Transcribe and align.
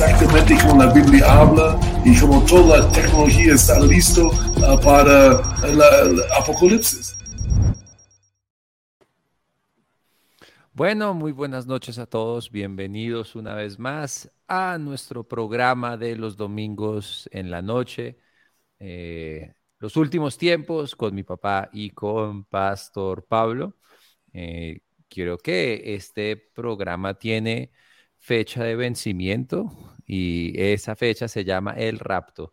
Exactamente 0.00 0.56
como 0.62 0.82
la 0.82 0.92
Biblia 0.92 1.30
habla 1.30 1.78
y 2.06 2.18
como 2.18 2.42
toda 2.46 2.78
la 2.78 2.92
tecnología 2.92 3.54
está 3.54 3.78
listo 3.80 4.28
uh, 4.28 4.80
para 4.82 5.42
el 5.64 6.22
apocalipsis. 6.38 7.16
Bueno, 10.72 11.12
muy 11.12 11.32
buenas 11.32 11.66
noches 11.66 11.98
a 11.98 12.06
todos. 12.06 12.50
Bienvenidos 12.50 13.36
una 13.36 13.54
vez 13.54 13.78
más 13.78 14.30
a 14.48 14.78
nuestro 14.78 15.28
programa 15.28 15.98
de 15.98 16.16
los 16.16 16.38
domingos 16.38 17.28
en 17.32 17.50
la 17.50 17.60
noche. 17.60 18.16
Eh, 18.78 19.52
los 19.78 19.96
últimos 19.96 20.38
tiempos 20.38 20.96
con 20.96 21.14
mi 21.14 21.24
papá 21.24 21.68
y 21.74 21.90
con 21.90 22.44
Pastor 22.44 23.26
Pablo. 23.26 23.76
Eh, 24.32 24.80
quiero 25.08 25.36
que 25.36 25.94
este 25.94 26.38
programa 26.38 27.18
tiene 27.18 27.70
fecha 28.16 28.64
de 28.64 28.76
vencimiento 28.76 29.89
y 30.12 30.60
esa 30.60 30.96
fecha 30.96 31.28
se 31.28 31.44
llama 31.44 31.74
el 31.74 32.00
rapto. 32.00 32.52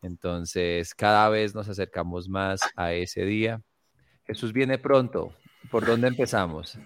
Entonces, 0.00 0.94
cada 0.94 1.28
vez 1.28 1.54
nos 1.54 1.68
acercamos 1.68 2.30
más 2.30 2.62
a 2.76 2.94
ese 2.94 3.26
día. 3.26 3.60
Jesús 4.26 4.54
viene 4.54 4.78
pronto. 4.78 5.34
¿Por 5.70 5.84
dónde 5.84 6.08
empezamos? 6.08 6.78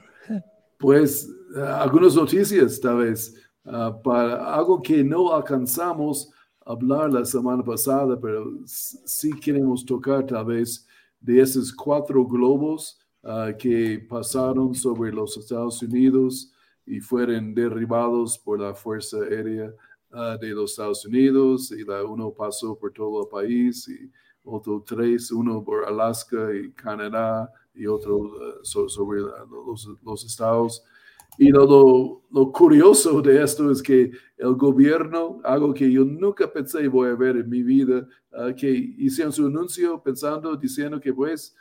Pues 0.76 1.30
algunas 1.56 2.16
noticias, 2.16 2.80
tal 2.80 2.96
vez, 2.96 3.32
ah, 3.64 3.96
para 4.02 4.52
algo 4.52 4.82
que 4.82 5.04
no 5.04 5.32
alcanzamos 5.32 6.32
a 6.66 6.72
hablar 6.72 7.12
la 7.12 7.24
semana 7.24 7.62
pasada, 7.62 8.18
pero 8.20 8.44
sí 8.66 9.30
queremos 9.38 9.86
tocar 9.86 10.26
tal 10.26 10.46
vez 10.46 10.84
de 11.20 11.40
esos 11.40 11.72
cuatro 11.72 12.24
globos 12.26 12.98
ah, 13.22 13.52
que 13.56 14.04
pasaron 14.08 14.74
sobre 14.74 15.12
los 15.12 15.36
Estados 15.36 15.80
Unidos 15.80 16.52
y 16.84 16.98
fueron 16.98 17.54
derribados 17.54 18.36
por 18.36 18.58
la 18.58 18.74
Fuerza 18.74 19.18
Aérea 19.18 19.72
uh, 20.12 20.38
de 20.38 20.48
los 20.50 20.72
Estados 20.72 21.04
Unidos 21.04 21.70
y 21.72 21.84
la 21.84 22.04
uno 22.04 22.32
pasó 22.32 22.78
por 22.78 22.92
todo 22.92 23.22
el 23.22 23.28
país 23.28 23.88
y 23.88 24.10
otro 24.44 24.82
tres, 24.86 25.30
uno 25.30 25.62
por 25.62 25.84
Alaska 25.84 26.54
y 26.54 26.72
Canadá 26.72 27.52
y 27.74 27.86
otro 27.86 28.16
uh, 28.18 28.64
sobre 28.64 29.20
los, 29.20 29.88
los, 30.04 30.24
estados. 30.24 30.82
Y 31.38 31.50
lo, 31.50 32.22
lo, 32.30 32.52
curioso 32.52 33.20
de 33.22 33.42
esto 33.42 33.70
es 33.70 33.82
que 33.82 34.10
el 34.36 34.54
gobierno, 34.54 35.40
algo 35.44 35.72
que 35.72 35.90
yo 35.90 36.04
nunca 36.04 36.50
pensé 36.50 36.88
voy 36.88 37.10
a 37.10 37.14
ver 37.14 37.36
en 37.36 37.48
mi 37.48 37.62
vida, 37.62 38.06
uh, 38.32 38.54
que 38.54 38.70
hicieron 38.70 39.32
su 39.32 39.46
anuncio 39.46 40.02
pensando, 40.02 40.56
diciendo 40.56 41.00
que 41.00 41.12
pues 41.12 41.54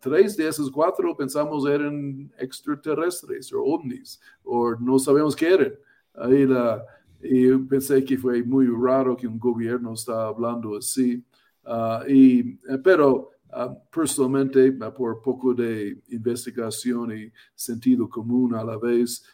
tres 0.00 0.36
de 0.36 0.48
esos 0.48 0.70
cuatro 0.70 1.16
pensamos 1.16 1.66
eran 1.66 2.32
extraterrestres 2.38 3.52
o 3.52 3.62
ovnis, 3.62 4.20
o 4.42 4.74
no 4.76 4.98
sabemos 4.98 5.36
qué 5.36 5.54
eran. 5.54 5.72
Ahí 6.14 6.46
la, 6.46 6.84
y 7.22 7.56
pensé 7.58 8.04
que 8.04 8.18
fue 8.18 8.42
muy 8.42 8.66
raro 8.66 9.16
que 9.16 9.26
un 9.26 9.38
gobierno 9.38 9.94
está 9.94 10.26
hablando 10.26 10.76
así. 10.76 11.24
Uh, 11.64 12.08
y, 12.08 12.58
eh, 12.68 12.78
pero 12.82 13.30
uh, 13.52 13.74
personalmente, 13.90 14.72
por 14.72 15.22
poco 15.22 15.54
de 15.54 16.02
investigación 16.10 17.16
y 17.16 17.32
sentido 17.54 18.08
común 18.08 18.54
a 18.54 18.64
la 18.64 18.76
vez, 18.76 19.24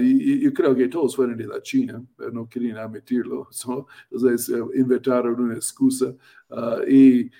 y, 0.00 0.40
yo 0.40 0.52
creo 0.52 0.74
que 0.74 0.88
todos 0.88 1.16
fueron 1.16 1.36
de 1.36 1.46
la 1.46 1.60
China, 1.60 2.02
pero 2.16 2.30
no 2.30 2.48
querían 2.48 2.78
admitirlo. 2.78 3.48
entonces, 4.10 4.56
inventaron 4.74 5.40
una 5.40 5.54
excusa. 5.54 6.14
y 6.88 7.30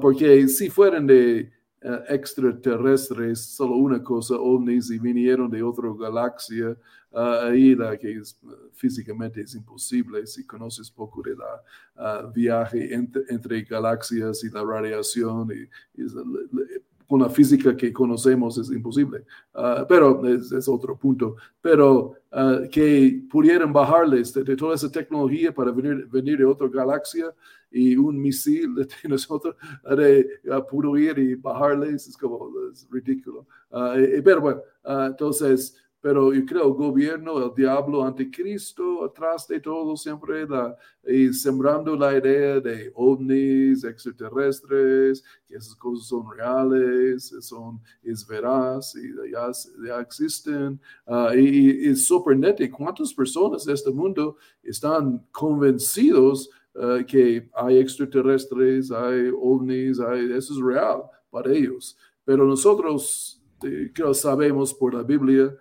porque 0.00 0.46
si 0.48 0.68
fueran 0.70 1.06
de 1.06 1.50
uh, 1.82 2.12
extraterrestres, 2.12 3.40
solo 3.40 3.76
una 3.76 4.02
cosa, 4.02 4.34
ovnis, 4.36 4.90
y 4.90 4.98
vinieron 4.98 5.50
de 5.50 5.62
otra 5.62 5.88
galaxia, 5.98 6.76
uh, 7.12 7.46
ahí 7.46 7.74
la 7.74 7.96
que 7.96 8.12
es, 8.12 8.38
uh, 8.42 8.70
físicamente 8.74 9.40
es 9.40 9.54
imposible, 9.54 10.26
si 10.26 10.44
conoces 10.46 10.90
poco 10.90 11.22
de 11.22 11.36
la 11.36 12.30
viaje 12.32 12.94
entre, 12.94 13.22
entre, 13.28 13.62
galaxias 13.62 14.42
y 14.44 14.50
la 14.50 14.64
radiación, 14.64 15.50
y, 15.52 16.02
y 16.02 16.06
con 17.10 17.22
la 17.22 17.28
física 17.28 17.76
que 17.76 17.92
conocemos 17.92 18.56
es 18.56 18.70
imposible, 18.70 19.24
uh, 19.54 19.84
pero 19.88 20.24
es, 20.28 20.52
es, 20.52 20.68
otro 20.68 20.96
punto. 20.96 21.34
Pero 21.60 22.14
uh, 22.30 22.68
que 22.70 23.24
pudieran 23.28 23.72
bajarles 23.72 24.32
de, 24.32 24.44
de, 24.44 24.54
toda 24.54 24.76
esa 24.76 24.88
tecnología 24.88 25.52
para 25.52 25.72
venir, 25.72 26.06
venir 26.06 26.38
de 26.38 26.44
otra 26.44 26.68
galaxia 26.68 27.34
y 27.68 27.96
un 27.96 28.16
misil 28.16 28.74
de 29.02 29.08
nosotros 29.08 29.56
de 29.96 30.24
uh, 30.44 30.64
pudo 30.64 30.96
ir 30.96 31.18
y 31.18 31.34
bajarles 31.34 32.06
es 32.06 32.16
como 32.16 32.48
es 32.72 32.86
ridículo. 32.88 33.44
pero 34.24 34.40
bueno, 34.40 34.60
entonces 34.84 35.76
pero 36.00 36.32
yo 36.32 36.46
creo 36.46 36.68
el 36.68 36.74
gobierno, 36.74 37.44
el 37.44 37.54
diablo, 37.54 38.02
anticristo, 38.02 39.04
atrás 39.04 39.46
de 39.46 39.60
todo 39.60 39.96
siempre 39.96 40.46
la, 40.46 40.74
y 41.06 41.32
sembrando 41.32 41.94
la 41.94 42.16
idea 42.16 42.58
de 42.58 42.90
ovnis, 42.94 43.84
extraterrestres, 43.84 45.22
que 45.46 45.56
esas 45.56 45.74
cosas 45.74 46.08
son 46.08 46.24
reales, 46.34 47.34
son, 47.40 47.80
es 48.02 48.26
veraz 48.26 48.94
y 48.96 49.12
ya, 49.30 50.00
existen. 50.00 50.80
Uh, 51.06 51.34
y, 51.36 51.88
es 51.90 52.06
sorprendente 52.06 52.70
cuántas 52.70 53.12
personas 53.12 53.66
de 53.66 53.74
este 53.74 53.90
mundo 53.90 54.36
están 54.62 55.22
convencidos 55.30 56.48
uh, 56.74 57.04
que 57.06 57.50
hay 57.54 57.78
extraterrestres, 57.78 58.90
hay 58.90 59.30
ovnis, 59.38 60.00
hay, 60.00 60.32
eso 60.32 60.54
es 60.54 60.60
real 60.60 61.02
para 61.30 61.52
ellos. 61.52 61.98
Pero 62.24 62.46
nosotros, 62.46 63.42
eh, 63.64 63.90
creo, 63.92 64.14
sabemos 64.14 64.72
por 64.72 64.94
la 64.94 65.02
Biblia, 65.02 65.54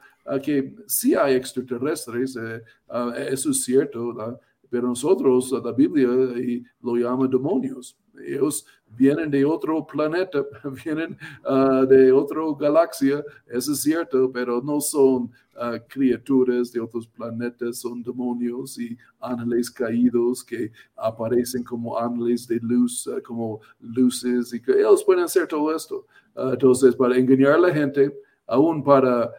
que 0.44 0.76
sí 0.88 1.16
hay 1.16 1.36
extraterrestres, 1.36 2.36
eh, 2.36 2.62
ah, 2.90 3.14
eso 3.18 3.52
es 3.52 3.64
cierto, 3.64 4.40
pero 4.70 4.88
nosotros, 4.88 5.52
la 5.64 5.72
Biblia 5.72 6.08
lo 6.82 6.96
llama 6.96 7.28
demonios. 7.28 7.98
Ellos 8.26 8.66
vienen 8.98 9.32
de 9.32 9.46
otro 9.46 9.86
planeta, 9.86 10.46
vienen 10.84 11.18
uh, 11.46 11.86
de 11.86 12.12
otra 12.12 12.42
galaxia, 12.60 13.24
eso 13.48 13.72
es 13.72 13.82
cierto, 13.82 14.32
pero 14.32 14.62
no 14.62 14.82
son 14.82 15.32
uh, 15.56 15.80
criaturas 15.88 16.72
de 16.72 16.80
otros 16.80 17.08
planetas, 17.08 17.80
son 17.80 18.04
demonios 18.04 18.78
y 18.80 18.98
ángeles 19.20 19.72
caídos 19.72 20.44
que 20.44 20.72
aparecen 20.96 21.64
como 21.64 21.98
ángeles 21.98 22.48
de 22.48 22.60
luz, 22.62 23.08
uh, 23.08 23.22
como 23.24 23.62
luces, 23.80 24.54
y 24.54 24.62
que 24.62 24.74
ellos 24.74 25.04
pueden 25.04 25.24
hacer 25.24 25.48
todo 25.48 25.76
esto. 25.76 26.06
entonces, 26.36 26.96
para 26.96 27.18
engañar 27.18 27.54
a 27.54 27.60
la 27.60 27.74
gente, 27.74 28.14
aún 28.48 28.84
para 28.84 29.32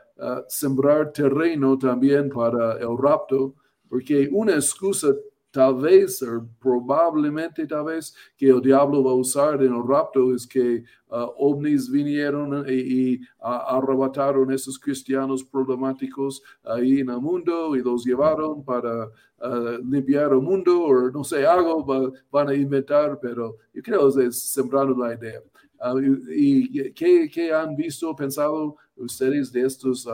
sembrar 0.48 1.12
terreno 1.12 1.78
también 1.78 2.28
para 2.28 2.74
el 2.78 2.96
rapto, 2.98 3.54
porque 3.88 4.28
una 4.32 4.54
excusa 4.54 5.08
tal 5.50 5.76
vez, 5.76 6.22
o 6.22 6.46
probablemente 6.60 7.66
tal 7.66 7.84
vez, 7.86 8.14
que 8.36 8.48
el 8.48 8.60
diablo 8.60 9.02
va 9.02 9.10
a 9.10 9.14
usar 9.14 9.62
en 9.62 9.74
el 9.74 9.82
rapto 9.86 10.34
es 10.34 10.46
que 10.46 10.84
uh, 11.08 11.26
ovnis 11.38 11.90
vinieron 11.90 12.64
y, 12.68 12.72
y 13.14 13.20
arrebataron 13.40 14.52
esos 14.52 14.78
cristianos 14.78 15.42
problemáticos 15.42 16.42
ahí 16.62 17.00
en 17.00 17.10
el 17.10 17.20
mundo 17.20 17.74
y 17.74 17.82
los 17.82 18.04
llevaron 18.04 18.64
para 18.64 19.06
uh, 19.06 19.78
limpiar 19.84 20.32
el 20.32 20.40
mundo 20.40 20.84
o 20.84 21.10
no 21.10 21.24
sé, 21.24 21.44
algo 21.46 22.12
van 22.30 22.48
a 22.48 22.54
inventar, 22.54 23.18
pero 23.20 23.56
yo 23.74 23.82
creo 23.82 24.14
que 24.14 24.26
es 24.26 24.40
sembrando 24.40 24.96
la 24.96 25.14
idea. 25.14 25.40
Uh, 25.80 25.98
¿Y 26.30 26.92
qué, 26.92 27.30
qué, 27.32 27.52
han 27.52 27.74
visto, 27.74 28.14
pensado 28.14 28.76
ustedes 28.96 29.50
de 29.50 29.62
estos 29.62 30.06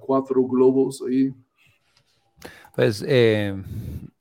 cuatro 0.00 0.42
globos 0.42 1.02
ahí? 1.06 1.32
Pues 2.74 3.04
eh, 3.06 3.54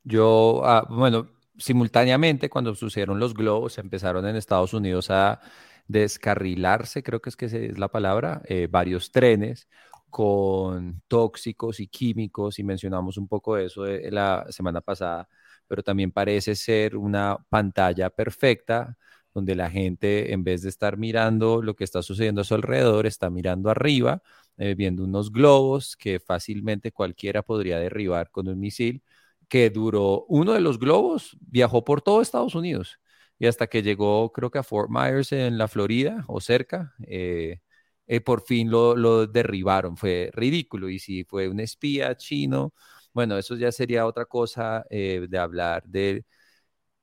yo, 0.03 0.61
ah, 0.63 0.87
bueno, 0.89 1.27
simultáneamente 1.57 2.49
cuando 2.49 2.75
sucedieron 2.75 3.19
los 3.19 3.33
globos, 3.33 3.77
empezaron 3.77 4.25
en 4.27 4.35
Estados 4.35 4.73
Unidos 4.73 5.09
a 5.09 5.41
descarrilarse, 5.87 7.03
creo 7.03 7.21
que 7.21 7.29
es 7.29 7.35
que 7.35 7.45
es 7.45 7.77
la 7.77 7.89
palabra, 7.89 8.41
eh, 8.45 8.67
varios 8.69 9.11
trenes 9.11 9.67
con 10.09 11.01
tóxicos 11.07 11.79
y 11.79 11.87
químicos, 11.87 12.57
y 12.59 12.63
mencionamos 12.63 13.17
un 13.17 13.27
poco 13.27 13.55
de 13.55 13.65
eso 13.65 13.83
de 13.83 14.09
la 14.11 14.45
semana 14.49 14.81
pasada, 14.81 15.27
pero 15.67 15.83
también 15.83 16.11
parece 16.11 16.55
ser 16.55 16.95
una 16.95 17.37
pantalla 17.49 18.09
perfecta 18.09 18.97
donde 19.35 19.55
la 19.55 19.69
gente, 19.69 20.33
en 20.33 20.43
vez 20.43 20.63
de 20.63 20.69
estar 20.69 20.97
mirando 20.97 21.61
lo 21.61 21.75
que 21.75 21.83
está 21.83 22.01
sucediendo 22.01 22.41
a 22.41 22.43
su 22.45 22.55
alrededor, 22.55 23.05
está 23.05 23.29
mirando 23.29 23.69
arriba, 23.69 24.23
eh, 24.57 24.75
viendo 24.75 25.03
unos 25.03 25.31
globos 25.31 25.95
que 25.97 26.19
fácilmente 26.19 26.91
cualquiera 26.91 27.43
podría 27.43 27.77
derribar 27.79 28.31
con 28.31 28.47
un 28.47 28.59
misil 28.59 29.03
que 29.49 29.69
duró, 29.69 30.25
uno 30.29 30.53
de 30.53 30.61
los 30.61 30.79
globos 30.79 31.37
viajó 31.41 31.83
por 31.83 32.01
todo 32.01 32.21
Estados 32.21 32.55
Unidos. 32.55 32.99
y 33.37 33.47
hasta 33.47 33.67
que 33.67 33.83
llegó, 33.83 34.31
creo 34.31 34.49
que 34.51 34.59
a 34.59 34.63
Fort 34.63 34.89
Myers 34.89 35.31
en 35.33 35.57
la 35.57 35.67
Florida 35.67 36.23
o 36.27 36.39
cerca, 36.41 36.95
eh, 37.05 37.59
eh, 38.07 38.21
por 38.21 38.41
fin 38.41 38.69
lo, 38.71 38.95
lo, 38.95 39.27
derribaron. 39.27 39.97
Fue 39.97 40.31
ridículo. 40.33 40.89
Y 40.89 40.99
si 40.99 41.23
fue 41.25 41.49
un 41.49 41.59
espía 41.59 42.15
chino, 42.17 42.73
bueno, 43.13 43.37
eso 43.37 43.55
ya 43.55 43.71
sería 43.71 44.05
otra 44.05 44.25
cosa 44.25 44.85
eh, 44.89 45.25
de 45.29 45.37
hablar 45.37 45.83
del 45.87 46.25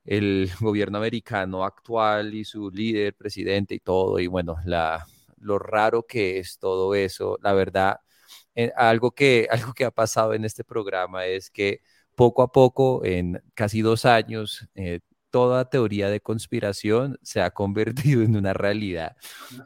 el 0.04 0.50
gobierno 0.60 0.98
americano 0.98 1.64
actual 1.64 2.34
y 2.34 2.44
su 2.44 2.70
líder, 2.70 3.14
presidente 3.14 3.74
y 3.74 3.80
todo. 3.80 4.18
Y 4.18 4.26
bueno, 4.26 4.56
la, 4.64 5.06
lo 5.38 5.58
raro 5.58 6.04
que 6.06 6.38
es 6.38 6.58
todo 6.58 6.94
eso. 6.94 7.38
La 7.42 7.52
verdad, 7.52 8.00
algo, 8.76 9.12
que, 9.12 9.48
algo 9.50 9.72
que 9.74 9.84
ha 9.84 9.90
pasado 9.90 10.34
en 10.34 10.44
este 10.44 10.64
programa 10.64 11.26
es 11.26 11.50
que 11.50 11.80
poco 12.14 12.42
a 12.42 12.52
poco, 12.52 13.04
en 13.04 13.42
casi 13.54 13.80
dos 13.82 14.04
años, 14.04 14.68
toda 15.32 15.64
teoría 15.70 16.10
de 16.10 16.20
conspiración 16.20 17.18
se 17.22 17.40
ha 17.40 17.50
convertido 17.54 18.22
en 18.22 18.36
una 18.36 18.52
realidad. 18.52 19.16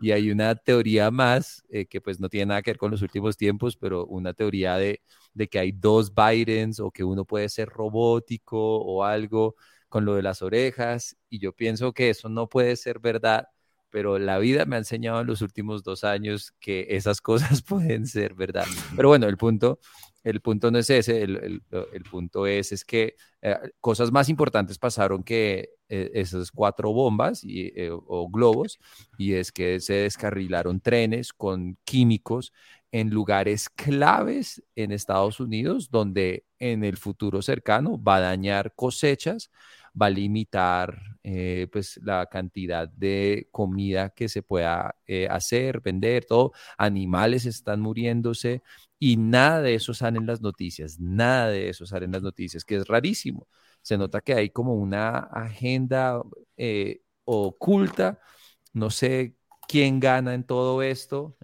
Y 0.00 0.12
hay 0.12 0.30
una 0.30 0.54
teoría 0.54 1.10
más 1.10 1.64
eh, 1.68 1.86
que 1.86 2.00
pues 2.00 2.20
no 2.20 2.28
tiene 2.30 2.46
nada 2.46 2.62
que 2.62 2.70
ver 2.70 2.78
con 2.78 2.92
los 2.92 3.02
últimos 3.02 3.36
tiempos, 3.36 3.76
pero 3.76 4.06
una 4.06 4.32
teoría 4.32 4.76
de, 4.76 5.02
de 5.34 5.48
que 5.48 5.58
hay 5.58 5.72
dos 5.72 6.14
Bidens 6.14 6.80
o 6.80 6.90
que 6.90 7.04
uno 7.04 7.24
puede 7.26 7.48
ser 7.50 7.68
robótico 7.68 8.56
o 8.58 9.04
algo 9.04 9.56
con 9.96 10.04
lo 10.04 10.14
de 10.14 10.22
las 10.22 10.42
orejas. 10.42 11.16
Y 11.30 11.38
yo 11.38 11.52
pienso 11.54 11.94
que 11.94 12.10
eso 12.10 12.28
no 12.28 12.50
puede 12.50 12.76
ser 12.76 12.98
verdad 12.98 13.48
pero 13.88 14.18
la 14.18 14.38
vida 14.38 14.66
me 14.66 14.76
ha 14.76 14.80
enseñado 14.80 15.22
en 15.22 15.26
los 15.26 15.40
últimos 15.40 15.82
dos 15.82 16.04
años 16.04 16.52
que 16.60 16.86
esas 16.90 17.20
cosas 17.22 17.62
pueden 17.62 18.06
ser 18.06 18.34
verdad. 18.34 18.66
Pero 18.94 19.08
bueno, 19.08 19.26
el 19.26 19.38
punto, 19.38 19.78
el 20.22 20.42
punto 20.42 20.70
no 20.70 20.76
es 20.76 20.90
ese, 20.90 21.22
el, 21.22 21.62
el, 21.70 22.02
punto 22.02 22.46
es, 22.46 22.72
es 22.72 22.84
que 22.84 23.16
eh, 23.40 23.56
cosas 23.80 24.12
más 24.12 24.28
importantes 24.28 24.76
pasaron 24.76 25.22
que 25.22 25.70
eh, 25.88 26.10
esas 26.12 26.50
cuatro 26.50 26.92
bombas 26.92 27.42
y, 27.42 27.68
eh, 27.74 27.90
o 27.90 28.28
globos, 28.28 28.78
y 29.16 29.32
es 29.32 29.50
que 29.50 29.80
se 29.80 29.94
descarrilaron 29.94 30.80
trenes 30.80 31.32
con 31.32 31.78
químicos 31.84 32.52
en 32.92 33.10
lugares 33.10 33.68
claves 33.70 34.62
en 34.74 34.92
Estados 34.92 35.40
Unidos, 35.40 35.90
donde 35.90 36.44
en 36.58 36.84
el 36.84 36.96
futuro 36.96 37.40
cercano 37.40 38.02
va 38.02 38.16
a 38.16 38.20
dañar 38.20 38.74
cosechas, 38.74 39.50
va 40.00 40.06
a 40.06 40.10
limitar 40.10 41.00
eh, 41.22 41.68
pues 41.72 41.98
la 42.02 42.26
cantidad 42.26 42.88
de 42.88 43.48
comida 43.50 44.10
que 44.10 44.28
se 44.28 44.42
pueda 44.42 44.96
eh, 45.06 45.26
hacer, 45.28 45.80
vender, 45.80 46.24
todo. 46.24 46.52
Animales 46.78 47.46
están 47.46 47.80
muriéndose 47.80 48.62
y 48.98 49.16
nada 49.16 49.62
de 49.62 49.74
eso 49.74 49.94
sale 49.94 50.18
en 50.18 50.26
las 50.26 50.40
noticias, 50.40 51.00
nada 51.00 51.48
de 51.48 51.68
eso 51.68 51.86
sale 51.86 52.04
en 52.06 52.12
las 52.12 52.22
noticias, 52.22 52.64
que 52.64 52.76
es 52.76 52.86
rarísimo. 52.86 53.48
Se 53.82 53.98
nota 53.98 54.20
que 54.20 54.34
hay 54.34 54.50
como 54.50 54.74
una 54.74 55.18
agenda 55.18 56.22
eh, 56.56 57.02
oculta, 57.24 58.20
no 58.72 58.90
sé 58.90 59.36
quién 59.68 60.00
gana 60.00 60.34
en 60.34 60.44
todo 60.44 60.82
esto, 60.82 61.36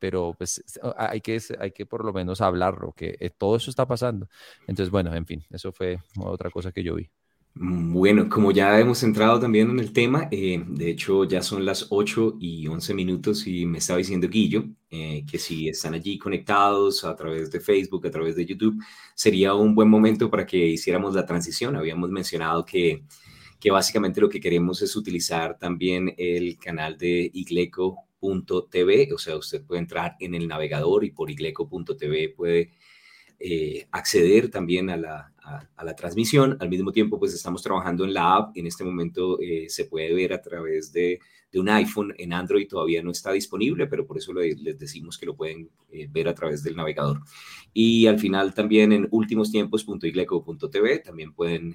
pero 0.00 0.34
pues 0.36 0.62
hay 0.96 1.20
que, 1.22 1.40
hay 1.58 1.72
que 1.72 1.86
por 1.86 2.04
lo 2.04 2.12
menos 2.12 2.40
hablarlo, 2.42 2.92
que 2.92 3.32
todo 3.38 3.56
eso 3.56 3.70
está 3.70 3.86
pasando. 3.86 4.28
Entonces, 4.66 4.90
bueno, 4.90 5.14
en 5.14 5.26
fin, 5.26 5.44
eso 5.50 5.72
fue 5.72 5.98
otra 6.18 6.50
cosa 6.50 6.72
que 6.72 6.82
yo 6.82 6.94
vi. 6.96 7.10
Bueno, 7.54 8.28
como 8.28 8.52
ya 8.52 8.78
hemos 8.78 9.02
entrado 9.02 9.38
también 9.40 9.70
en 9.70 9.80
el 9.80 9.92
tema, 9.92 10.28
eh, 10.30 10.62
de 10.66 10.90
hecho 10.90 11.24
ya 11.24 11.42
son 11.42 11.64
las 11.64 11.88
8 11.90 12.36
y 12.40 12.66
11 12.68 12.94
minutos 12.94 13.46
y 13.46 13.66
me 13.66 13.78
estaba 13.78 13.98
diciendo 13.98 14.28
Guillo 14.28 14.64
eh, 14.88 15.24
que 15.30 15.38
si 15.38 15.68
están 15.68 15.94
allí 15.94 16.16
conectados 16.18 17.04
a 17.04 17.14
través 17.16 17.50
de 17.50 17.60
Facebook, 17.60 18.06
a 18.06 18.10
través 18.10 18.36
de 18.36 18.46
YouTube, 18.46 18.80
sería 19.14 19.54
un 19.54 19.74
buen 19.74 19.88
momento 19.88 20.30
para 20.30 20.46
que 20.46 20.56
hiciéramos 20.56 21.14
la 21.14 21.26
transición. 21.26 21.76
Habíamos 21.76 22.10
mencionado 22.10 22.64
que, 22.64 23.04
que 23.58 23.70
básicamente 23.70 24.20
lo 24.20 24.28
que 24.28 24.40
queremos 24.40 24.80
es 24.82 24.96
utilizar 24.96 25.58
también 25.58 26.14
el 26.16 26.56
canal 26.56 26.96
de 26.96 27.30
igleco.tv, 27.34 29.12
o 29.12 29.18
sea, 29.18 29.36
usted 29.36 29.62
puede 29.64 29.80
entrar 29.80 30.16
en 30.20 30.34
el 30.34 30.48
navegador 30.48 31.04
y 31.04 31.10
por 31.10 31.30
igleco.tv 31.30 32.30
puede 32.30 32.70
eh, 33.38 33.88
acceder 33.90 34.50
también 34.50 34.90
a 34.90 34.96
la, 34.96 35.29
a, 35.42 35.84
la 35.84 35.94
transmisión. 35.94 36.56
Al 36.60 36.68
mismo 36.68 36.92
tiempo, 36.92 37.18
pues 37.18 37.34
estamos 37.34 37.62
trabajando 37.62 38.04
en 38.04 38.14
la 38.14 38.36
app. 38.36 38.56
En 38.56 38.66
este 38.66 38.84
momento 38.84 39.40
eh, 39.40 39.66
se 39.68 39.84
puede 39.86 40.12
ver 40.14 40.32
a 40.32 40.40
través 40.40 40.92
de, 40.92 41.20
de, 41.50 41.60
un 41.60 41.68
iPhone. 41.68 42.14
En 42.18 42.32
Android 42.32 42.68
todavía 42.68 43.02
no 43.02 43.10
está 43.10 43.32
disponible, 43.32 43.86
pero 43.86 44.06
por 44.06 44.18
eso 44.18 44.32
les 44.32 44.78
decimos 44.78 45.18
que 45.18 45.26
lo 45.26 45.36
pueden 45.36 45.70
eh, 45.90 46.08
ver 46.10 46.28
a 46.28 46.34
través 46.34 46.62
del 46.62 46.76
navegador. 46.76 47.20
Y 47.72 48.06
al 48.06 48.18
final 48.18 48.54
también 48.54 48.92
en 48.92 49.08
últimostiempos.igleco.tv 49.10 50.98
también 51.00 51.32
pueden 51.32 51.74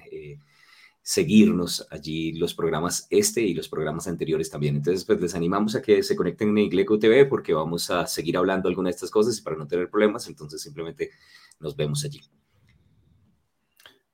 seguirnos 1.06 1.86
allí 1.92 2.32
los 2.32 2.52
programas 2.52 3.06
este 3.10 3.40
y 3.40 3.54
los 3.54 3.68
programas 3.68 4.08
anteriores 4.08 4.50
también. 4.50 4.74
Entonces, 4.74 5.04
pues 5.04 5.20
les 5.20 5.36
animamos 5.36 5.76
a 5.76 5.80
que 5.80 6.02
se 6.02 6.16
conecten 6.16 6.48
en 6.48 6.58
Igleco 6.58 6.98
TV 6.98 7.26
porque 7.26 7.54
vamos 7.54 7.90
a 7.90 8.08
seguir 8.08 8.36
hablando 8.36 8.68
algunas 8.68 8.90
de 8.90 8.96
estas 8.96 9.12
cosas 9.12 9.38
y 9.38 9.42
para 9.42 9.56
no 9.56 9.68
tener 9.68 9.88
problemas, 9.88 10.26
entonces 10.26 10.60
simplemente 10.60 11.10
nos 11.60 11.76
vemos 11.76 12.04
allí. 12.04 12.20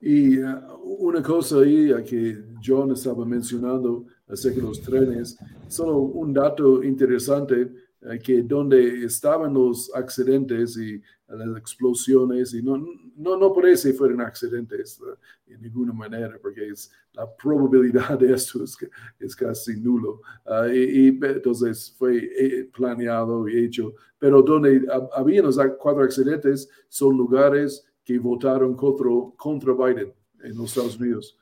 Y 0.03 0.39
uh, 0.41 0.59
una 0.99 1.23
cosa 1.23 1.61
ahí 1.61 1.91
que 2.05 2.43
John 2.63 2.91
estaba 2.91 3.25
mencionando 3.25 4.05
acerca 4.27 4.57
de 4.57 4.67
los 4.67 4.81
trenes, 4.83 5.39
solo 5.69 5.99
un 5.99 6.35
dato 6.35 6.83
interesante 6.83 7.71
eh, 8.01 8.19
que 8.19 8.43
donde 8.43 9.05
estaban 9.05 9.55
los 9.55 9.95
accidentes 9.95 10.77
y 10.77 11.01
las 11.29 11.57
explosiones, 11.57 12.53
y 12.53 12.63
no, 12.63 12.77
no, 13.17 13.37
no 13.37 13.53
parece 13.53 13.93
fueron 13.93 14.21
accidentes 14.21 15.01
uh, 15.01 15.15
en 15.47 15.63
ninguna 15.63 15.93
manera, 15.93 16.37
porque 16.43 16.69
es, 16.69 16.91
la 17.13 17.27
probabilidad 17.37 18.19
de 18.19 18.33
esto 18.35 18.65
es, 18.65 18.77
es 19.21 19.37
casi 19.37 19.81
nulo. 19.81 20.21
Uh, 20.45 20.69
y, 20.73 21.19
entonces 21.23 21.95
fue 21.97 22.17
eh, 22.17 22.69
planeado 22.77 23.49
y 23.49 23.67
hecho, 23.67 23.95
pero 24.19 24.43
donde 24.43 24.85
había 25.15 25.43
los 25.43 25.59
cuatro 25.79 26.03
accidentes 26.03 26.69
son 26.89 27.17
lugares 27.17 27.87
que 28.05 28.19
votaron 28.19 28.75
contra, 28.75 29.09
contra 29.37 29.73
Biden 29.73 30.13
en 30.43 30.57
los 30.57 30.71
Estados 30.71 30.99
Unidos, 30.99 31.39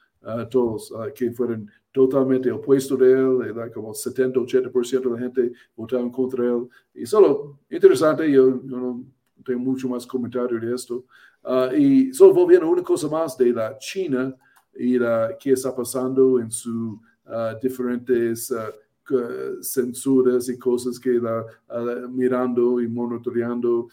todos, 0.51 0.93
que 1.15 1.31
fueron 1.33 1.71
totalmente 1.93 2.51
opuesto 2.51 2.97
de 2.97 3.13
él, 3.13 3.73
como 3.73 3.93
70-80% 3.93 5.01
de 5.01 5.11
la 5.11 5.19
gente 5.19 5.53
votaron 5.75 6.11
contra 6.11 6.45
él. 6.45 6.69
Y 6.95 7.07
solo 7.07 7.61
interesante, 7.71 8.31
yo, 8.31 8.61
no 8.63 9.03
tengo 9.45 9.61
mucho 9.61 9.89
más 9.89 10.07
comentario 10.07 10.61
de 10.61 10.75
esto. 10.75 11.05
Ah, 11.43 11.71
y 11.77 12.13
solo 12.13 12.35
volviendo 12.35 12.67
a 12.67 12.71
una 12.71 12.83
cosa 12.83 13.09
más 13.09 13.37
de 13.37 13.53
la 13.53 13.77
China 13.79 14.35
y 14.75 14.99
la, 14.99 15.37
qué 15.39 15.53
está 15.53 15.75
pasando 15.75 16.39
en 16.39 16.51
sus 16.51 16.99
ah, 17.27 17.57
diferentes 17.61 18.55
uh, 19.11 19.63
censuras 19.63 20.49
y 20.49 20.59
cosas 20.59 20.99
que 20.99 21.11
la 21.11 21.45
mirando 22.09 22.81
y 22.81 22.89
monitoreando 22.89 23.89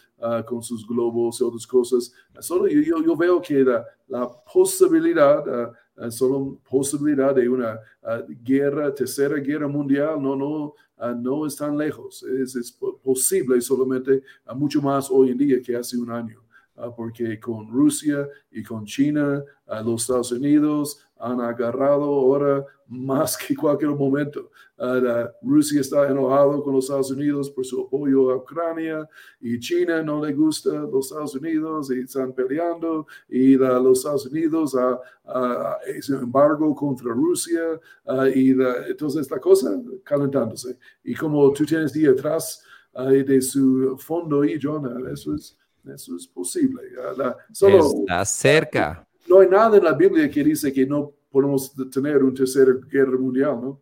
con 0.48 0.64
sus 0.64 0.88
globos 0.88 1.40
y 1.40 1.44
otras 1.44 1.68
cosas. 1.68 2.12
Solo 2.40 2.68
yo, 2.68 3.16
veo 3.16 3.42
que 3.42 3.64
la, 3.64 3.86
la 4.08 4.30
posibilidad 4.54 5.74
uh, 5.98 6.12
solo 6.12 6.60
posibilidad 6.70 7.34
de 7.34 7.50
una 7.50 7.80
uh, 8.04 8.24
guerra, 8.44 8.94
tercera 8.94 9.38
guerra 9.38 9.68
mundial, 9.68 10.22
no, 10.22 10.36
no, 10.36 10.76
uh, 10.98 11.16
no 11.16 11.46
es 11.46 11.56
tan 11.56 11.78
lejos. 11.78 12.24
Es, 12.24 12.56
es 12.56 12.72
posible 13.04 13.60
solamente 13.62 14.24
mucho 14.56 14.82
más 14.82 15.10
hoy 15.10 15.32
en 15.32 15.38
día 15.38 15.62
que 15.62 15.76
hace 15.76 15.98
un 15.98 16.12
año. 16.12 16.42
porque 16.96 17.40
con 17.40 17.68
Rusia 17.72 18.28
y 18.52 18.64
con 18.64 18.86
China, 18.86 19.44
los 19.84 20.02
Estados 20.02 20.32
Unidos 20.32 21.04
han 21.20 21.42
agarrado 21.42 22.04
ahora 22.04 22.66
más 22.88 23.38
que 23.38 23.56
cualquier 23.56 23.92
momento. 23.92 24.50
Uh, 24.78 25.28
Rusia 25.42 25.82
está 25.82 26.08
enojado 26.08 26.64
con 26.64 26.76
los 26.76 26.86
Estados 26.86 27.12
Unidos 27.12 27.50
por 27.50 27.66
su 27.66 27.82
apoyo 27.82 28.30
a 28.30 28.38
Ucrania 28.38 29.10
y 29.42 29.60
China 29.60 30.04
no 30.04 30.24
le 30.24 30.34
gusta 30.34 30.70
los 30.70 31.08
Estados 31.08 31.36
Unidos 31.36 31.90
y 31.92 32.02
están 32.02 32.32
peleando 32.32 33.08
y 33.28 33.56
los 33.56 33.98
Estados 33.98 34.28
Unidos 34.28 34.76
uh, 34.76 34.98
uh, 35.26 36.22
embargo 36.22 36.76
contra 36.76 37.12
Rusia 37.12 37.80
y 38.36 38.52
entonces 38.52 39.22
esta 39.22 39.40
cosa 39.40 39.82
calentándose. 40.04 40.78
Y 41.04 41.16
como 41.16 41.52
tú 41.52 41.66
tienes 41.66 41.96
ahí 41.96 42.06
atrás 42.06 42.64
de 42.94 43.42
su 43.42 43.98
fondo 43.98 44.44
y 44.44 44.60
Jonah, 44.62 45.12
eso 45.12 45.36
es, 45.36 45.58
eso 45.86 46.16
es 46.16 46.28
posible. 46.28 46.84
está 47.12 48.26
cerca. 48.26 49.08
No 49.28 49.40
hay 49.40 49.50
nada 49.50 49.78
en 49.78 49.84
la 49.84 49.94
Biblia 49.94 50.30
que 50.30 50.44
dice 50.44 50.72
que 50.72 50.86
no 50.86 51.17
podemos 51.38 51.72
tener 51.92 52.24
una 52.24 52.34
tercera 52.34 52.72
guerra 52.90 53.16
mundial, 53.16 53.62
¿no? 53.62 53.82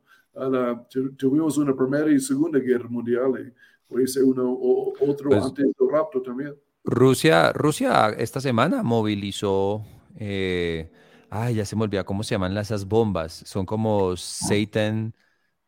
tuvimos 1.18 1.58
una 1.58 1.74
primera 1.74 2.12
y 2.12 2.20
segunda 2.20 2.60
guerra 2.60 2.90
mundial 2.90 3.32
y 3.40 3.88
puede 3.88 4.08
ser 4.08 4.26
uno 4.26 4.44
o 4.52 4.94
otro 5.00 5.30
pues 5.30 5.42
antes 5.42 5.64
del 5.64 5.90
rapto 5.90 6.22
también. 6.22 6.54
Rusia, 6.84 7.54
Rusia 7.54 8.10
esta 8.10 8.42
semana 8.42 8.84
movilizó, 8.84 9.86
eh, 10.18 10.92
ay, 11.30 11.56
ya 11.56 11.66
se 11.66 11.78
me 11.78 11.84
olvida 11.84 12.04
cómo 12.04 12.24
se 12.24 12.36
llaman 12.36 12.58
esas 12.58 12.86
bombas, 12.86 13.32
son 13.46 13.66
como 13.66 14.18
Satan, 14.18 15.16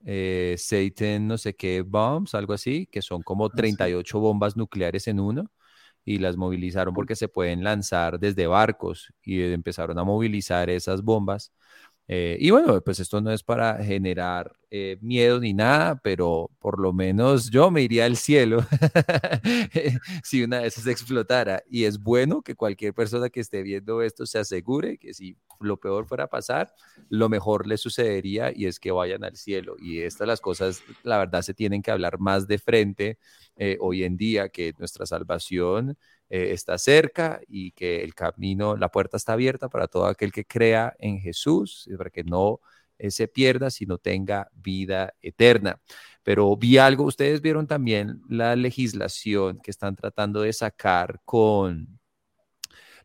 eh, 0.03 0.55
Satan 0.57 1.25
no 1.25 1.37
sé 1.37 1.55
qué 1.55 1.83
bombs, 1.83 2.35
algo 2.35 2.51
así, 2.51 2.85
que 2.87 3.01
son 3.01 3.21
como 3.21 3.49
38 3.49 4.17
ah, 4.17 4.19
bombas 4.19 4.57
nucleares 4.57 5.07
en 5.07 5.21
uno 5.21 5.49
y 6.07 6.19
las 6.19 6.37
movilizaron 6.37 6.93
porque 6.93 7.17
se 7.17 7.27
pueden 7.27 7.65
lanzar 7.65 8.17
desde 8.17 8.47
barcos 8.47 9.13
y 9.21 9.41
empezaron 9.41 9.99
a 9.99 10.05
movilizar 10.05 10.69
esas 10.69 11.03
bombas 11.03 11.51
Eh, 12.09 12.37
y 12.39 12.51
bueno, 12.51 12.79
pues 12.81 12.99
esto 13.01 13.19
no 13.19 13.31
es 13.31 13.43
para 13.43 13.83
generar 13.83 14.55
eh, 14.71 14.97
miedo 15.01 15.39
ni 15.39 15.53
nada, 15.53 15.99
pero 16.01 16.49
por 16.59 16.79
lo 16.79 16.93
menos 16.93 17.49
yo 17.49 17.69
me 17.69 17.81
iría 17.81 18.05
al 18.05 18.15
cielo 18.15 18.65
si 20.23 20.43
una 20.43 20.59
de 20.59 20.67
esas 20.67 20.87
explotara. 20.87 21.63
Y 21.69 21.83
es 21.83 21.99
bueno 22.01 22.41
que 22.41 22.55
cualquier 22.55 22.93
persona 22.93 23.29
que 23.29 23.41
esté 23.41 23.61
viendo 23.61 24.01
esto 24.01 24.25
se 24.25 24.39
asegure 24.39 24.97
que 24.97 25.13
si 25.13 25.37
lo 25.59 25.77
peor 25.77 26.05
fuera 26.07 26.25
a 26.25 26.27
pasar, 26.27 26.73
lo 27.09 27.27
mejor 27.29 27.67
le 27.67 27.77
sucedería 27.77 28.51
y 28.55 28.67
es 28.67 28.79
que 28.79 28.91
vayan 28.91 29.23
al 29.25 29.35
cielo. 29.35 29.75
Y 29.79 29.99
estas 30.01 30.27
las 30.27 30.39
cosas, 30.41 30.83
la 31.03 31.17
verdad, 31.17 31.41
se 31.41 31.53
tienen 31.53 31.81
que 31.81 31.91
hablar 31.91 32.19
más 32.19 32.47
de 32.47 32.57
frente 32.57 33.17
eh, 33.57 33.77
hoy 33.81 34.03
en 34.03 34.17
día, 34.17 34.49
que 34.49 34.73
nuestra 34.77 35.05
salvación 35.05 35.97
eh, 36.29 36.51
está 36.51 36.77
cerca 36.77 37.41
y 37.47 37.71
que 37.71 38.03
el 38.03 38.13
camino, 38.15 38.75
la 38.75 38.89
puerta 38.89 39.17
está 39.17 39.33
abierta 39.33 39.69
para 39.69 39.87
todo 39.87 40.05
aquel 40.05 40.31
que 40.31 40.45
crea 40.45 40.95
en 40.99 41.19
Jesús, 41.19 41.89
para 41.97 42.09
que 42.09 42.23
no 42.23 42.59
eh, 42.97 43.11
se 43.11 43.27
pierda, 43.27 43.69
sino 43.69 43.97
tenga 43.97 44.49
vida 44.53 45.13
eterna. 45.21 45.79
Pero 46.23 46.55
vi 46.57 46.77
algo, 46.77 47.05
ustedes 47.05 47.41
vieron 47.41 47.67
también 47.67 48.21
la 48.29 48.55
legislación 48.55 49.59
que 49.59 49.71
están 49.71 49.95
tratando 49.95 50.41
de 50.41 50.53
sacar 50.53 51.21
con 51.23 51.99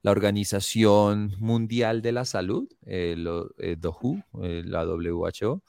la 0.03 0.11
Organización 0.11 1.35
Mundial 1.39 2.03
de 2.03 2.13
la 2.13 2.25
Salud, 2.25 2.69
eh, 2.87 3.15
la 3.17 4.85
WHO, 4.85 5.63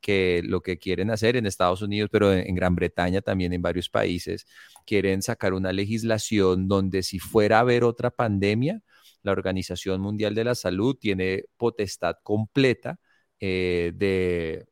que 0.00 0.42
lo 0.44 0.60
que 0.62 0.78
quieren 0.78 1.10
hacer 1.10 1.36
en 1.36 1.46
Estados 1.46 1.82
Unidos, 1.82 2.10
pero 2.12 2.32
en, 2.32 2.54
Gran 2.54 2.74
Bretaña 2.74 3.20
también 3.20 3.52
en 3.52 3.62
varios 3.62 3.88
países, 3.88 4.46
quieren 4.86 5.22
sacar 5.22 5.52
una 5.54 5.72
legislación 5.72 6.68
donde 6.68 7.02
si 7.02 7.18
fuera 7.18 7.58
a 7.58 7.60
haber 7.60 7.84
otra 7.84 8.10
pandemia, 8.10 8.80
la 9.22 9.32
Organización 9.32 10.00
Mundial 10.00 10.34
de 10.34 10.44
la 10.44 10.54
Salud 10.54 10.96
tiene 10.98 11.44
potestad 11.56 12.16
completa 12.22 12.98
eh, 13.40 13.92
de, 13.94 14.66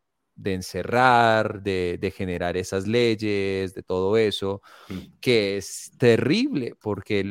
encerrar, 0.45 1.63
de, 1.63 2.13
generar 2.17 2.57
esas 2.57 2.87
leyes, 2.87 3.75
de 3.75 3.83
todo 3.83 4.17
eso, 4.17 4.63
mm. 4.89 5.19
que 5.21 5.57
es 5.57 5.93
terrible 5.99 6.75
porque 6.81 7.25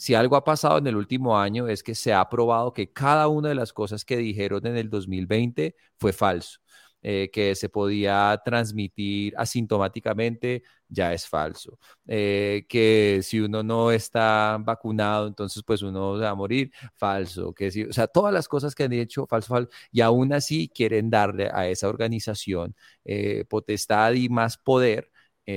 si 0.00 0.14
algo 0.14 0.36
ha 0.36 0.44
pasado 0.44 0.78
en 0.78 0.86
el 0.86 0.96
último 0.96 1.38
año 1.38 1.68
es 1.68 1.82
que 1.82 1.94
se 1.94 2.14
ha 2.14 2.26
probado 2.30 2.72
que 2.72 2.90
cada 2.90 3.28
una 3.28 3.50
de 3.50 3.54
las 3.54 3.74
cosas 3.74 4.04
que 4.04 4.16
dijeron 4.16 4.66
en 4.66 4.78
el 4.78 4.88
2020 4.88 5.76
fue 5.98 6.14
falso. 6.14 6.60
Eh, 7.02 7.30
que 7.32 7.54
se 7.54 7.70
podía 7.70 8.38
transmitir 8.44 9.32
asintomáticamente, 9.38 10.62
ya 10.88 11.14
es 11.14 11.26
falso. 11.26 11.78
Eh, 12.06 12.66
que 12.68 13.20
si 13.22 13.40
uno 13.40 13.62
no 13.62 13.90
está 13.90 14.58
vacunado, 14.60 15.26
entonces 15.26 15.62
pues 15.64 15.80
uno 15.82 16.18
va 16.18 16.28
a 16.30 16.34
morir, 16.34 16.70
falso. 16.96 17.54
Que 17.54 17.70
si, 17.70 17.84
o 17.84 17.92
sea, 17.92 18.06
todas 18.06 18.34
las 18.34 18.48
cosas 18.48 18.74
que 18.74 18.84
han 18.84 18.90
dicho, 18.90 19.26
falso, 19.26 19.48
falso, 19.48 19.70
y 19.90 20.02
aún 20.02 20.32
así 20.34 20.68
quieren 20.68 21.08
darle 21.10 21.48
a 21.52 21.68
esa 21.68 21.88
organización 21.88 22.74
eh, 23.04 23.44
potestad 23.48 24.12
y 24.12 24.28
más 24.28 24.58
poder 24.58 25.10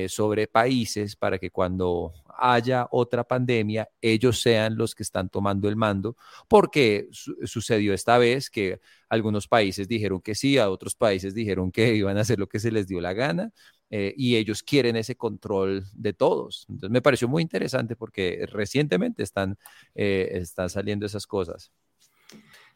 sobre 0.07 0.47
países 0.47 1.15
para 1.15 1.37
que 1.37 1.49
cuando 1.49 2.13
haya 2.37 2.87
otra 2.91 3.23
pandemia, 3.23 3.89
ellos 4.01 4.41
sean 4.41 4.75
los 4.77 4.95
que 4.95 5.03
están 5.03 5.29
tomando 5.29 5.69
el 5.69 5.75
mando, 5.75 6.17
porque 6.47 7.07
sucedió 7.11 7.93
esta 7.93 8.17
vez 8.17 8.49
que 8.49 8.79
algunos 9.09 9.47
países 9.47 9.87
dijeron 9.87 10.21
que 10.21 10.35
sí, 10.35 10.57
a 10.57 10.69
otros 10.69 10.95
países 10.95 11.33
dijeron 11.33 11.71
que 11.71 11.95
iban 11.95 12.17
a 12.17 12.21
hacer 12.21 12.39
lo 12.39 12.47
que 12.47 12.59
se 12.59 12.71
les 12.71 12.87
dio 12.87 13.01
la 13.01 13.13
gana. 13.13 13.51
Eh, 13.95 14.11
y 14.17 14.37
ellos 14.37 14.63
quieren 14.63 14.95
ese 14.95 15.15
control 15.15 15.83
de 15.93 16.13
todos. 16.13 16.65
Entonces 16.67 16.89
me 16.89 17.01
pareció 17.03 17.27
muy 17.27 17.43
interesante 17.43 17.95
porque 17.95 18.43
recientemente 18.51 19.21
están, 19.21 19.55
eh, 19.93 20.29
están 20.31 20.71
saliendo 20.71 21.05
esas 21.05 21.27
cosas. 21.27 21.71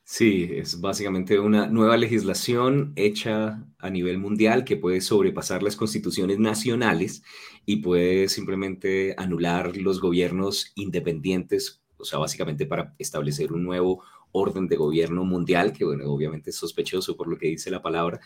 Sí, 0.09 0.47
es 0.53 0.79
básicamente 0.79 1.37
una 1.37 1.67
nueva 1.67 1.97
legislación 1.97 2.93
hecha 2.95 3.67
a 3.77 3.89
nivel 3.89 4.17
mundial 4.19 4.63
que 4.63 4.77
puede 4.77 5.01
sobrepasar 5.01 5.63
las 5.63 5.75
constituciones 5.75 6.39
nacionales 6.39 7.23
y 7.65 7.77
puede 7.77 8.29
simplemente 8.29 9.13
anular 9.17 9.75
los 9.75 9.99
gobiernos 9.99 10.71
independientes, 10.75 11.81
o 11.97 12.05
sea, 12.05 12.19
básicamente 12.19 12.65
para 12.65 12.95
establecer 12.97 13.51
un 13.51 13.63
nuevo 13.65 14.01
orden 14.31 14.69
de 14.69 14.77
gobierno 14.77 15.25
mundial, 15.25 15.73
que 15.73 15.83
bueno, 15.83 16.05
obviamente 16.05 16.51
es 16.51 16.55
sospechoso 16.55 17.17
por 17.17 17.27
lo 17.27 17.37
que 17.37 17.47
dice 17.47 17.69
la 17.69 17.81
palabra, 17.81 18.21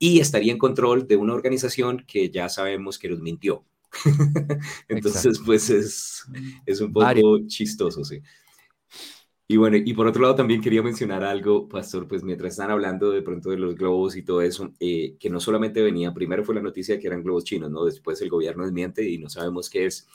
y 0.00 0.18
estaría 0.18 0.50
en 0.50 0.58
control 0.58 1.06
de 1.06 1.16
una 1.16 1.34
organización 1.34 2.04
que 2.08 2.30
ya 2.30 2.48
sabemos 2.48 2.98
que 2.98 3.08
nos 3.08 3.20
mintió. 3.20 3.64
Entonces, 4.88 5.40
pues 5.44 5.70
es, 5.70 6.24
es 6.66 6.80
un 6.80 6.92
poco 6.92 7.38
chistoso, 7.46 8.04
sí. 8.04 8.20
Y 9.50 9.56
bueno, 9.56 9.76
y 9.76 9.94
por 9.94 10.06
otro 10.06 10.22
lado 10.22 10.36
también 10.36 10.60
quería 10.60 10.80
mencionar 10.80 11.24
algo, 11.24 11.68
Pastor, 11.68 12.06
pues 12.06 12.22
mientras 12.22 12.52
están 12.52 12.70
hablando 12.70 13.10
de 13.10 13.20
pronto 13.20 13.50
de 13.50 13.56
los 13.56 13.74
globos 13.74 14.14
y 14.14 14.22
todo 14.22 14.42
eso, 14.42 14.72
eh, 14.78 15.16
que 15.18 15.28
no 15.28 15.40
solamente 15.40 15.82
venía, 15.82 16.14
primero 16.14 16.44
fue 16.44 16.54
la 16.54 16.62
noticia 16.62 16.94
de 16.94 17.00
que 17.00 17.08
eran 17.08 17.24
globos 17.24 17.42
chinos, 17.42 17.68
¿no? 17.68 17.84
Después 17.84 18.20
el 18.22 18.28
gobierno 18.28 18.62
desmiente 18.62 19.02
y 19.10 19.18
no 19.18 19.28
sabemos 19.28 19.68
qué 19.68 19.86
es 19.86 20.06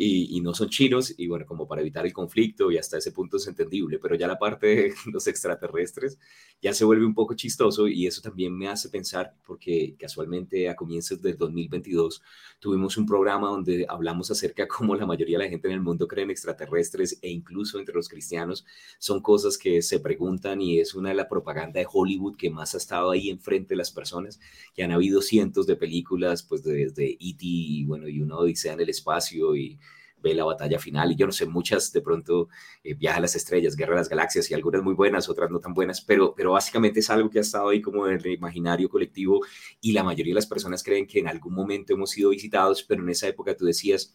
y, 0.00 0.40
no 0.40 0.54
son 0.54 0.68
chinos, 0.68 1.12
y 1.18 1.26
bueno, 1.26 1.44
como 1.44 1.66
para 1.66 1.80
evitar 1.80 2.06
el 2.06 2.12
conflicto 2.12 2.70
y 2.70 2.78
hasta 2.78 2.98
ese 2.98 3.10
punto 3.10 3.36
es 3.36 3.48
entendible, 3.48 3.98
pero 3.98 4.14
ya 4.14 4.28
la 4.28 4.38
parte 4.38 4.66
de 4.68 4.94
los 5.12 5.26
extraterrestres 5.26 6.18
ya 6.62 6.72
se 6.72 6.84
vuelve 6.84 7.04
un 7.04 7.14
poco 7.14 7.34
chistoso 7.34 7.88
y 7.88 8.06
eso 8.06 8.22
también 8.22 8.56
me 8.56 8.68
hace 8.68 8.90
pensar, 8.90 9.34
porque 9.44 9.96
casualmente 9.98 10.68
a 10.68 10.76
comienzos 10.76 11.20
del 11.20 11.36
2022 11.36 12.22
tuvimos 12.60 12.96
un 12.96 13.06
programa 13.06 13.48
donde 13.48 13.86
hablamos 13.88 14.30
acerca 14.30 14.62
de 14.62 14.68
cómo 14.68 14.94
la 14.94 15.04
mayoría 15.04 15.36
de 15.36 15.44
la 15.44 15.50
gente 15.50 15.66
en 15.66 15.74
el 15.74 15.80
mundo 15.80 16.06
cree 16.06 16.22
en 16.24 16.30
extraterrestres 16.30 17.18
e 17.20 17.28
incluso 17.28 17.80
entre 17.80 17.94
los 17.94 18.08
cristianos 18.08 18.64
son 18.98 19.20
cosas 19.20 19.58
que 19.58 19.82
se 19.82 20.00
preguntan 20.00 20.60
y 20.60 20.80
es 20.80 20.94
una 20.94 21.10
de 21.10 21.14
la 21.14 21.28
propaganda 21.28 21.80
de 21.80 21.86
Hollywood 21.90 22.36
que 22.36 22.50
más 22.50 22.74
ha 22.74 22.78
estado 22.78 23.10
ahí 23.10 23.30
enfrente 23.30 23.70
de 23.70 23.76
las 23.76 23.90
personas, 23.90 24.40
que 24.74 24.82
han 24.82 24.92
habido 24.92 25.22
cientos 25.22 25.66
de 25.66 25.76
películas, 25.76 26.42
pues 26.42 26.62
desde 26.62 27.12
E.T. 27.12 27.36
y 27.40 27.84
bueno, 27.84 28.08
y 28.08 28.20
una 28.20 28.36
odisea 28.36 28.72
en 28.72 28.80
el 28.80 28.88
espacio 28.88 29.54
y 29.56 29.78
ve 30.22 30.34
la 30.34 30.44
batalla 30.44 30.78
final 30.78 31.12
y 31.12 31.16
yo 31.16 31.26
no 31.26 31.32
sé, 31.32 31.46
muchas 31.46 31.92
de 31.92 32.00
pronto 32.00 32.48
eh, 32.82 32.94
Viaja 32.94 33.18
a 33.18 33.20
las 33.20 33.36
Estrellas, 33.36 33.76
Guerra 33.76 33.94
de 33.94 34.00
las 34.00 34.08
Galaxias 34.08 34.50
y 34.50 34.54
algunas 34.54 34.82
muy 34.82 34.94
buenas, 34.94 35.28
otras 35.28 35.50
no 35.50 35.60
tan 35.60 35.74
buenas, 35.74 36.00
pero, 36.00 36.34
pero 36.36 36.52
básicamente 36.52 37.00
es 37.00 37.10
algo 37.10 37.30
que 37.30 37.38
ha 37.38 37.42
estado 37.42 37.68
ahí 37.68 37.80
como 37.80 38.06
en 38.06 38.14
el 38.14 38.26
imaginario 38.26 38.88
colectivo 38.88 39.40
y 39.80 39.92
la 39.92 40.02
mayoría 40.02 40.32
de 40.32 40.36
las 40.36 40.46
personas 40.46 40.82
creen 40.82 41.06
que 41.06 41.20
en 41.20 41.28
algún 41.28 41.54
momento 41.54 41.94
hemos 41.94 42.10
sido 42.10 42.30
visitados, 42.30 42.82
pero 42.82 43.02
en 43.02 43.10
esa 43.10 43.28
época 43.28 43.56
tú 43.56 43.64
decías 43.64 44.14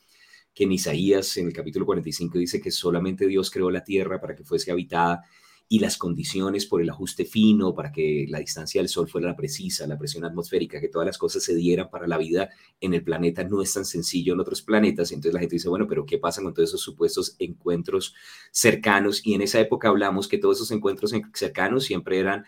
que 0.54 0.66
en 0.66 0.72
Isaías, 0.72 1.38
en 1.38 1.48
el 1.48 1.54
capítulo 1.54 1.86
45, 1.86 2.38
dice 2.38 2.62
que 2.62 2.72
solamente 2.72 3.28
Dios 3.28 3.50
creó 3.50 3.72
la 3.72 3.84
tierra 3.84 4.22
para 4.22 4.36
que 4.36 4.44
fuese 4.44 4.72
habitada 4.72 5.24
y 5.68 5.80
las 5.80 5.98
condiciones 5.98 6.66
por 6.66 6.82
el 6.82 6.90
ajuste 6.90 7.26
fino, 7.26 7.74
para 7.74 7.92
que 7.92 8.26
la 8.30 8.40
distancia 8.40 8.80
del 8.82 8.90
Sol 8.90 9.08
fuera 9.08 9.28
la 9.28 9.36
precisa, 9.36 9.88
la 9.88 9.98
presión 9.98 10.24
atmosférica, 10.24 10.80
que 10.80 10.90
todas 10.90 11.06
las 11.06 11.18
cosas 11.18 11.44
se 11.44 11.56
dieran 11.56 11.90
para 11.90 12.06
la 12.06 12.18
vida 12.18 12.50
en 12.80 12.94
el 12.94 13.04
planeta, 13.04 13.44
no 13.44 13.62
es 13.62 13.74
tan 13.74 13.86
sencillo 13.86 14.34
en 14.34 14.40
otros 14.40 14.62
planetas. 14.62 15.12
Entonces 15.12 15.34
la 15.34 15.40
gente 15.40 15.56
dice, 15.56 15.70
bueno, 15.70 15.88
pero 15.88 16.06
¿qué 16.06 16.20
pasa 16.20 16.44
con 16.44 16.54
todos 16.54 16.70
esos 16.70 16.82
supuestos 16.82 17.36
encuentros 17.40 18.14
cercanos? 18.52 19.26
Y 19.26 19.34
en 19.34 19.42
esa 19.42 19.60
época 19.60 19.88
hablamos 19.88 20.28
que 20.28 20.38
todos 20.38 20.58
esos 20.58 20.72
encuentros 20.72 21.12
cercanos 21.34 21.86
siempre 21.86 22.20
eran 22.20 22.44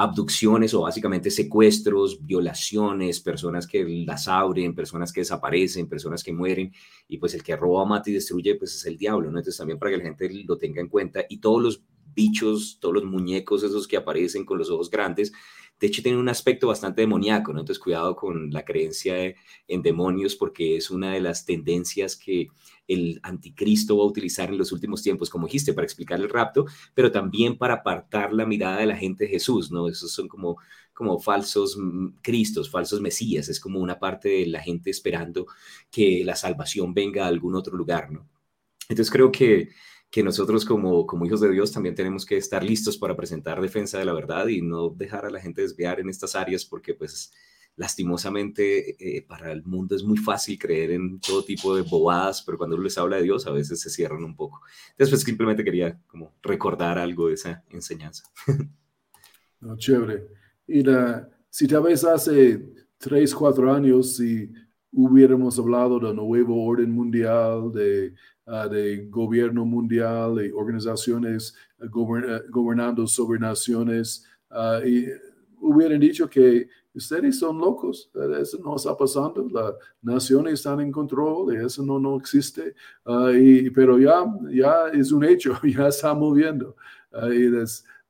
abducciones 0.00 0.72
o 0.74 0.82
básicamente 0.82 1.28
secuestros, 1.28 2.24
violaciones, 2.24 3.18
personas 3.18 3.66
que 3.66 3.84
las 4.06 4.28
abren, 4.28 4.72
personas 4.72 5.12
que 5.12 5.22
desaparecen, 5.22 5.88
personas 5.88 6.22
que 6.22 6.32
mueren, 6.32 6.72
y 7.08 7.18
pues 7.18 7.34
el 7.34 7.42
que 7.42 7.56
roba, 7.56 7.84
mata 7.84 8.08
y 8.08 8.12
destruye, 8.12 8.54
pues 8.54 8.76
es 8.76 8.86
el 8.86 8.96
diablo, 8.96 9.28
¿no? 9.28 9.38
Entonces 9.38 9.58
también 9.58 9.76
para 9.76 9.90
que 9.90 9.96
la 9.96 10.04
gente 10.04 10.30
lo 10.46 10.56
tenga 10.56 10.80
en 10.80 10.86
cuenta 10.86 11.24
y 11.28 11.38
todos 11.38 11.60
los 11.60 11.82
bichos, 12.14 12.78
todos 12.80 12.94
los 12.94 13.04
muñecos 13.06 13.64
esos 13.64 13.88
que 13.88 13.96
aparecen 13.96 14.44
con 14.44 14.58
los 14.58 14.70
ojos 14.70 14.88
grandes, 14.88 15.32
de 15.80 15.88
hecho 15.88 16.00
tienen 16.00 16.20
un 16.20 16.28
aspecto 16.28 16.68
bastante 16.68 17.00
demoníaco, 17.00 17.52
¿no? 17.52 17.58
Entonces 17.58 17.82
cuidado 17.82 18.14
con 18.14 18.52
la 18.52 18.64
creencia 18.64 19.34
en 19.66 19.82
demonios 19.82 20.36
porque 20.36 20.76
es 20.76 20.92
una 20.92 21.12
de 21.12 21.20
las 21.20 21.44
tendencias 21.44 22.14
que 22.14 22.46
el 22.88 23.20
anticristo 23.22 23.98
va 23.98 24.04
a 24.04 24.06
utilizar 24.06 24.48
en 24.48 24.58
los 24.58 24.72
últimos 24.72 25.02
tiempos, 25.02 25.30
como 25.30 25.46
dijiste, 25.46 25.74
para 25.74 25.84
explicar 25.84 26.18
el 26.18 26.28
rapto, 26.28 26.66
pero 26.94 27.12
también 27.12 27.56
para 27.56 27.74
apartar 27.74 28.32
la 28.32 28.46
mirada 28.46 28.78
de 28.78 28.86
la 28.86 28.96
gente 28.96 29.24
de 29.24 29.30
Jesús, 29.30 29.70
¿no? 29.70 29.88
Esos 29.88 30.10
son 30.10 30.26
como, 30.26 30.56
como 30.92 31.20
falsos 31.20 31.76
mm, 31.78 32.16
cristos, 32.22 32.70
falsos 32.70 33.00
mesías, 33.00 33.48
es 33.48 33.60
como 33.60 33.78
una 33.78 33.98
parte 33.98 34.28
de 34.30 34.46
la 34.46 34.60
gente 34.60 34.90
esperando 34.90 35.46
que 35.90 36.24
la 36.24 36.34
salvación 36.34 36.94
venga 36.94 37.24
a 37.24 37.28
algún 37.28 37.54
otro 37.54 37.76
lugar, 37.76 38.10
¿no? 38.10 38.28
Entonces 38.88 39.12
creo 39.12 39.30
que 39.30 39.68
que 40.10 40.22
nosotros 40.22 40.64
como, 40.64 41.06
como 41.06 41.26
hijos 41.26 41.40
de 41.40 41.50
Dios 41.50 41.72
también 41.72 41.94
tenemos 41.94 42.24
que 42.24 42.36
estar 42.36 42.64
listos 42.64 42.96
para 42.96 43.16
presentar 43.16 43.60
defensa 43.60 43.98
de 43.98 44.04
la 44.06 44.14
verdad 44.14 44.46
y 44.48 44.62
no 44.62 44.88
dejar 44.88 45.26
a 45.26 45.30
la 45.30 45.40
gente 45.40 45.62
desviar 45.62 46.00
en 46.00 46.08
estas 46.08 46.34
áreas 46.34 46.64
porque 46.64 46.94
pues 46.94 47.32
lastimosamente 47.78 48.96
eh, 48.98 49.22
para 49.22 49.50
el 49.50 49.64
mundo 49.64 49.96
es 49.96 50.04
muy 50.04 50.18
fácil 50.18 50.58
creer 50.58 50.90
en 50.90 51.18
todo 51.20 51.42
tipo 51.42 51.74
de 51.74 51.82
bobadas, 51.82 52.42
pero 52.42 52.58
cuando 52.58 52.76
uno 52.76 52.84
les 52.84 52.98
habla 52.98 53.16
de 53.16 53.22
Dios 53.22 53.46
a 53.46 53.52
veces 53.52 53.80
se 53.80 53.88
cierran 53.88 54.22
un 54.22 54.36
poco. 54.36 54.60
Después 54.98 55.22
simplemente 55.22 55.64
quería 55.64 55.98
como 56.06 56.34
recordar 56.42 56.98
algo 56.98 57.28
de 57.28 57.34
esa 57.34 57.64
enseñanza. 57.70 58.24
No, 59.60 59.76
chévere. 59.76 60.22
Y 60.68 60.84
la, 60.84 61.28
si 61.50 61.66
tal 61.66 61.82
vez 61.82 62.04
hace 62.04 62.64
tres, 62.96 63.34
cuatro 63.34 63.74
años, 63.74 64.14
si 64.14 64.48
hubiéramos 64.92 65.58
hablado 65.58 65.98
del 65.98 66.14
nuevo 66.14 66.64
orden 66.64 66.92
mundial, 66.92 67.72
de 67.72 68.14
Ah, 68.50 68.66
de 68.66 69.04
gobierno 69.10 69.66
mundial, 69.66 70.36
de 70.36 70.50
organizaciones 70.54 71.54
ah, 71.82 71.84
gobernando 72.48 73.06
sobre 73.06 73.38
naciones, 73.38 74.24
y 74.86 75.04
hubieran 75.60 76.00
dicho 76.00 76.30
que 76.30 76.66
ustedes 76.98 77.38
son 77.38 77.58
locos, 77.58 78.10
eso 78.40 78.58
no 78.58 78.76
está 78.76 78.96
pasando, 78.96 79.48
las 79.50 79.74
naciones 80.02 80.54
están 80.54 80.80
en 80.80 80.92
control, 80.92 81.56
eso 81.56 81.82
no, 81.84 81.98
no 81.98 82.16
existe, 82.16 82.74
y, 83.34 83.70
pero 83.70 83.98
ya, 83.98 84.24
ya 84.50 84.88
es 84.92 85.10
un 85.12 85.24
hecho, 85.24 85.58
ya 85.64 85.88
está 85.88 86.14
moviendo. 86.14 86.76
y 87.32 87.50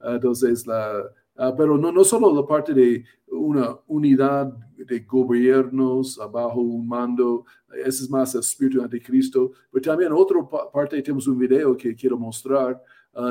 entonces, 0.00 0.66
la, 0.66 1.10
pero 1.56 1.78
no, 1.78 1.92
no 1.92 2.04
solo 2.04 2.34
la 2.34 2.46
parte 2.46 2.74
de 2.74 3.04
una 3.28 3.76
unidad 3.86 4.52
de 4.76 5.00
gobiernos 5.00 6.18
bajo 6.32 6.60
un 6.60 6.86
mando, 6.86 7.44
ese 7.84 8.04
es 8.04 8.10
más 8.10 8.34
el 8.34 8.40
espíritu 8.40 8.82
anticristo, 8.82 9.52
pero 9.70 9.82
también 9.82 10.12
otra 10.12 10.40
parte, 10.72 11.00
tenemos 11.02 11.26
un 11.26 11.38
video 11.38 11.76
que 11.76 11.94
quiero 11.94 12.18
mostrar 12.18 12.82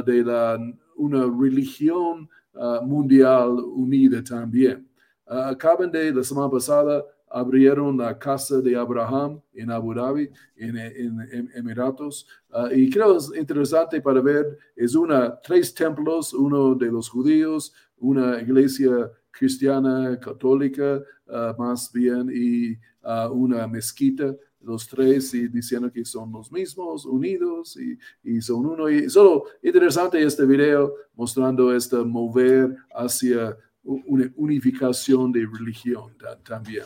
de 0.06 0.24
la, 0.24 0.60
una 0.96 1.26
religión 1.26 2.30
mundial 2.84 3.50
unida 3.60 4.24
también. 4.24 4.88
Uh, 5.30 5.52
acaban 5.52 5.92
de 5.92 6.14
la 6.14 6.24
semana 6.24 6.50
pasada 6.50 7.04
abrieron 7.30 7.98
la 7.98 8.18
casa 8.18 8.62
de 8.62 8.76
Abraham 8.78 9.42
en 9.54 9.70
Abu 9.70 9.94
Dhabi, 9.94 10.30
en, 10.56 11.50
Emiratos. 11.54 12.26
Uh, 12.50 12.74
y 12.74 12.90
creo 12.90 13.18
es 13.18 13.32
interesante 13.38 14.02
para 14.02 14.22
ver, 14.22 14.58
es 14.76 14.96
una, 14.96 15.38
tres 15.42 15.74
templos, 15.74 16.34
uno 16.34 16.76
de 16.76 16.92
los 16.92 17.10
judíos, 17.10 17.74
una 17.98 18.40
iglesia 18.42 19.12
cristiana 19.32 20.18
católica 20.20 21.02
más 21.58 21.92
bien 21.92 22.32
y 22.34 22.78
una 23.32 23.68
mezquita 23.68 24.34
los 24.62 24.88
tres 24.88 25.34
y 25.34 25.48
diciendo 25.48 25.92
que 25.92 26.04
son 26.04 26.32
los 26.32 26.52
mismos, 26.52 27.06
unidos 27.06 27.78
y, 27.78 27.98
y, 28.24 28.42
son 28.42 28.66
uno. 28.66 28.90
Y 28.90 29.10
solo 29.10 29.46
interesante 29.64 30.22
este 30.22 30.46
video 30.46 30.94
mostrando 31.16 31.74
este 31.74 31.98
mover 31.98 32.76
hacia 32.94 33.58
una 33.88 34.30
unificación 34.36 35.32
de 35.32 35.48
religión 35.52 36.14
también. 36.44 36.84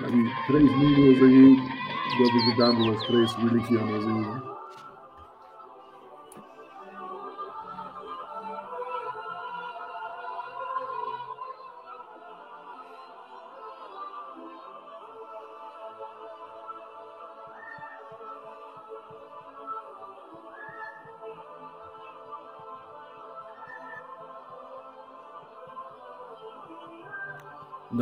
Hay 0.00 0.24
tres 0.48 0.62
niños 0.62 1.22
ahí 1.22 1.56
representando 2.18 2.92
las 2.92 3.06
tres 3.06 3.30
religiones. 3.42 4.53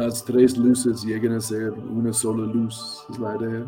Las 0.04 0.24
tres 0.24 0.56
luces 0.56 1.04
lleguen 1.04 1.34
a 1.34 1.40
ser 1.40 1.70
una 1.70 2.12
sola 2.12 2.44
luz, 2.44 3.04
es 3.08 3.18
la 3.20 3.36
idea. 3.36 3.64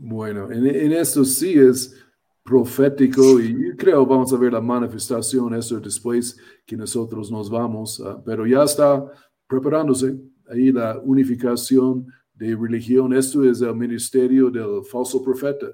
Bueno, 0.00 0.50
en, 0.50 0.92
esto 0.92 1.24
sí 1.24 1.52
es 1.52 1.94
profético 2.42 3.38
y 3.38 3.76
creo 3.76 4.04
vamos 4.04 4.32
a 4.32 4.36
ver 4.38 4.54
la 4.54 4.60
manifestación 4.60 5.54
eso 5.54 5.78
después 5.78 6.36
que 6.66 6.76
nosotros 6.76 7.30
nos 7.30 7.48
vamos, 7.48 8.02
ah, 8.04 8.20
pero 8.24 8.44
ya 8.44 8.64
está 8.64 9.04
preparándose 9.46 10.16
ahí 10.48 10.72
la 10.72 10.98
unificación 10.98 12.06
de 12.38 12.54
religión. 12.54 13.12
Esto 13.12 13.42
es 13.42 13.60
el 13.60 13.74
ministerio 13.74 14.50
del 14.50 14.84
falso 14.84 15.22
profeta 15.22 15.66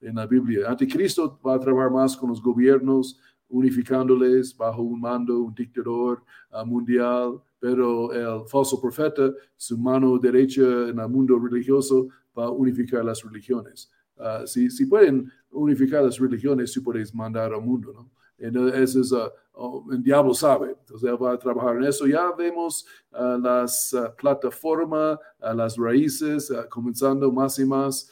en 0.00 0.14
la 0.14 0.26
Biblia. 0.26 0.70
Anticristo 0.70 1.38
va 1.44 1.54
a 1.54 1.60
trabajar 1.60 1.90
más 1.90 2.16
con 2.16 2.30
los 2.30 2.40
gobiernos, 2.40 3.18
unificándoles 3.48 4.56
bajo 4.56 4.82
un 4.82 5.00
mando, 5.00 5.40
un 5.40 5.54
dictador 5.54 6.22
uh, 6.52 6.64
mundial, 6.64 7.40
pero 7.58 8.12
el 8.12 8.48
falso 8.48 8.80
profeta, 8.80 9.30
su 9.56 9.76
mano 9.76 10.18
derecha 10.18 10.62
en 10.88 10.98
el 10.98 11.08
mundo 11.08 11.38
religioso, 11.38 12.08
va 12.36 12.46
a 12.46 12.50
unificar 12.50 13.04
las 13.04 13.22
religiones. 13.22 13.90
Uh, 14.16 14.46
si, 14.46 14.70
si 14.70 14.86
pueden 14.86 15.30
unificar 15.50 16.02
las 16.04 16.18
religiones, 16.18 16.72
si 16.72 16.80
puedes 16.80 17.14
mandar 17.14 17.52
al 17.52 17.62
mundo, 17.62 17.92
¿no? 17.92 18.10
Eso 18.38 19.00
es, 19.00 19.12
uh, 19.12 19.30
oh, 19.54 19.84
el 19.90 20.02
diablo 20.02 20.34
sabe, 20.34 20.76
entonces 20.78 21.08
él 21.08 21.22
va 21.22 21.32
a 21.32 21.38
trabajar 21.38 21.76
en 21.76 21.84
eso. 21.84 22.06
Ya 22.06 22.30
vemos 22.32 22.86
uh, 23.12 23.38
las 23.38 23.92
uh, 23.92 24.14
plataformas, 24.16 25.18
las 25.40 25.76
raíces, 25.76 26.52
comenzando 26.68 27.30
más 27.30 27.58
y 27.58 27.64
más. 27.64 28.08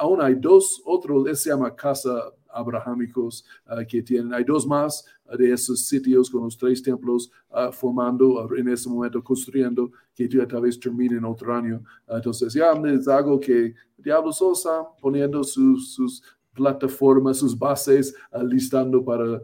aún 0.00 0.20
hay 0.22 0.34
dos 0.34 0.82
otros, 0.84 1.40
se 1.40 1.50
llama 1.50 1.74
Casa 1.74 2.32
abrahámicos 2.50 3.44
que 3.88 4.02
tienen, 4.02 4.32
hay 4.32 4.42
dos 4.42 4.66
más 4.66 5.04
de 5.38 5.52
esos 5.52 5.86
sitios 5.86 6.30
con 6.30 6.44
los 6.44 6.56
tres 6.56 6.82
templos 6.82 7.30
formando 7.72 8.48
en 8.56 8.68
ese 8.68 8.88
momento, 8.88 9.22
construyendo, 9.22 9.90
que 10.14 10.28
ya 10.28 10.46
tal 10.46 10.62
vez 10.62 10.80
terminen 10.80 11.24
otro 11.24 11.54
año. 11.54 11.82
entonces 12.08 12.54
ya 12.54 12.72
es 12.72 13.06
algo 13.08 13.38
que 13.38 13.74
el 13.98 14.04
diablo 14.04 14.30
está 14.30 14.86
poniendo 15.00 15.44
sus, 15.44 15.94
sus 15.94 16.22
plataformas, 16.58 17.38
sus 17.38 17.56
bases, 17.56 18.14
listando 18.42 19.04
para 19.04 19.40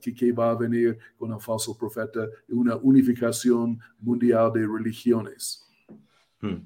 que, 0.00 0.12
que, 0.12 0.32
va 0.32 0.50
a 0.50 0.54
venir 0.54 0.98
con 1.18 1.32
el 1.32 1.40
falso 1.40 1.76
profeta, 1.76 2.26
una 2.48 2.76
unificación 2.76 3.78
mundial 3.98 4.52
de 4.52 4.66
religiones. 4.66 5.66
Hmm. 6.40 6.58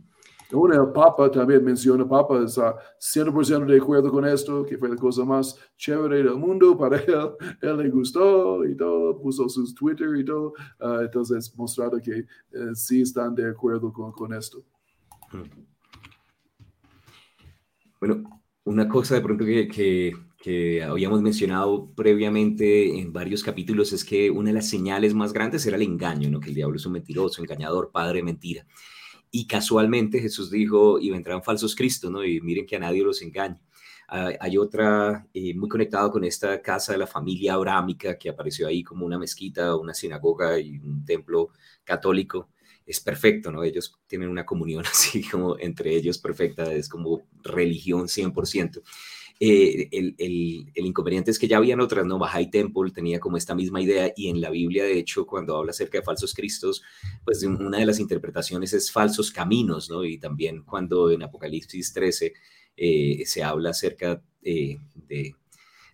el 0.72 0.92
Papa 0.92 1.30
también 1.30 1.64
menciona, 1.64 2.06
Papa 2.06 2.44
está 2.44 2.76
100% 3.00 3.66
de 3.66 3.78
acuerdo 3.78 4.10
con 4.10 4.24
esto, 4.24 4.64
que 4.64 4.76
fue 4.76 4.88
la 4.88 4.96
cosa 4.96 5.24
más 5.24 5.56
chévere 5.76 6.22
del 6.22 6.36
mundo 6.36 6.76
para 6.76 6.98
él. 6.98 7.30
Él 7.60 7.76
le 7.78 7.88
gustó 7.88 8.64
y 8.64 8.76
todo, 8.76 9.20
puso 9.20 9.48
sus 9.48 9.74
Twitter 9.74 10.16
y 10.16 10.24
todo. 10.24 10.54
Uh, 10.80 11.00
entonces, 11.02 11.52
mostrado 11.56 11.98
que 12.00 12.26
uh, 12.58 12.74
sí 12.74 13.02
están 13.02 13.34
de 13.34 13.48
acuerdo 13.48 13.92
con, 13.92 14.12
con 14.12 14.32
esto. 14.32 14.64
Bueno, 17.98 18.43
una 18.64 18.88
cosa 18.88 19.14
de 19.14 19.20
pronto 19.20 19.44
que, 19.44 20.12
que, 20.38 20.82
habíamos 20.82 21.22
mencionado 21.22 21.90
previamente 21.94 22.98
en 22.98 23.12
varios 23.12 23.42
capítulos 23.42 23.92
es 23.92 24.04
que 24.04 24.30
una 24.30 24.50
de 24.50 24.54
las 24.54 24.68
señales 24.68 25.14
más 25.14 25.32
grandes 25.32 25.66
era 25.66 25.76
el 25.76 25.82
engaño, 25.82 26.30
¿no? 26.30 26.40
que 26.40 26.48
el 26.48 26.54
diablo 26.54 26.76
es 26.76 26.86
un 26.86 26.92
mentiroso, 26.92 27.42
engañador, 27.42 27.90
padre 27.92 28.22
mentira. 28.22 28.66
Y 29.30 29.46
casualmente 29.46 30.20
Jesús 30.20 30.50
dijo, 30.50 30.98
y 30.98 31.10
vendrán 31.10 31.42
falsos 31.42 31.74
cristos, 31.74 32.10
¿no? 32.10 32.24
y 32.24 32.40
miren 32.40 32.66
que 32.66 32.76
a 32.76 32.80
nadie 32.80 33.02
los 33.02 33.22
engaña. 33.22 33.60
Ah, 34.08 34.30
hay 34.40 34.58
otra 34.58 35.26
eh, 35.32 35.54
muy 35.54 35.68
conectado 35.68 36.10
con 36.10 36.24
esta 36.24 36.60
casa 36.60 36.92
de 36.92 36.98
la 36.98 37.06
familia 37.06 37.54
abrámica 37.54 38.18
que 38.18 38.28
apareció 38.28 38.66
ahí 38.66 38.82
como 38.82 39.06
una 39.06 39.18
mezquita, 39.18 39.76
una 39.76 39.94
sinagoga 39.94 40.58
y 40.58 40.78
un 40.78 41.04
templo 41.04 41.50
católico 41.84 42.50
es 42.86 43.00
perfecto, 43.00 43.50
¿no? 43.50 43.62
Ellos 43.62 43.96
tienen 44.06 44.28
una 44.28 44.44
comunión 44.44 44.84
así 44.90 45.22
como 45.22 45.58
entre 45.58 45.94
ellos 45.94 46.18
perfecta, 46.18 46.72
es 46.72 46.88
como 46.88 47.22
religión 47.42 48.06
100%. 48.06 48.82
Eh, 49.40 49.88
el, 49.90 50.14
el, 50.18 50.70
el, 50.74 50.86
inconveniente 50.86 51.32
es 51.32 51.40
que 51.40 51.48
ya 51.48 51.56
habían 51.56 51.80
otras, 51.80 52.06
¿no? 52.06 52.18
Bahá'í 52.20 52.50
Temple 52.50 52.92
tenía 52.92 53.18
como 53.18 53.36
esta 53.36 53.54
misma 53.54 53.82
idea 53.82 54.12
y 54.16 54.28
en 54.28 54.40
la 54.40 54.50
Biblia, 54.50 54.84
de 54.84 54.96
hecho, 54.96 55.26
cuando 55.26 55.56
habla 55.56 55.70
acerca 55.70 55.98
de 55.98 56.04
falsos 56.04 56.34
cristos, 56.34 56.82
pues 57.24 57.42
una 57.42 57.78
de 57.78 57.86
las 57.86 57.98
interpretaciones 57.98 58.72
es 58.72 58.92
falsos 58.92 59.32
caminos, 59.32 59.90
¿no? 59.90 60.04
Y 60.04 60.18
también 60.18 60.62
cuando 60.62 61.10
en 61.10 61.24
Apocalipsis 61.24 61.92
13 61.92 62.32
eh, 62.76 63.22
se 63.26 63.42
habla 63.42 63.70
acerca 63.70 64.22
eh, 64.42 64.78
de, 64.94 65.34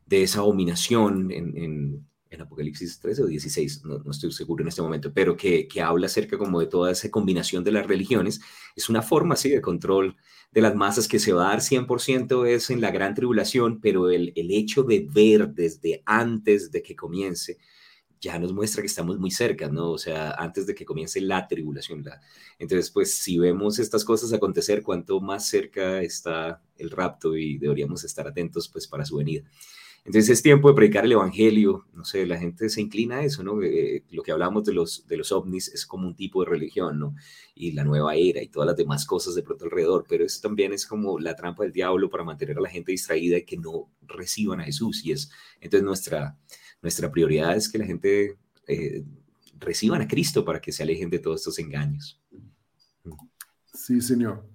de, 0.05 0.22
esa 0.22 0.40
dominación 0.42 1.31
en, 1.31 1.57
en 1.57 2.10
Apocalipsis 2.38 3.00
13 3.00 3.22
o 3.22 3.26
16, 3.26 3.84
no, 3.84 4.10
estoy 4.10 4.30
seguro 4.32 4.62
en 4.62 4.68
este 4.68 4.82
momento, 4.82 5.12
pero 5.12 5.36
que, 5.36 5.66
que, 5.66 5.80
habla 5.80 6.06
acerca 6.06 6.38
como 6.38 6.60
de 6.60 6.66
toda 6.66 6.92
esa 6.92 7.10
combinación 7.10 7.64
de 7.64 7.72
las 7.72 7.86
religiones, 7.86 8.40
es 8.76 8.88
una 8.88 9.02
forma 9.02 9.34
así 9.34 9.48
de 9.48 9.60
control 9.60 10.16
de 10.52 10.60
las 10.60 10.74
masas 10.74 11.08
que 11.08 11.18
se 11.18 11.32
va 11.32 11.46
a 11.46 11.50
dar 11.50 11.60
100% 11.60 12.46
es 12.46 12.70
en 12.70 12.80
la 12.80 12.90
gran 12.90 13.14
tribulación, 13.14 13.80
pero 13.80 14.10
el, 14.10 14.32
el 14.36 14.50
hecho 14.50 14.82
de 14.82 15.08
ver 15.10 15.48
desde 15.48 16.02
antes 16.06 16.70
de 16.70 16.82
que 16.82 16.96
comience 16.96 17.58
ya 18.20 18.38
nos 18.38 18.52
muestra 18.52 18.82
que 18.82 18.86
estamos 18.86 19.18
muy 19.18 19.30
cerca, 19.30 19.68
¿no? 19.68 19.90
O 19.90 19.98
sea, 19.98 20.32
antes 20.32 20.66
de 20.66 20.74
que 20.74 20.84
comience 20.84 21.20
la 21.20 21.48
tribulación. 21.48 22.04
La... 22.04 22.20
Entonces, 22.58 22.90
pues 22.90 23.14
si 23.14 23.38
vemos 23.38 23.78
estas 23.78 24.04
cosas 24.04 24.32
acontecer, 24.32 24.82
cuanto 24.82 25.20
más 25.20 25.48
cerca 25.48 26.02
está 26.02 26.62
el 26.76 26.90
rapto 26.90 27.36
y 27.36 27.56
deberíamos 27.58 28.04
estar 28.04 28.28
atentos 28.28 28.68
pues 28.68 28.86
para 28.86 29.06
su 29.06 29.16
venida. 29.16 29.42
Entonces 30.04 30.30
es 30.30 30.42
tiempo 30.42 30.68
de 30.68 30.74
predicar 30.74 31.04
el 31.04 31.12
Evangelio, 31.12 31.86
no 31.92 32.04
sé, 32.04 32.26
la 32.26 32.38
gente 32.38 32.70
se 32.70 32.80
inclina 32.80 33.18
a 33.18 33.24
eso, 33.24 33.42
¿no? 33.42 33.62
Eh, 33.62 34.02
lo 34.10 34.22
que 34.22 34.32
hablamos 34.32 34.64
de 34.64 34.72
los, 34.72 35.06
de 35.06 35.18
los 35.18 35.30
ovnis 35.30 35.68
es 35.68 35.84
como 35.84 36.06
un 36.06 36.16
tipo 36.16 36.42
de 36.42 36.50
religión, 36.50 36.98
¿no? 36.98 37.14
Y 37.54 37.72
la 37.72 37.84
nueva 37.84 38.14
era 38.14 38.42
y 38.42 38.48
todas 38.48 38.66
las 38.66 38.76
demás 38.76 39.04
cosas 39.04 39.34
de 39.34 39.42
pronto 39.42 39.66
alrededor, 39.66 40.06
pero 40.08 40.24
eso 40.24 40.40
también 40.40 40.72
es 40.72 40.86
como 40.86 41.18
la 41.18 41.36
trampa 41.36 41.64
del 41.64 41.72
diablo 41.72 42.08
para 42.08 42.24
mantener 42.24 42.56
a 42.56 42.62
la 42.62 42.70
gente 42.70 42.92
distraída 42.92 43.36
y 43.36 43.44
que 43.44 43.58
no 43.58 43.90
reciban 44.06 44.60
a 44.60 44.64
Jesús. 44.64 45.04
Y 45.04 45.12
es, 45.12 45.30
entonces 45.60 45.84
nuestra, 45.84 46.38
nuestra 46.80 47.10
prioridad 47.10 47.54
es 47.54 47.68
que 47.68 47.78
la 47.78 47.84
gente 47.84 48.38
eh, 48.66 49.04
reciban 49.58 50.00
a 50.00 50.08
Cristo 50.08 50.44
para 50.44 50.60
que 50.60 50.72
se 50.72 50.82
alejen 50.82 51.10
de 51.10 51.18
todos 51.18 51.40
estos 51.40 51.58
engaños. 51.58 52.18
Sí, 53.74 54.00
Señor. 54.00 54.49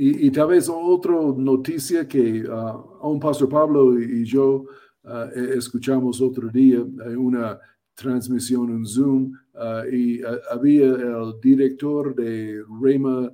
Y, 0.00 0.30
tal 0.30 0.46
vez 0.50 0.68
otra 0.68 1.12
noticia 1.36 2.06
que 2.06 2.48
uh, 2.48 3.08
un 3.08 3.18
pastor 3.18 3.48
Pablo 3.48 4.00
y, 4.00 4.24
yo 4.24 4.64
uh, 5.02 5.08
escuchamos 5.34 6.20
otro 6.20 6.48
día, 6.50 6.80
una 7.16 7.58
transmisión 7.96 8.70
en 8.70 8.86
Zoom, 8.86 9.32
uh, 9.54 9.92
y 9.92 10.20
había 10.52 10.86
el 10.86 11.40
director 11.42 12.14
de 12.14 12.62
Rema 12.80 13.32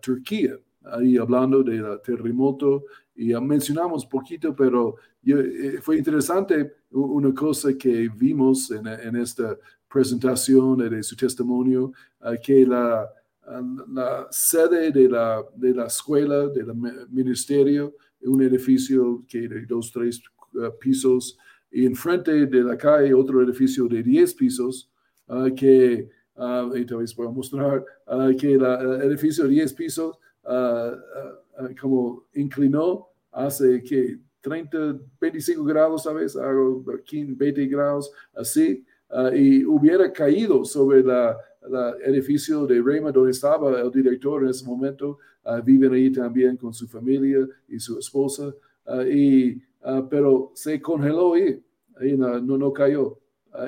Turquía, 0.00 0.56
ahí 0.84 1.16
hablando 1.16 1.64
del 1.64 2.00
terremoto, 2.04 2.84
y 3.16 3.34
mencionamos 3.34 4.06
poquito, 4.06 4.54
pero 4.54 4.94
eh, 5.26 5.78
fue 5.82 5.98
interesante 5.98 6.74
una 6.92 7.34
cosa 7.34 7.76
que 7.76 8.08
vimos 8.08 8.70
en, 8.70 8.86
en 8.86 9.16
esta 9.16 9.58
presentación 9.88 10.78
de 10.78 11.02
su 11.02 11.16
testimonio, 11.16 11.92
que 12.40 12.64
la 12.64 13.10
la 13.88 14.26
sede 14.30 14.90
de 14.90 15.08
la, 15.08 15.44
de 15.54 15.74
la 15.74 15.86
escuela, 15.86 16.48
del 16.48 16.72
ministerio, 17.10 17.94
un 18.22 18.42
edificio 18.42 19.24
que 19.28 19.48
de 19.48 19.66
dos, 19.66 19.92
tres 19.92 20.22
uh, 20.54 20.70
pisos, 20.78 21.36
y 21.70 21.86
enfrente 21.86 22.46
de 22.46 22.62
la 22.62 22.76
calle 22.76 23.12
otro 23.12 23.42
edificio 23.42 23.86
de 23.86 24.02
diez 24.02 24.34
pisos, 24.34 24.90
uh, 25.28 25.52
que, 25.54 26.08
uh, 26.36 26.74
y 26.76 26.86
tal 26.86 27.04
voy 27.16 27.26
a 27.26 27.30
mostrar, 27.30 27.84
que 28.38 28.52
el 28.52 29.02
edificio 29.02 29.44
de 29.44 29.50
diez 29.50 29.72
pisos 29.72 30.18
como 31.80 32.26
inclinó 32.34 33.08
hace 33.32 33.82
que 33.82 34.18
30, 34.42 34.98
25 35.20 35.64
grados, 35.64 36.02
¿sabes? 36.02 36.36
Algo, 36.36 36.84
20 36.84 37.66
grados, 37.66 38.12
así, 38.34 38.84
y 39.32 39.64
hubiera 39.64 40.12
caído 40.12 40.64
sobre 40.64 41.02
la 41.02 41.36
el 41.66 42.14
edificio 42.14 42.66
de 42.66 42.82
Rema 42.82 43.10
donde 43.10 43.30
estaba 43.30 43.80
el 43.80 43.90
director 43.90 44.42
en 44.42 44.50
ese 44.50 44.64
momento, 44.66 45.18
uh, 45.44 45.62
viven 45.62 45.92
ahí 45.92 46.10
también 46.10 46.56
con 46.56 46.72
su 46.72 46.86
familia 46.86 47.46
y 47.68 47.78
su 47.78 47.98
esposa, 47.98 48.54
uh, 48.86 49.02
y, 49.02 49.62
uh, 49.84 50.06
pero 50.08 50.52
se 50.54 50.80
congeló 50.80 51.34
ahí, 51.34 51.60
ahí 52.00 52.16
no, 52.16 52.40
no, 52.40 52.72
cayó. 52.72 53.18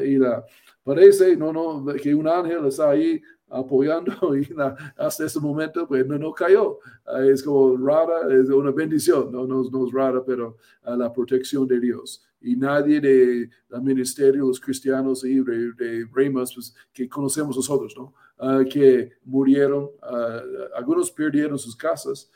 y 0.05 0.17
la, 0.17 0.45
parece 0.85 1.37
no, 1.37 1.53
no, 1.53 1.95
que 1.95 2.15
un 2.15 2.29
ángel 2.29 2.67
está 2.67 2.91
ahí 2.91 3.23
apoyando 3.49 4.37
y 4.37 4.49
hasta 4.97 5.25
ese 5.25 5.41
momento 5.41 5.87
pues 5.87 6.07
no, 6.07 6.19
no 6.19 6.33
cayó. 6.33 6.79
es 7.25 7.43
como 7.43 7.77
rara, 7.77 8.33
es 8.35 8.49
una 8.49 8.71
bendición, 8.71 9.31
no, 9.31 9.47
no, 9.47 9.63
es 9.63 9.93
rara, 9.93 10.23
pero 10.25 10.57
la 10.85 11.13
protección 11.13 11.67
de 11.67 11.81
Dios 11.81 12.27
y 12.41 12.55
nadie 12.55 13.01
de, 13.01 13.51
del 13.69 13.83
ministerio, 13.83 14.47
los 14.47 14.61
cristianos 14.61 15.25
y 15.25 15.41
de, 15.41 15.73
de 15.73 16.07
pues, 16.13 16.75
que 16.93 17.09
conocemos 17.09 17.57
nosotros, 17.57 17.95
¿no? 17.97 18.15
Ah, 18.39 18.63
que 18.71 19.13
murieron, 19.25 19.91
ah, 20.03 20.41
algunos 20.77 21.11
perdieron 21.11 21.59
sus 21.59 21.75
casas, 21.75 22.31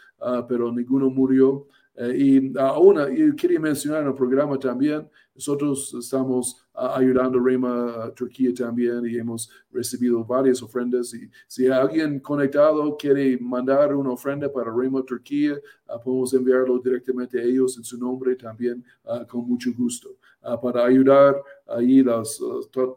pero 0.49 0.73
ninguno 0.73 1.09
murió. 1.11 1.67
Eh, 2.01 2.17
y 2.17 2.59
aún, 2.59 2.97
y 3.15 3.37
quería 3.37 3.61
mencionar 3.61 4.01
en 4.01 4.09
el 4.09 4.15
programa 4.15 4.59
también, 4.59 5.07
nosotros 5.35 5.95
estamos 5.99 6.67
ayudando 6.73 7.39
a 7.39 7.43
Rema 7.43 8.13
Turquía 8.17 8.55
también 8.55 9.05
y 9.05 9.19
hemos 9.19 9.51
recibido 9.71 10.25
varias 10.25 10.63
ofrendas. 10.63 11.13
Y 11.13 11.31
si 11.47 11.67
alguien 11.67 12.19
conectado 12.21 12.97
quiere 12.97 13.37
mandar 13.39 13.95
una 13.95 14.13
ofrenda 14.13 14.51
para 14.51 14.73
Rema 14.75 15.03
Turquía, 15.03 15.61
podemos 16.03 16.33
enviarlo 16.33 16.79
directamente 16.79 17.39
a 17.39 17.43
ellos 17.43 17.77
en 17.77 17.85
su 17.85 17.99
nombre 17.99 18.35
también 18.35 18.83
con 19.29 19.47
mucho 19.47 19.71
gusto. 19.77 20.17
para 20.63 20.87
ayudar 20.87 21.37
ahí 21.67 22.03
las 22.03 22.41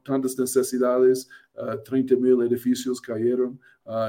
tantas 0.03 0.39
necesidades, 0.39 1.27
30 1.85 2.15
mil 2.15 2.41
edificios 2.41 3.01
cayeron. 3.01 3.59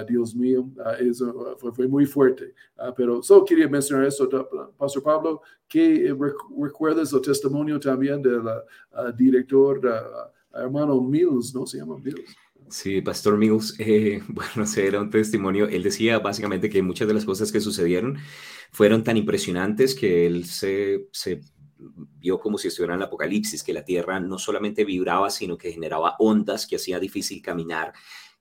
Dios 0.06 0.34
mío, 0.34 0.68
eso 1.00 1.56
fue, 1.74 1.88
muy 1.88 2.06
fuerte. 2.06 2.54
pero 2.96 3.22
solo 3.22 3.44
quería 3.44 3.68
mencionar 3.68 4.06
eso, 4.06 4.28
Pastor 4.76 5.02
Pablo, 5.02 5.42
que 5.68 6.14
recuerdas 6.58 7.12
el 7.12 7.20
testimonio 7.20 7.80
también 7.80 8.22
del 8.22 8.42
director, 9.16 9.80
hermano 10.54 11.00
Mills, 11.00 11.54
¿no? 11.54 11.66
Se 11.66 11.78
llama 11.78 11.96
Mills. 11.98 12.36
Sí, 12.68 13.02
Pastor 13.02 13.36
Mills, 13.36 13.74
eh, 13.78 14.22
bueno, 14.28 14.64
ese 14.64 14.86
era 14.86 15.00
un 15.00 15.10
testimonio. 15.10 15.68
Él 15.68 15.82
decía 15.82 16.18
básicamente 16.18 16.70
que 16.70 16.82
muchas 16.82 17.06
de 17.08 17.14
las 17.14 17.24
cosas 17.24 17.52
que 17.52 17.60
sucedieron 17.60 18.18
fueron 18.70 19.04
tan 19.04 19.16
impresionantes 19.16 19.94
que 19.94 20.26
él 20.26 20.44
se, 20.46 21.08
se 21.12 21.40
vio 21.76 22.40
como 22.40 22.58
si 22.58 22.68
estuviera 22.68 22.94
en 22.94 23.00
el 23.00 23.06
apocalipsis, 23.06 23.62
que 23.62 23.72
la 23.72 23.84
tierra 23.84 24.20
no 24.20 24.38
solamente 24.38 24.84
vibraba, 24.84 25.30
sino 25.30 25.58
que 25.58 25.72
generaba 25.72 26.16
ondas 26.18 26.66
que 26.66 26.76
hacía 26.76 26.98
difícil 26.98 27.42
caminar 27.42 27.92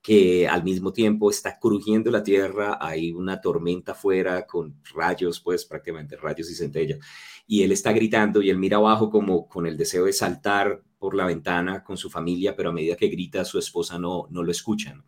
que 0.03 0.49
al 0.49 0.65
mismo 0.65 0.91
tiempo 0.91 1.29
está 1.31 1.57
crujiendo 1.57 2.11
la 2.11 2.23
tierra, 2.23 2.77
hay 2.81 3.13
una 3.13 3.39
tormenta 3.39 3.93
afuera 3.93 4.45
con 4.45 4.75
rayos, 4.93 5.39
pues 5.39 5.65
prácticamente 5.65 6.17
rayos 6.17 6.51
y 6.51 6.55
centellas, 6.55 6.99
y 7.47 7.63
él 7.63 7.71
está 7.71 7.93
gritando 7.93 8.41
y 8.41 8.49
él 8.49 8.57
mira 8.57 8.77
abajo 8.77 9.09
como 9.09 9.47
con 9.47 9.65
el 9.65 9.77
deseo 9.77 10.03
de 10.03 10.11
saltar 10.11 10.83
por 10.99 11.15
la 11.15 11.25
ventana 11.25 11.85
con 11.85 11.95
su 11.95 12.09
familia, 12.09 12.53
pero 12.53 12.69
a 12.69 12.73
medida 12.73 12.97
que 12.97 13.07
grita 13.07 13.45
su 13.45 13.57
esposa 13.57 13.97
no, 13.97 14.27
no 14.29 14.43
lo 14.43 14.51
escuchan. 14.51 15.05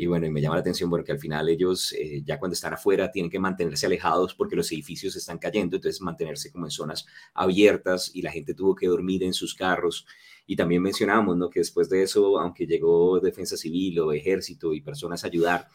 Y 0.00 0.06
bueno, 0.06 0.26
y 0.26 0.30
me 0.30 0.40
llama 0.40 0.54
la 0.54 0.60
atención 0.60 0.88
porque 0.88 1.10
al 1.10 1.18
final 1.18 1.48
ellos 1.48 1.92
eh, 1.92 2.22
ya 2.24 2.38
cuando 2.38 2.52
están 2.52 2.72
afuera 2.72 3.10
tienen 3.10 3.28
que 3.32 3.40
mantenerse 3.40 3.86
alejados 3.86 4.32
porque 4.32 4.54
los 4.54 4.70
edificios 4.70 5.16
están 5.16 5.38
cayendo, 5.38 5.74
entonces 5.74 6.00
mantenerse 6.00 6.52
como 6.52 6.66
en 6.66 6.70
zonas 6.70 7.04
abiertas 7.34 8.12
y 8.14 8.22
la 8.22 8.30
gente 8.30 8.54
tuvo 8.54 8.76
que 8.76 8.86
dormir 8.86 9.24
en 9.24 9.32
sus 9.32 9.56
carros. 9.56 10.06
Y 10.48 10.56
también 10.56 10.82
mencionamos 10.82 11.36
¿no? 11.36 11.50
que 11.50 11.60
después 11.60 11.90
de 11.90 12.02
eso, 12.02 12.40
aunque 12.40 12.66
llegó 12.66 13.20
defensa 13.20 13.54
civil 13.54 14.00
o 14.00 14.12
ejército 14.12 14.72
y 14.72 14.80
personas 14.80 15.22
a 15.22 15.26
ayudar, 15.26 15.68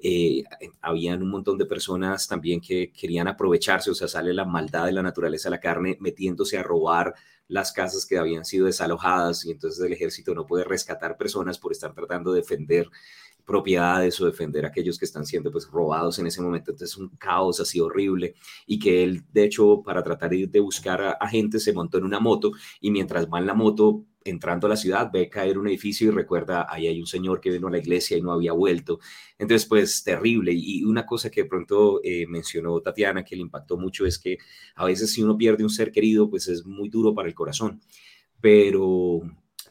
eh, 0.00 0.42
habían 0.82 1.22
un 1.22 1.30
montón 1.30 1.56
de 1.56 1.64
personas 1.64 2.26
también 2.26 2.60
que 2.60 2.92
querían 2.92 3.28
aprovecharse, 3.28 3.88
o 3.88 3.94
sea, 3.94 4.08
sale 4.08 4.34
la 4.34 4.44
maldad 4.44 4.86
de 4.86 4.92
la 4.92 5.02
naturaleza 5.02 5.48
de 5.48 5.56
la 5.56 5.60
carne 5.60 5.96
metiéndose 6.00 6.58
a 6.58 6.64
robar 6.64 7.14
las 7.46 7.70
casas 7.70 8.04
que 8.04 8.18
habían 8.18 8.44
sido 8.44 8.66
desalojadas 8.66 9.46
y 9.46 9.52
entonces 9.52 9.82
el 9.84 9.92
ejército 9.92 10.34
no 10.34 10.44
puede 10.44 10.64
rescatar 10.64 11.16
personas 11.16 11.56
por 11.60 11.70
estar 11.70 11.94
tratando 11.94 12.32
de 12.32 12.40
defender 12.40 12.90
propiedades 13.44 14.20
o 14.20 14.26
defender 14.26 14.64
a 14.64 14.68
aquellos 14.68 14.98
que 14.98 15.04
están 15.04 15.24
siendo 15.24 15.52
pues 15.52 15.68
robados 15.70 16.18
en 16.18 16.26
ese 16.26 16.42
momento. 16.42 16.72
Entonces 16.72 16.96
un 16.96 17.10
caos 17.10 17.60
así 17.60 17.78
horrible 17.78 18.34
y 18.66 18.80
que 18.80 19.04
él 19.04 19.22
de 19.32 19.44
hecho 19.44 19.82
para 19.84 20.02
tratar 20.02 20.30
de 20.30 20.60
buscar 20.60 21.00
a, 21.00 21.12
a 21.12 21.28
gente 21.28 21.60
se 21.60 21.72
montó 21.72 21.98
en 21.98 22.04
una 22.04 22.18
moto 22.18 22.50
y 22.80 22.90
mientras 22.90 23.28
va 23.28 23.38
en 23.38 23.46
la 23.46 23.54
moto 23.54 24.04
entrando 24.26 24.66
a 24.66 24.70
la 24.70 24.76
ciudad, 24.76 25.10
ve 25.12 25.28
caer 25.28 25.58
un 25.58 25.68
edificio 25.68 26.08
y 26.08 26.10
recuerda, 26.10 26.66
ahí 26.68 26.86
hay 26.86 27.00
un 27.00 27.06
señor 27.06 27.40
que 27.40 27.50
vino 27.50 27.68
a 27.68 27.70
la 27.70 27.78
iglesia 27.78 28.16
y 28.16 28.22
no 28.22 28.32
había 28.32 28.52
vuelto. 28.52 28.98
Entonces, 29.38 29.66
pues 29.66 30.02
terrible. 30.04 30.52
Y 30.54 30.84
una 30.84 31.06
cosa 31.06 31.30
que 31.30 31.42
de 31.42 31.48
pronto 31.48 32.00
eh, 32.02 32.26
mencionó 32.26 32.80
Tatiana, 32.80 33.24
que 33.24 33.36
le 33.36 33.42
impactó 33.42 33.76
mucho, 33.76 34.06
es 34.06 34.18
que 34.18 34.38
a 34.74 34.84
veces 34.84 35.12
si 35.12 35.22
uno 35.22 35.36
pierde 35.36 35.64
un 35.64 35.70
ser 35.70 35.92
querido, 35.92 36.28
pues 36.30 36.48
es 36.48 36.64
muy 36.66 36.88
duro 36.88 37.14
para 37.14 37.28
el 37.28 37.34
corazón. 37.34 37.80
Pero, 38.40 39.20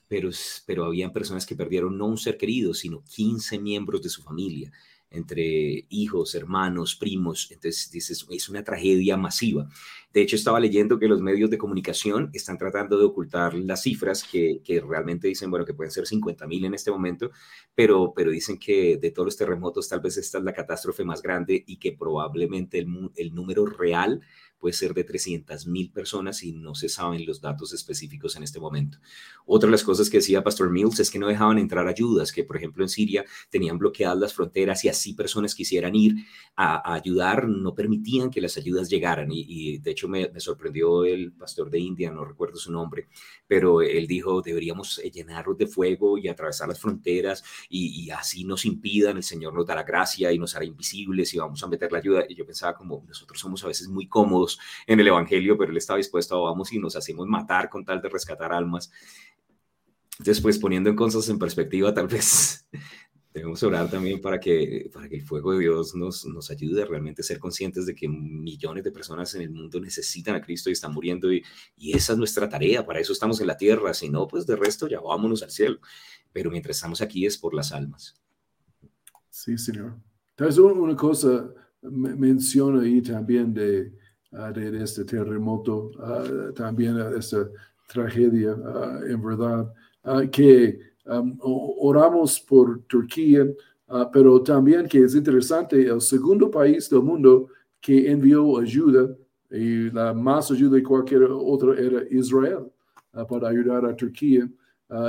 pero, 0.07 0.29
pero 0.65 0.85
habían 0.85 1.13
personas 1.13 1.45
que 1.45 1.55
perdieron 1.55 1.97
no 1.97 2.07
un 2.07 2.17
ser 2.17 2.37
querido, 2.37 2.73
sino 2.73 3.03
15 3.03 3.59
miembros 3.59 4.01
de 4.01 4.09
su 4.09 4.21
familia 4.23 4.71
entre 5.09 5.85
hijos, 5.89 6.35
hermanos, 6.35 6.95
primos. 6.95 7.49
Entonces, 7.51 7.89
dices, 7.91 8.25
es 8.29 8.49
una 8.49 8.63
tragedia 8.63 9.17
masiva. 9.17 9.67
De 10.13 10.21
hecho, 10.21 10.35
estaba 10.35 10.59
leyendo 10.59 10.97
que 10.97 11.07
los 11.07 11.21
medios 11.21 11.49
de 11.49 11.57
comunicación 11.57 12.29
están 12.33 12.57
tratando 12.57 12.97
de 12.97 13.05
ocultar 13.05 13.53
las 13.53 13.83
cifras 13.83 14.23
que, 14.23 14.61
realmente 14.87 15.27
dicen, 15.27 15.49
bueno, 15.51 15.65
que 15.65 15.73
pueden 15.73 15.91
ser 15.91 16.07
50 16.07 16.47
mil 16.47 16.65
en 16.65 16.73
este 16.73 16.91
momento, 16.91 17.31
pero, 17.73 18.13
pero 18.15 18.31
dicen 18.31 18.57
que 18.57 18.97
de 18.97 19.11
todos 19.11 19.25
los 19.25 19.37
terremotos 19.37 19.89
tal 19.89 19.99
vez 19.99 20.17
esta 20.17 20.37
es 20.37 20.43
la 20.43 20.53
catástrofe 20.53 21.03
más 21.03 21.21
grande 21.21 21.63
y 21.67 21.77
que 21.77 21.91
probablemente 21.91 22.79
el 22.79 23.35
número 23.35 23.65
real 23.65 24.21
puede 24.65 24.73
ser 24.73 24.95
de 24.95 25.03
300 25.03 25.67
mil 25.67 25.91
personas 25.91 26.41
y 26.41 26.51
no 26.51 26.73
se 26.73 26.89
saben 26.89 27.23
los 27.23 27.39
datos 27.39 27.71
específicos 27.71 28.35
en 28.35 28.41
este 28.41 28.59
momento. 28.59 28.97
Otra 29.45 29.67
de 29.67 29.73
las 29.73 29.83
cosas 29.83 30.09
que 30.09 30.17
decía 30.17 30.43
Pastor 30.43 30.71
Mills 30.71 30.99
es 30.99 31.11
que 31.11 31.19
no 31.19 31.27
dejaban 31.27 31.59
entrar 31.59 31.87
ayudas, 31.87 32.31
que 32.31 32.43
por 32.43 32.57
ejemplo 32.57 32.83
en 32.83 32.89
Siria 32.89 33.25
tenían 33.51 33.77
bloqueadas 33.77 34.17
las 34.17 34.33
fronteras 34.33 34.83
y 34.83 34.89
así 34.89 35.13
personas 35.13 35.53
quisieran 35.53 35.93
ir 35.93 36.15
a, 36.55 36.95
ayudar, 36.95 37.47
no 37.47 37.75
permitían 37.75 38.31
que 38.31 38.41
las 38.41 38.57
ayudas 38.57 38.89
llegaran. 38.89 39.27
Y, 39.31 39.77
de 39.77 39.91
hecho 39.91 40.07
me, 40.07 40.31
sorprendió 40.39 41.05
el 41.05 41.31
pastor 41.33 41.69
de 41.69 41.77
India, 41.77 42.09
no 42.09 42.25
recuerdo 42.25 42.57
su 42.57 42.71
nombre, 42.71 43.07
pero 43.45 43.83
él 43.83 44.07
dijo, 44.07 44.41
deberíamos 44.41 44.97
eh, 44.97 45.11
llenarlos 45.11 45.59
de 45.59 45.67
fuego 45.67 46.17
y 46.17 46.27
atravesar 46.27 46.69
las 46.69 46.79
fronteras 46.79 47.43
y, 47.69 48.05
y 48.05 48.09
así 48.09 48.43
nos 48.45 48.65
impidan, 48.65 49.17
el 49.17 49.23
Señor 49.23 49.53
nos 49.53 49.67
dará 49.67 49.83
gracia 49.83 50.31
y 50.31 50.39
nos 50.39 50.55
hará 50.55 50.65
invisibles 50.65 51.35
y 51.35 51.37
vamos 51.37 51.61
a 51.61 51.67
meter 51.67 51.91
la 51.91 51.99
ayuda. 51.99 52.25
Y 52.27 52.33
yo 52.33 52.47
pensaba 52.47 52.75
como 52.75 53.05
nosotros 53.07 53.39
somos 53.39 53.63
a 53.63 53.67
veces 53.67 53.87
muy 53.87 54.07
cómodos 54.07 54.54
en 54.87 54.99
el 54.99 55.07
Evangelio, 55.07 55.57
pero 55.57 55.71
él 55.71 55.77
estaba 55.77 55.97
dispuesto 55.97 56.35
a 56.35 56.49
vamos 56.49 56.71
y 56.73 56.79
nos 56.79 56.95
hacemos 56.95 57.27
matar 57.27 57.69
con 57.69 57.85
tal 57.85 58.01
de 58.01 58.09
rescatar 58.09 58.53
almas. 58.53 58.91
Después, 60.19 60.57
poniendo 60.57 60.89
en 60.89 60.95
cosas 60.95 61.27
en 61.29 61.37
perspectiva, 61.37 61.93
tal 61.93 62.07
vez 62.07 62.67
debemos 63.33 63.61
orar 63.63 63.89
también 63.89 64.21
para 64.21 64.39
que, 64.39 64.89
para 64.93 65.09
que 65.09 65.17
el 65.17 65.23
fuego 65.23 65.51
de 65.51 65.59
Dios 65.59 65.93
nos, 65.93 66.25
nos 66.25 66.49
ayude 66.51 66.83
a 66.83 66.85
realmente 66.85 67.21
ser 67.21 67.37
conscientes 67.37 67.85
de 67.85 67.93
que 67.93 68.07
millones 68.07 68.83
de 68.85 68.91
personas 68.91 69.35
en 69.35 69.41
el 69.41 69.49
mundo 69.49 69.81
necesitan 69.81 70.35
a 70.35 70.41
Cristo 70.41 70.69
y 70.69 70.73
están 70.73 70.93
muriendo 70.93 71.33
y, 71.33 71.43
y 71.75 71.97
esa 71.97 72.13
es 72.13 72.17
nuestra 72.17 72.47
tarea, 72.47 72.85
para 72.85 73.01
eso 73.01 73.11
estamos 73.11 73.41
en 73.41 73.47
la 73.47 73.57
tierra, 73.57 73.93
si 73.93 74.09
no, 74.09 74.25
pues 74.25 74.45
de 74.45 74.55
resto 74.55 74.87
ya 74.87 75.01
vámonos 75.01 75.43
al 75.43 75.51
cielo, 75.51 75.79
pero 76.31 76.49
mientras 76.49 76.77
estamos 76.77 77.01
aquí 77.01 77.25
es 77.25 77.37
por 77.37 77.53
las 77.53 77.73
almas. 77.73 78.15
Sí, 79.29 79.57
Señor. 79.57 79.97
Entonces, 80.29 80.57
una 80.57 80.95
cosa 80.95 81.49
menciona 81.81 82.81
ahí 82.81 83.01
también 83.01 83.53
de, 83.53 83.93
de, 84.53 84.83
este 84.83 85.05
terremoto, 85.05 85.91
uh, 85.97 86.51
también 86.53 86.97
esta 87.17 87.49
tragedia, 87.87 88.53
uh, 88.53 89.03
en 89.05 89.21
verdad, 89.21 89.73
que 90.31 90.79
um, 91.05 91.37
oramos 91.41 92.39
por 92.39 92.81
Turquía, 92.83 93.47
pero 94.11 94.41
también 94.41 94.87
que 94.87 95.03
es 95.03 95.15
interesante, 95.15 95.87
el 95.87 96.01
segundo 96.01 96.49
país 96.49 96.89
del 96.89 97.01
mundo 97.01 97.47
que 97.79 98.11
envió 98.11 98.59
ayuda, 98.59 99.15
y 99.49 99.89
la 99.91 100.13
más 100.13 100.51
ayuda 100.51 100.75
de 100.75 100.83
cualquier 100.83 101.23
otro 101.23 101.73
era 101.73 102.03
Israel, 102.09 102.71
para 103.29 103.49
ayudar 103.49 103.85
a 103.85 103.95
Turquía. 103.95 104.49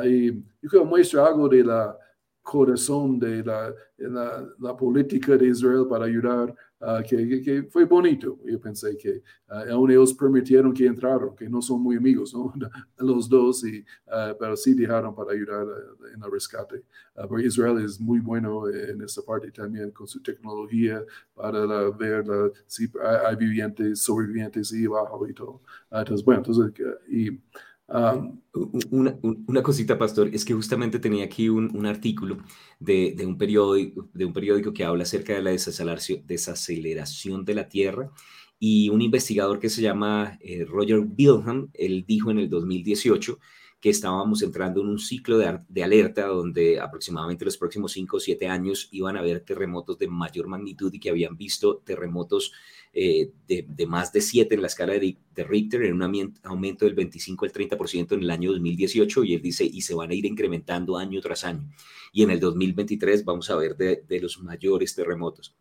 y 0.05 0.33
yo 0.33 0.69
creo 0.71 0.83
que 0.83 0.89
muestra 0.89 1.27
algo 1.27 1.49
de 1.49 1.65
la 1.65 1.99
corazón 2.47 3.19
de 3.19 3.43
la, 3.43 3.75
la, 3.99 4.77
política 4.77 5.37
de 5.37 5.49
Israel 5.49 5.87
para 5.91 6.05
ayudar, 6.05 6.55
uh, 6.81 7.03
que, 7.03 7.43
que, 7.43 7.85
bonito. 7.85 8.39
Yo 8.45 8.61
pensé 8.61 8.97
que 8.97 9.23
uh, 9.49 9.73
aún 9.73 9.91
ellos 9.91 10.15
permitieron 10.15 10.73
que 10.73 10.87
entraron, 10.87 11.35
que 11.35 11.49
no 11.49 11.61
son 11.63 11.83
muy 11.83 11.97
amigos, 11.97 12.35
¿no? 12.35 12.53
los 12.99 13.29
dos, 13.29 13.65
y, 13.65 13.85
uh, 14.07 14.57
sí 14.57 14.75
dejaron 14.75 15.15
para 15.15 15.33
ayudar 15.33 15.67
en 16.15 16.23
el 16.23 16.31
rescate. 16.31 16.85
porque 17.29 17.47
Israel 17.47 17.79
es 17.85 18.01
muy 18.01 18.21
bueno 18.21 18.69
en 18.69 19.03
esa 19.03 19.23
parte 19.23 19.51
también 19.51 19.91
con 19.91 20.07
su 20.07 20.23
tecnología 20.23 21.03
para 21.35 21.91
ver 21.91 22.25
si 22.67 22.91
hay 23.03 23.37
vivientes, 23.37 24.01
sobrevivientes 24.01 24.73
y 24.73 24.87
bajo 24.87 25.27
y 25.29 25.35
todo. 25.35 25.63
entonces, 25.91 26.25
bueno, 26.25 26.43
entonces, 26.45 26.73
y, 27.09 27.41
una, 27.89 29.19
una, 29.23 29.63
cosita, 29.63 29.97
Pastor, 29.97 30.29
es 30.33 30.45
que 30.45 30.55
justamente 30.55 30.99
tenía 30.99 31.25
aquí 31.25 31.49
un, 31.49 31.77
un 31.77 31.87
artículo 31.87 32.39
de, 32.81 33.15
de, 33.17 33.25
un 33.25 33.39
periódico, 33.39 34.09
de 34.13 34.25
un 34.25 34.33
periódico 34.33 34.73
que 34.73 34.85
habla 34.85 35.05
acerca 35.05 35.35
de 35.35 35.43
la 35.43 35.51
desaceleración 35.51 37.45
de 37.45 37.55
la 37.55 37.69
Tierra 37.69 38.11
y 38.59 38.89
un 38.89 39.03
investigador 39.03 39.61
que 39.61 39.69
se 39.69 39.83
llama 39.83 40.39
eh, 40.41 40.65
Roger 40.65 41.01
Bilham, 41.03 41.71
él 41.75 42.05
dijo 42.07 42.31
en 42.31 42.39
el 42.39 42.51
2018 42.51 43.39
que 43.81 43.91
estábamos 43.91 44.43
entrando 44.43 44.81
en 44.81 44.89
un 44.89 44.99
ciclo 44.99 45.39
de, 45.39 45.61
de, 45.69 45.85
alerta 45.85 46.27
donde 46.27 46.81
aproximadamente 46.81 47.45
los 47.45 47.59
próximos 47.59 47.93
5 47.93 48.17
o 48.17 48.21
7 48.21 48.49
años 48.49 48.89
iban 48.91 49.17
a 49.17 49.21
haber 49.21 49.41
terremotos 49.41 49.99
de 49.99 50.09
mayor 50.09 50.49
magnitud 50.49 50.93
y 50.93 50.99
que 50.99 51.11
habían 51.11 51.37
visto 51.37 51.83
terremotos 51.85 52.53
eh, 52.99 53.31
de, 53.47 53.87
más 53.87 54.11
de 54.11 54.23
7 54.23 54.55
en 54.55 54.63
la 54.63 54.69
escala 54.69 54.95
de, 54.95 55.19
Richter, 55.45 55.83
en 55.83 56.03
un 56.03 56.35
aumento 56.45 56.87
del 56.87 56.95
25 56.95 57.45
al 57.45 57.53
30% 57.53 58.13
en 58.13 58.23
el 58.23 58.31
año 58.31 58.53
2018, 58.53 59.23
y 59.25 59.35
él 59.35 59.43
dice, 59.43 59.65
y 59.65 59.83
se 59.83 59.95
van 59.95 60.11
a 60.13 60.15
ir 60.15 60.25
incrementando 60.25 60.97
año 60.97 61.21
tras 61.21 61.45
año. 61.45 61.69
Y 62.11 62.23
en 62.23 62.31
el 62.31 62.41
2023 62.41 63.23
vamos 63.27 63.51
a 63.51 63.57
ver 63.57 63.77
de, 63.77 64.19
los 64.19 64.41
mayores 64.41 64.95
terremotos. 64.95 65.55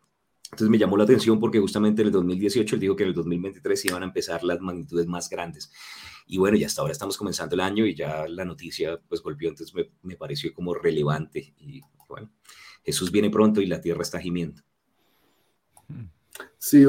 Entonces 0.44 0.70
me 0.70 0.78
llamó 0.78 0.96
la 0.96 1.04
atención 1.04 1.38
porque 1.38 1.58
justamente 1.58 2.00
en 2.00 2.06
el 2.06 2.12
2018 2.12 2.76
él 2.76 2.80
dijo 2.80 2.96
que 2.96 3.02
en 3.02 3.10
el 3.10 3.14
2023 3.14 3.84
iban 3.84 4.02
a 4.02 4.06
empezar 4.06 4.42
las 4.42 4.58
magnitudes 4.60 5.06
más 5.06 5.28
grandes. 5.28 5.70
Y 6.26 6.38
bueno, 6.38 6.56
ya 6.56 6.68
hasta 6.68 6.80
ahora 6.80 6.92
estamos 6.92 7.18
comenzando 7.18 7.54
el 7.54 7.60
año 7.60 7.84
y 7.84 7.94
ya 7.94 8.26
la 8.28 8.46
noticia 8.46 8.98
pues 9.06 9.22
volvió, 9.22 9.50
entonces 9.50 9.74
me, 9.74 9.90
me 10.00 10.16
pareció 10.16 10.54
como 10.54 10.72
relevante. 10.72 11.52
Y 11.58 11.82
bueno, 12.08 12.32
Jesús 12.82 13.12
viene 13.12 13.28
pronto 13.28 13.60
y 13.60 13.66
la 13.66 13.82
tierra 13.82 14.00
está 14.00 14.18
gimiendo. 14.20 14.62
Sí, 16.68 16.84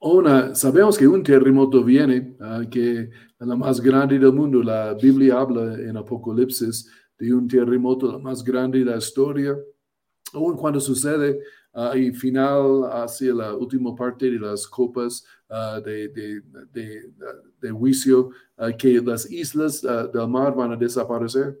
una, 0.00 0.56
sabemos 0.56 0.98
que 0.98 1.06
un 1.06 1.22
terremoto 1.22 1.84
viene, 1.84 2.36
ah, 2.40 2.62
que 2.68 3.08
la 3.38 3.54
más 3.54 3.80
grande 3.80 4.18
del 4.18 4.32
mundo. 4.32 4.60
La 4.60 4.92
Biblia 4.94 5.38
habla 5.38 5.74
en 5.74 5.96
Apocalipsis 5.96 6.90
de 7.16 7.32
un 7.32 7.46
terremoto 7.46 8.10
la 8.10 8.18
más 8.18 8.42
grande 8.42 8.80
de 8.80 8.86
la 8.86 8.96
historia. 8.96 9.56
Aún 10.32 10.56
cuando 10.56 10.80
sucede 10.80 11.38
uh, 11.74 11.96
y 11.96 12.10
final 12.10 12.90
hacia 12.90 13.32
la 13.32 13.54
última 13.54 13.94
parte 13.94 14.28
de 14.28 14.40
las 14.40 14.66
copas 14.66 15.24
uh, 15.48 15.80
de, 15.80 16.08
de, 16.08 16.40
de, 16.72 17.12
de, 17.60 17.70
juicio, 17.70 18.30
que 18.76 19.00
las 19.00 19.30
islas 19.30 19.80
del 19.80 20.26
mar 20.26 20.56
van 20.56 20.72
a 20.72 20.76
desaparecer. 20.76 21.56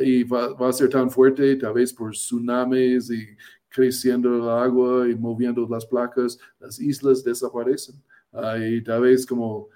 y 0.00 0.22
va, 0.22 0.54
va, 0.54 0.68
a 0.68 0.72
ser 0.72 0.90
tan 0.90 1.10
fuerte, 1.10 1.56
tal 1.56 1.74
vez 1.74 1.92
por 1.92 2.12
tsunamis 2.12 3.10
y 3.10 3.36
creciendo 3.74 4.36
el 4.36 4.48
agua 4.48 5.08
y 5.08 5.16
moviendo 5.16 5.66
las 5.68 5.84
placas, 5.84 6.38
las 6.60 6.80
islas 6.80 7.24
desaparecen. 7.24 7.96
y 8.60 8.82
tal 8.82 9.02
vez 9.02 9.26
como 9.26 9.68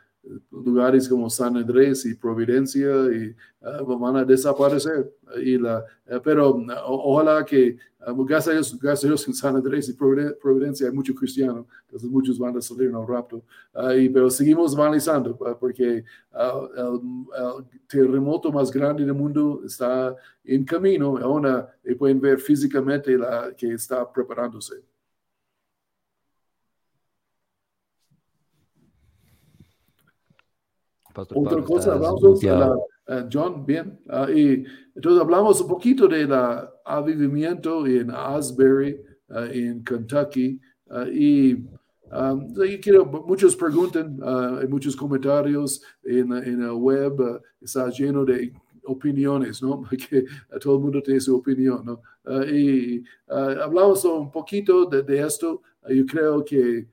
lugares 0.51 1.09
como 1.09 1.31
San 1.31 1.57
Andrés 1.57 2.05
y 2.07 2.15
Providencia 2.15 2.89
y, 3.13 3.35
ah, 3.63 3.83
van 3.83 4.17
a 4.17 4.25
desaparecer. 4.25 5.13
Y 5.43 5.59
la, 5.59 5.85
eh, 6.07 6.21
pero 6.23 6.65
ojalá 6.87 7.45
que, 7.45 7.77
uh, 8.07 8.25
gracias, 8.25 8.75
a 8.75 9.07
Dios, 9.07 9.29
en 9.29 9.35
San 9.35 9.57
Andrés 9.57 9.89
y 9.89 9.93
Providencia 9.95 10.87
hay 10.87 10.93
muchos 10.93 11.17
cristianos, 11.17 11.67
entonces 11.83 12.09
muchos 12.11 12.39
van 12.39 12.57
a 12.57 12.61
salir 12.61 12.89
en 12.89 12.97
el 12.97 13.07
rapto. 13.07 13.43
y, 13.97 14.09
pero 14.09 14.31
seguimos 14.31 14.77
analizando 14.77 15.37
porque 15.59 16.05
el, 16.33 17.65
terremoto 17.87 18.53
más 18.53 18.71
grande 18.71 19.05
del 19.05 19.15
mundo 19.15 19.63
está 19.65 20.15
en 20.45 20.65
camino. 20.65 21.17
Ahora 21.19 21.75
pueden 21.99 22.21
ver 22.21 22.39
físicamente 22.39 23.17
la, 23.17 23.55
que 23.57 23.73
está 23.73 24.11
preparándose. 24.11 24.83
Otra 31.21 31.63
cosa, 31.63 31.97
vamos 31.97 32.45
a 32.45 32.77
eh, 33.09 33.27
John, 33.33 33.65
bien. 33.65 33.99
Ah, 34.09 34.29
y 34.31 34.65
entonces 34.95 35.21
hablamos 35.21 35.61
un 35.61 35.69
poquito 35.69 36.07
del 36.07 36.31
avivamiento 36.85 37.87
en 37.87 38.11
Asbury, 38.11 39.01
ah, 39.31 39.47
en 39.51 39.83
Kentucky. 39.83 40.61
Ah, 40.91 41.07
y 41.11 41.57
quiero, 42.83 43.07
muchos 43.07 43.57
preguntan, 43.57 44.19
hay 44.23 44.67
muchos 44.67 44.95
comentarios 44.95 45.83
en, 46.03 46.33
en 46.33 46.63
el 46.63 46.73
web, 46.73 47.43
está 47.61 47.89
lleno 47.91 48.25
de 48.25 48.53
opiniones, 48.85 49.63
¿no? 49.63 49.83
Porque 49.89 50.25
todo 50.61 50.77
el 50.77 50.83
mundo 50.83 51.03
tiene 51.03 51.21
su 51.21 51.37
opinión, 51.37 51.85
¿no? 51.85 52.01
y 52.47 53.03
hablamos 53.27 54.05
un 54.05 54.31
poquito 54.31 54.85
de, 54.85 55.03
de 55.03 55.21
esto. 55.21 55.63
yo 55.89 56.05
creo 56.05 56.45
que, 56.45 56.87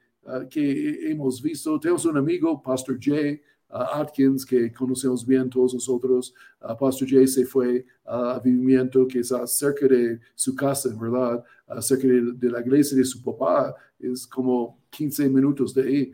que 0.50 1.12
hemos 1.12 1.42
visto, 1.42 1.78
tenemos 1.80 2.06
un 2.06 2.18
amigo, 2.18 2.62
Pastor 2.62 2.98
Jay, 3.00 3.42
Atkins, 3.76 4.46
que 4.46 4.72
conocemos 4.72 5.26
bien 5.26 5.50
todos 5.50 5.74
nosotros. 5.74 6.34
Pastor 6.80 7.08
Jay 7.10 7.28
se 7.28 7.46
fue 7.46 7.86
a 8.06 8.40
vivimiento 8.40 9.08
que 9.08 9.20
está 9.20 9.46
cerca 9.46 9.88
de 9.88 10.20
su 10.34 10.56
casa, 10.56 10.90
verdad, 11.00 11.44
cerca 11.82 12.08
de, 12.08 12.50
la 12.50 12.62
iglesia 12.62 12.98
de 12.98 13.06
su 13.06 13.22
papá. 13.22 13.76
Es 14.00 14.26
como 14.28 14.80
15 14.90 15.30
minutos 15.30 15.74
de 15.74 15.84
ahí, 15.84 16.12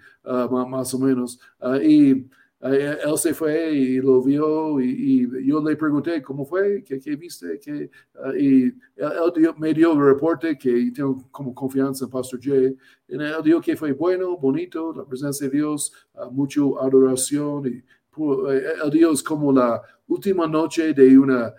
más 0.50 0.94
o 0.94 1.00
menos. 1.00 1.40
y 1.84 2.12
eh, 2.12 2.26
él 2.64 3.18
se 3.18 3.34
fue 3.34 3.72
y 3.72 3.98
lo 3.98 4.22
vio 4.22 4.80
y, 4.80 5.28
yo 5.46 5.62
le 5.64 5.76
pregunté 5.76 6.22
cómo 6.22 6.46
fue, 6.46 6.84
qué, 6.84 7.00
qué 7.00 7.16
viste, 7.16 7.60
qué, 7.60 7.90
uh, 8.24 8.36
y 8.36 8.66
él, 8.98 9.54
me 9.58 9.74
dio 9.74 9.94
el 9.94 10.00
reporte 10.00 10.58
que 10.58 10.92
tengo 10.92 11.28
como 11.32 11.56
confianza 11.56 12.06
en 12.06 12.12
Pastor 12.12 12.40
Jay. 12.42 12.78
Y 13.08 13.16
él 13.16 13.42
dijo 13.44 13.62
que 13.62 13.76
fue 13.76 13.94
bueno, 13.94 14.38
bonito, 14.38 14.94
la 14.94 15.06
presencia 15.06 15.50
de 15.50 15.58
Dios, 15.58 15.92
uh, 16.14 16.30
mucha 16.32 16.62
adoración. 16.80 17.66
Y, 17.66 17.84
uh, 18.22 18.48
él 18.48 18.92
dijo 18.92 19.12
como 19.26 19.52
la 19.52 19.82
última 20.08 20.46
noche 20.46 20.94
de 20.94 21.18
una 21.18 21.54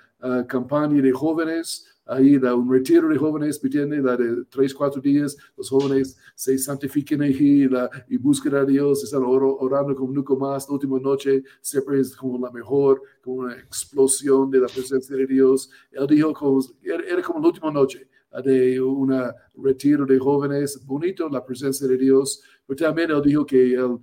campaña 0.47 1.03
de 1.03 1.11
jóvenes 1.11 1.92
ahí 2.07 2.39
da 2.39 2.55
un 2.55 2.71
retiro 2.71 3.09
de 3.09 3.17
jóvenes, 3.17 3.61
¿me 3.63 4.03
La 4.03 4.17
de 4.17 4.45
tres, 4.51 4.75
cuatro 4.75 5.01
días, 5.01 5.37
los 5.57 5.71
jóvenes 5.71 6.17
se 6.35 6.59
santifiquen 6.59 7.23
ahí 7.23 7.69
la, 7.69 7.89
y 8.09 8.17
buscan 8.17 8.55
a 8.55 8.65
Dios, 8.65 9.05
están 9.05 9.23
orando 9.25 9.95
como 9.95 10.13
nunca 10.13 10.35
más. 10.35 10.69
La 10.69 10.75
última 10.75 10.99
noche 10.99 11.43
siempre 11.61 12.01
es 12.01 12.15
como 12.17 12.39
la 12.39 12.51
mejor, 12.51 13.03
como 13.23 13.43
una 13.43 13.55
explosión 13.55 14.51
de 14.51 14.61
la 14.61 14.67
presencia 14.67 15.17
de 15.17 15.27
Dios. 15.27 15.71
Él 15.91 16.07
dijo, 16.07 16.33
como, 16.33 16.61
era 16.83 17.23
como 17.23 17.41
la 17.41 17.49
última 17.49 17.71
noche 17.71 18.09
de 18.41 18.81
un 18.81 19.13
retiro 19.57 20.07
de 20.07 20.19
jóvenes, 20.19 20.85
bonito 20.87 21.29
la 21.29 21.45
presencia 21.45 21.87
de 21.87 21.99
Dios, 21.99 22.43
pero 22.67 22.79
también 22.79 23.11
él 23.11 23.21
dijo 23.23 23.45
que 23.45 23.75
él 23.75 23.85
uh, 23.85 24.01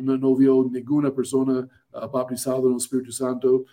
no, 0.00 0.16
no, 0.16 0.36
vio 0.36 0.68
ninguna 0.70 1.12
persona 1.12 1.68
bautizado 1.92 2.66
en 2.66 2.72
el 2.72 2.76
Espíritu 2.76 3.12
Santo, 3.12 3.64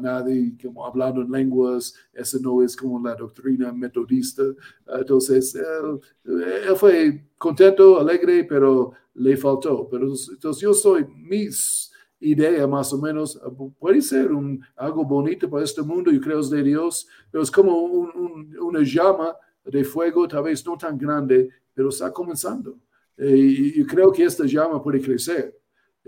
nadie 0.00 0.56
como 0.62 0.84
hablando 0.84 1.22
en 1.22 1.30
lenguas, 1.30 1.94
eso 2.12 2.38
no 2.40 2.62
es 2.62 2.76
como 2.76 3.00
la 3.00 3.14
doctrina 3.14 3.72
metodista. 3.72 4.42
entonces, 4.86 5.54
él, 5.54 6.76
fue 6.76 7.24
contento, 7.38 7.98
alegre, 7.98 8.44
pero 8.44 8.92
le 9.14 9.36
faltó. 9.36 9.88
Pero 9.88 10.06
entonces 10.06 10.62
yo 10.62 10.74
soy 10.74 11.06
mis 11.16 11.92
idea 12.20 12.66
más 12.66 12.92
o 12.92 12.98
menos, 12.98 13.40
puede 13.78 14.02
ser 14.02 14.32
un, 14.32 14.60
algo 14.76 15.04
bonito 15.04 15.48
para 15.48 15.64
este 15.64 15.82
mundo, 15.82 16.10
yo 16.10 16.20
creo 16.20 16.40
es 16.40 16.50
de 16.50 16.62
Dios, 16.62 17.06
pero 17.30 17.42
es 17.42 17.50
como 17.50 17.76
una 17.80 18.80
llama 18.82 19.36
de 19.64 19.84
fuego, 19.84 20.26
tal 20.26 20.44
vez 20.44 20.64
no 20.66 20.76
tan 20.76 20.98
grande, 20.98 21.48
pero 21.74 21.90
está 21.90 22.12
comenzando. 22.12 22.78
Y, 23.16 23.84
creo 23.84 24.12
que 24.12 24.24
esta 24.24 24.44
llama 24.44 24.82
puede 24.82 25.00
crecer. 25.00 25.56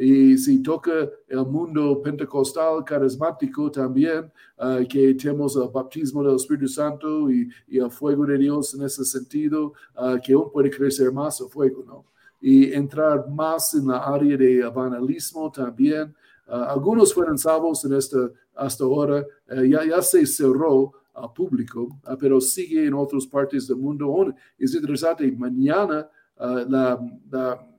Y 0.03 0.39
si 0.39 0.63
toca 0.63 1.11
el 1.29 1.45
mundo 1.45 2.01
pentecostal, 2.01 2.83
carismático 2.83 3.71
también, 3.71 4.33
ah, 4.57 4.79
que 4.89 5.13
tenemos 5.13 5.55
el 5.57 5.69
bautismo 5.69 6.23
del 6.25 6.37
Espíritu 6.37 6.69
Santo 6.69 7.31
y, 7.31 7.51
el 7.69 7.91
fuego 7.91 8.25
de 8.25 8.39
Dios 8.39 8.73
en 8.75 8.83
ese 8.87 9.05
sentido, 9.05 9.75
uh, 9.99 10.19
que 10.25 10.33
aún 10.33 10.51
puede 10.51 10.71
crecer 10.71 11.13
más 11.13 11.39
el 11.43 11.49
fuego, 11.49 11.85
¿no? 11.87 12.07
Y 12.41 12.73
entrar 12.73 13.29
más 13.29 13.75
en 13.75 13.89
la 13.89 13.99
área 13.99 14.39
de 14.39 14.61
evangelismo 14.61 15.53
también. 15.53 16.15
Ah, 16.49 16.69
algunos 16.71 17.13
fueron 17.13 17.37
salvos 17.37 17.85
en 17.85 17.93
esta, 17.93 18.31
hasta 18.55 18.85
ahora, 18.85 19.23
ya, 19.69 19.85
ya 19.85 20.01
se 20.01 20.25
cerró 20.25 20.95
al 21.13 21.31
público, 21.35 22.01
pero 22.19 22.41
sigue 22.41 22.87
en 22.87 22.95
otras 22.95 23.27
partes 23.27 23.69
del 23.69 23.77
mundo. 23.77 24.35
Es 24.59 24.75
interesante, 24.75 25.31
mañana 25.31 26.09
la, 26.39 26.99
la 27.31 27.70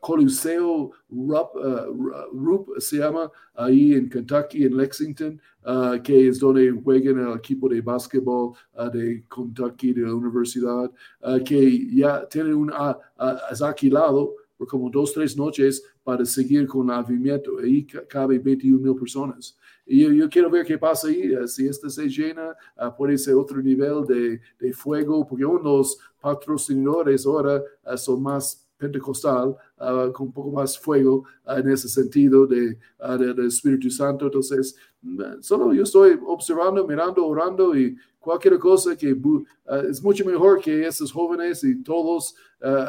Coliseo 0.00 0.90
Rupp, 1.08 2.78
se 2.78 2.98
llama, 2.98 3.30
ahí 3.54 3.94
en 3.94 4.08
Kentucky, 4.08 4.64
en 4.64 4.76
Lexington, 4.76 5.40
que 6.02 6.28
es 6.28 6.38
donde 6.38 6.70
juegan 6.70 7.18
el 7.18 7.36
equipo 7.36 7.68
de 7.68 7.80
básquetbol 7.80 8.52
de 8.92 9.24
Kentucky, 9.34 9.92
de 9.92 10.02
la 10.02 10.14
universidad, 10.14 10.90
que 11.44 11.88
ya 11.94 12.26
tienen 12.28 12.54
un, 12.54 12.72
es 13.50 13.62
alquilado 13.62 14.34
por 14.56 14.66
como 14.66 14.90
dos, 14.90 15.12
tres 15.12 15.36
noches 15.36 15.82
para 16.02 16.24
seguir 16.24 16.66
con 16.66 16.88
el 16.90 16.96
avivamiento. 16.96 17.58
Ahí 17.58 17.86
cabe 18.08 18.38
21 18.38 18.80
mil 18.80 18.96
personas. 18.96 19.56
Y 19.86 20.16
yo, 20.16 20.28
quiero 20.28 20.50
ver 20.50 20.66
qué 20.66 20.76
pasa 20.76 21.08
ahí. 21.08 21.32
Si 21.46 21.66
esta 21.66 21.88
se 21.88 22.08
llena, 22.08 22.54
puede 22.96 23.16
ser 23.16 23.34
otro 23.34 23.62
nivel 23.62 24.04
de, 24.06 24.40
de 24.58 24.72
fuego, 24.72 25.26
porque 25.26 25.44
unos 25.44 25.98
patrocinadores 26.20 27.24
ahora 27.24 27.62
son 27.96 28.22
más 28.22 28.67
pentecostal, 28.78 29.56
uh, 29.78 30.12
con 30.12 30.28
un 30.28 30.32
poco 30.32 30.50
más 30.52 30.78
fuego 30.78 31.24
uh, 31.46 31.58
en 31.58 31.68
ese 31.70 31.88
sentido 31.88 32.46
de, 32.46 32.78
uh, 33.00 33.18
del 33.18 33.46
Espíritu 33.46 33.90
Santo. 33.90 34.26
Entonces, 34.26 34.76
solo 35.40 35.74
yo 35.74 35.82
estoy 35.82 36.18
observando, 36.26 36.86
mirando, 36.86 37.26
orando 37.26 37.76
y 37.76 37.96
cualquier 38.18 38.58
cosa 38.58 38.96
que 38.96 39.16
es 39.88 40.02
mucho 40.02 40.24
mejor 40.24 40.60
que 40.60 40.86
esos 40.86 41.12
jóvenes 41.12 41.62
y 41.64 41.82
todos 41.82 42.34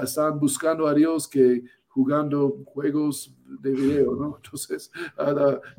están 0.03 0.39
buscando 0.39 0.87
a 0.87 0.93
Dios 0.93 1.27
que 1.27 1.63
jugando 1.87 2.63
juegos 2.65 3.33
de 3.45 3.71
video, 3.71 4.15
¿no? 4.15 4.39
Entonces, 4.43 4.91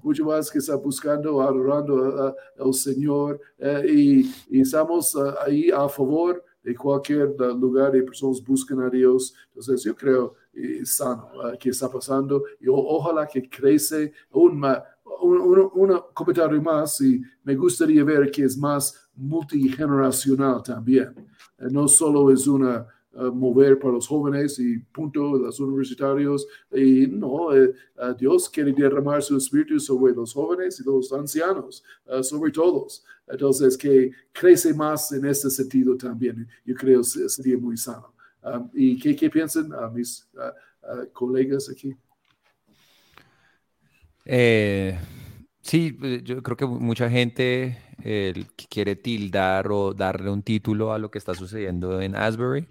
mucho 0.03 0.25
más 0.25 0.51
que 0.51 0.59
está 0.59 0.77
buscando, 0.77 1.41
adorando 1.41 2.35
al 2.59 2.75
Señor 2.75 3.41
eh, 3.59 3.85
y, 3.89 4.35
y, 4.49 4.61
estamos 4.61 5.17
ahí 5.45 5.71
a 5.71 5.89
favor 5.89 6.45
de 6.63 6.75
cualquier 6.75 7.35
lugar 7.39 7.97
y 7.97 8.03
personas 8.03 8.43
buscan 8.45 8.81
a 8.81 8.91
Dios. 8.91 9.35
Entonces 9.49 9.83
yo 9.83 9.95
creo 9.95 10.35
eh, 10.53 10.85
sano 10.85 11.29
uh, 11.35 11.59
que 11.59 11.71
está 11.71 11.91
pasando 11.91 12.43
y 12.61 12.67
ojalá 12.69 13.27
que 13.27 13.49
crece 13.49 14.13
un, 14.31 14.65
un, 15.23 15.71
un, 15.75 16.03
comentario 16.13 16.61
más 16.61 17.01
y 17.01 17.23
me 17.45 17.55
gustaría 17.55 18.05
ver 18.05 18.31
que 18.31 18.45
es 18.45 18.57
más 18.57 19.11
multigeneracional 19.15 20.63
también. 20.63 21.15
Eh, 21.59 21.69
no 21.71 21.89
solo 21.89 22.31
es 22.31 22.47
una 22.47 22.87
mover 23.13 23.79
para 23.79 23.95
los 23.95 24.07
jóvenes 24.07 24.59
y 24.59 24.79
punto, 24.79 25.37
los 25.37 25.59
universitarios. 25.61 26.47
Y 26.73 27.07
no, 27.07 27.55
eh, 27.55 27.73
Dios 28.19 28.49
quiere 28.49 28.73
derramar 28.73 29.23
su 29.23 29.37
espíritu 29.37 29.81
sobre 29.81 30.15
los 30.15 30.33
jóvenes 30.33 30.81
y 30.81 30.85
los 30.85 31.13
ancianos, 31.13 31.83
eh, 32.07 32.23
sobre 32.23 32.53
todos. 32.53 33.05
Entonces, 33.27 33.77
que 33.77 34.11
crece 34.33 34.75
más 34.75 35.13
en 35.13 35.25
ese 35.25 35.51
sentido 35.51 35.97
también. 35.97 36.49
Yo 36.65 36.75
creo 36.75 37.03
sería 37.03 37.59
muy 37.59 37.77
sano. 37.77 38.15
¿Y 38.73 38.99
qué, 38.99 39.15
qué 39.15 39.29
piensan 39.29 39.73
uh, 39.73 39.91
mis 39.91 40.27
uh, 40.35 41.07
colegas 41.13 41.69
aquí? 41.71 41.95
Eh, 44.25 44.99
sí, 45.61 45.97
yo 46.25 46.43
creo 46.43 46.57
que 46.57 46.67
mucha 46.67 47.11
gente 47.11 47.79
quiere 48.69 48.97
tildar 48.97 49.71
o 49.71 49.95
darle 49.95 50.31
un 50.31 50.43
título 50.43 50.93
a 50.93 50.99
lo 50.99 51.11
que 51.11 51.19
está 51.19 51.35
sucediendo 51.35 52.01
en 52.01 52.17
Asbury 52.17 52.67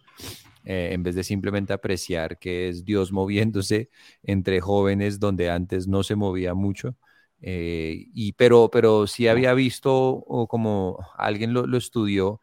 eh, 0.66 0.90
en 0.94 1.04
vez 1.04 1.16
de 1.16 1.24
simplemente 1.24 1.74
apreciar 1.74 2.38
que 2.38 2.70
es 2.70 2.86
Dios 2.86 3.12
moviéndose 3.14 3.90
entre 4.24 4.62
jóvenes 4.62 5.20
donde 5.20 5.50
antes 5.50 5.88
no 5.88 6.04
se 6.04 6.16
movía 6.16 6.54
mucho. 6.54 6.96
Eh, 7.42 8.08
y, 8.14 8.34
pero, 8.34 8.70
pero 8.70 9.08
sí 9.08 9.28
había 9.28 9.54
visto, 9.54 9.92
o 9.96 10.48
como 10.48 11.00
alguien 11.18 11.54
lo, 11.54 11.78
estudió 11.78 12.42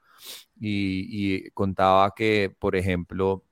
y, 0.58 1.50
contaba 1.50 2.14
que, 2.16 2.54
por 2.58 2.76
ejemplo, 2.76 3.44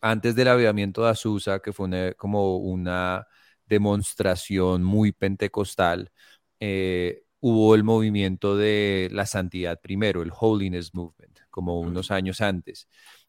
antes 0.00 0.34
del 0.36 0.48
avivamiento 0.48 1.04
de 1.04 1.10
Azusa, 1.10 1.60
que 1.60 1.72
fue 1.72 2.14
como 2.16 2.58
una 2.58 3.26
demostración 3.66 4.84
muy 4.84 5.12
pentecostal, 5.12 6.12
eh, 6.60 7.25
hubo 7.40 7.74
el 7.74 7.84
movimiento 7.84 8.56
de 8.56 9.08
la 9.12 9.26
santidad 9.26 9.80
primero, 9.80 10.22
el 10.22 10.32
Holiness 10.38 10.94
Movement, 10.94 11.40
como 11.50 11.80
unos 11.80 12.10
años 12.10 12.40
antes 12.40 12.88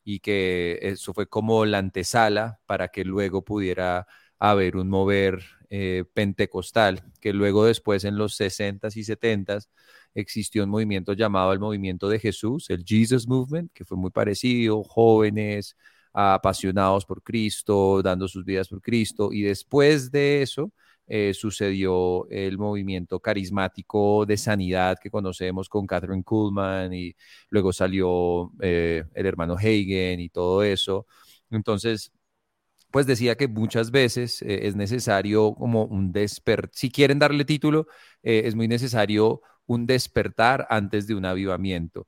y 0.10 0.22
que 0.22 0.80
eso 0.84 1.13
fue 1.13 1.28
como 1.28 1.65
la 1.65 1.80
antesala 1.80 2.62
para 2.65 2.88
que 2.88 3.04
luego 3.04 3.43
pudiera 3.43 4.08
haber 4.39 4.78
un 4.78 4.88
mover 4.88 5.43
eh, 5.70 6.06
pentecostal, 6.13 7.04
que 7.20 7.34
luego 7.34 7.65
después 7.65 8.06
en 8.06 8.17
los 8.17 8.39
60s 8.39 8.96
y 8.96 9.04
70s 9.04 9.67
existió 10.13 10.63
un 10.63 10.70
movimiento 10.70 11.12
llamado 11.12 11.52
el 11.52 11.60
movimiento 11.60 12.08
de 12.08 12.20
Jesús, 12.20 12.70
el 12.70 12.86
Jesus 12.86 13.28
Movement, 13.28 13.74
que 13.74 13.84
fue 13.84 13.98
muy 13.98 14.12
parecido, 14.12 14.82
jóvenes 14.82 15.76
apasionados 16.13 17.06
por 17.06 17.22
Cristo, 17.22 18.02
dando 18.02 18.30
sus 18.30 18.46
vidas 18.46 18.70
por 18.70 18.82
Cristo, 18.82 19.34
y 19.34 19.41
después 19.41 20.10
de 20.10 20.41
eso 20.41 20.72
eh, 21.08 21.34
sucedió 21.34 22.28
el 22.30 22.58
movimiento 22.58 23.20
carismático 23.20 24.26
de 24.26 24.38
sanidad 24.38 24.98
que 25.02 25.10
conocemos 25.10 25.70
con 25.70 25.88
Catherine 25.88 26.24
Kuhlman 26.24 26.93
y 26.93 27.15
luego 27.50 27.72
salió 27.74 28.52
eh, 28.62 29.04
el 29.13 29.26
hermano 29.26 29.56
Hagen 29.56 30.20
y 30.20 30.30
todo 30.30 30.63
eso. 30.63 31.08
Entonces, 31.50 32.12
pues 32.91 33.06
decía 33.08 33.36
que 33.36 33.48
muchas 33.48 33.91
veces 33.91 34.41
eh, 34.41 34.67
es 34.67 34.76
necesario 34.76 35.54
como 35.56 35.86
un 35.86 36.12
despertar, 36.12 36.72
si 36.74 36.91
quieren 36.91 37.20
darle 37.20 37.46
título, 37.46 37.88
es 38.24 38.56
muy 38.56 38.67
necesario 38.67 39.41
un 39.65 39.86
despertar 39.86 40.67
antes 40.70 41.08
de 41.08 41.15
un 41.15 41.26
avivamiento 41.26 42.08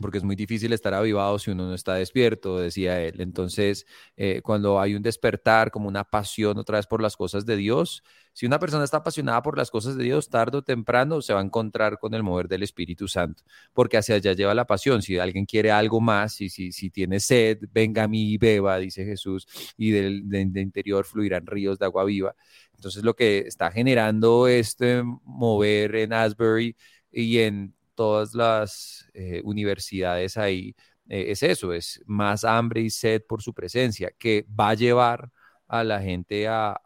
porque 0.00 0.18
es 0.18 0.24
muy 0.24 0.36
difícil 0.36 0.72
estar 0.72 0.94
avivado 0.94 1.38
si 1.38 1.50
uno 1.50 1.66
no 1.66 1.74
está 1.74 1.94
despierto, 1.94 2.58
decía 2.58 3.00
él. 3.02 3.20
Entonces, 3.20 3.86
eh, 4.16 4.40
cuando 4.42 4.80
hay 4.80 4.94
un 4.94 5.02
despertar, 5.02 5.70
como 5.70 5.88
una 5.88 6.04
pasión 6.04 6.58
otra 6.58 6.78
vez 6.78 6.86
por 6.86 7.02
las 7.02 7.16
cosas 7.16 7.44
de 7.46 7.56
Dios, 7.56 8.02
si 8.32 8.46
una 8.46 8.60
persona 8.60 8.84
está 8.84 8.98
apasionada 8.98 9.42
por 9.42 9.58
las 9.58 9.70
cosas 9.70 9.96
de 9.96 10.04
Dios, 10.04 10.28
tarde 10.30 10.58
o 10.58 10.62
temprano 10.62 11.20
se 11.22 11.32
va 11.34 11.40
a 11.40 11.44
encontrar 11.44 11.98
con 11.98 12.14
el 12.14 12.22
mover 12.22 12.46
del 12.46 12.62
Espíritu 12.62 13.08
Santo, 13.08 13.42
porque 13.72 13.96
hacia 13.96 14.14
allá 14.14 14.32
lleva 14.32 14.54
la 14.54 14.66
pasión. 14.66 15.02
Si 15.02 15.18
alguien 15.18 15.44
quiere 15.44 15.72
algo 15.72 16.00
más, 16.00 16.40
y 16.40 16.48
si, 16.48 16.70
si 16.70 16.90
tiene 16.90 17.18
sed, 17.18 17.58
venga 17.72 18.04
a 18.04 18.08
mí 18.08 18.32
y 18.32 18.38
beba, 18.38 18.78
dice 18.78 19.04
Jesús, 19.04 19.46
y 19.76 19.90
del, 19.90 20.28
del 20.28 20.56
interior 20.56 21.04
fluirán 21.04 21.46
ríos 21.46 21.78
de 21.78 21.86
agua 21.86 22.04
viva. 22.04 22.36
Entonces, 22.74 23.02
lo 23.02 23.16
que 23.16 23.38
está 23.40 23.72
generando 23.72 24.46
este 24.46 25.02
mover 25.24 25.96
en 25.96 26.12
Asbury 26.12 26.76
y 27.10 27.38
en 27.38 27.74
todas 27.98 28.32
las 28.32 29.10
eh, 29.12 29.40
universidades 29.42 30.36
ahí, 30.36 30.76
eh, 31.08 31.32
es 31.32 31.42
eso, 31.42 31.72
es 31.72 32.00
más 32.06 32.44
hambre 32.44 32.80
y 32.82 32.90
sed 32.90 33.22
por 33.28 33.42
su 33.42 33.52
presencia, 33.52 34.12
que 34.16 34.46
va 34.48 34.68
a 34.70 34.74
llevar 34.74 35.32
a 35.66 35.82
la 35.82 36.00
gente 36.00 36.46
a, 36.48 36.80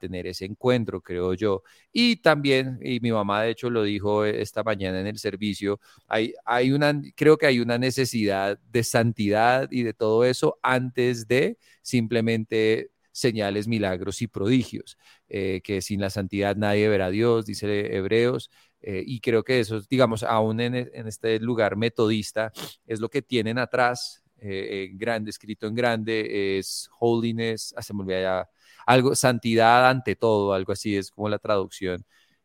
tener 0.00 0.26
ese 0.28 0.44
encuentro, 0.44 1.00
creo 1.00 1.34
yo. 1.34 1.62
Y 1.92 2.16
también, 2.16 2.78
y 2.80 3.00
mi 3.00 3.10
mamá 3.10 3.42
de 3.42 3.50
hecho 3.50 3.70
lo 3.70 3.82
dijo 3.82 4.24
esta 4.24 4.62
mañana 4.62 5.00
en 5.00 5.08
el 5.08 5.18
servicio, 5.18 5.80
hay, 6.06 6.32
hay 6.44 6.70
una, 6.72 6.94
creo 7.16 7.36
que 7.36 7.46
hay 7.46 7.58
una 7.60 7.76
necesidad 7.76 8.58
de 8.70 8.84
santidad 8.84 9.68
y 9.70 9.82
de 9.82 9.94
todo 9.94 10.24
eso 10.24 10.58
antes 10.62 11.26
de 11.26 11.58
simplemente 11.82 12.92
señales, 13.12 13.66
milagros 13.68 14.22
y 14.22 14.28
prodigios, 14.28 14.96
eh, 15.28 15.60
que 15.64 15.82
sin 15.82 16.00
la 16.00 16.10
santidad 16.10 16.56
nadie 16.56 16.88
verá 16.88 17.06
a 17.06 17.10
Dios, 17.10 17.46
dice 17.46 17.96
Hebreos, 17.96 18.50
eh, 18.82 19.02
y 19.06 19.20
creo 19.20 19.44
que 19.44 19.60
eso, 19.60 19.80
digamos, 19.88 20.22
aún 20.22 20.60
en, 20.60 20.74
este 20.74 21.38
lugar 21.38 21.76
metodista, 21.76 22.52
es 22.86 23.00
lo 23.00 23.08
que 23.08 23.22
tienen 23.22 23.58
atrás, 23.58 24.22
eh, 24.38 24.90
grande, 24.94 25.30
escrito 25.30 25.66
en 25.66 25.74
grande, 25.74 26.58
es 26.58 26.90
holiness, 26.98 27.72
ah, 27.76 27.82
se 27.82 27.94
me 27.94 28.00
olvida 28.00 28.20
ya, 28.20 28.50
algo, 28.86 29.14
santidad 29.14 29.88
ante 29.88 30.16
todo, 30.16 30.52
algo 30.52 30.72
así 30.72 30.96
es 30.96 31.10
como 31.10 31.28
la 31.28 31.38
traducción. 31.38 32.04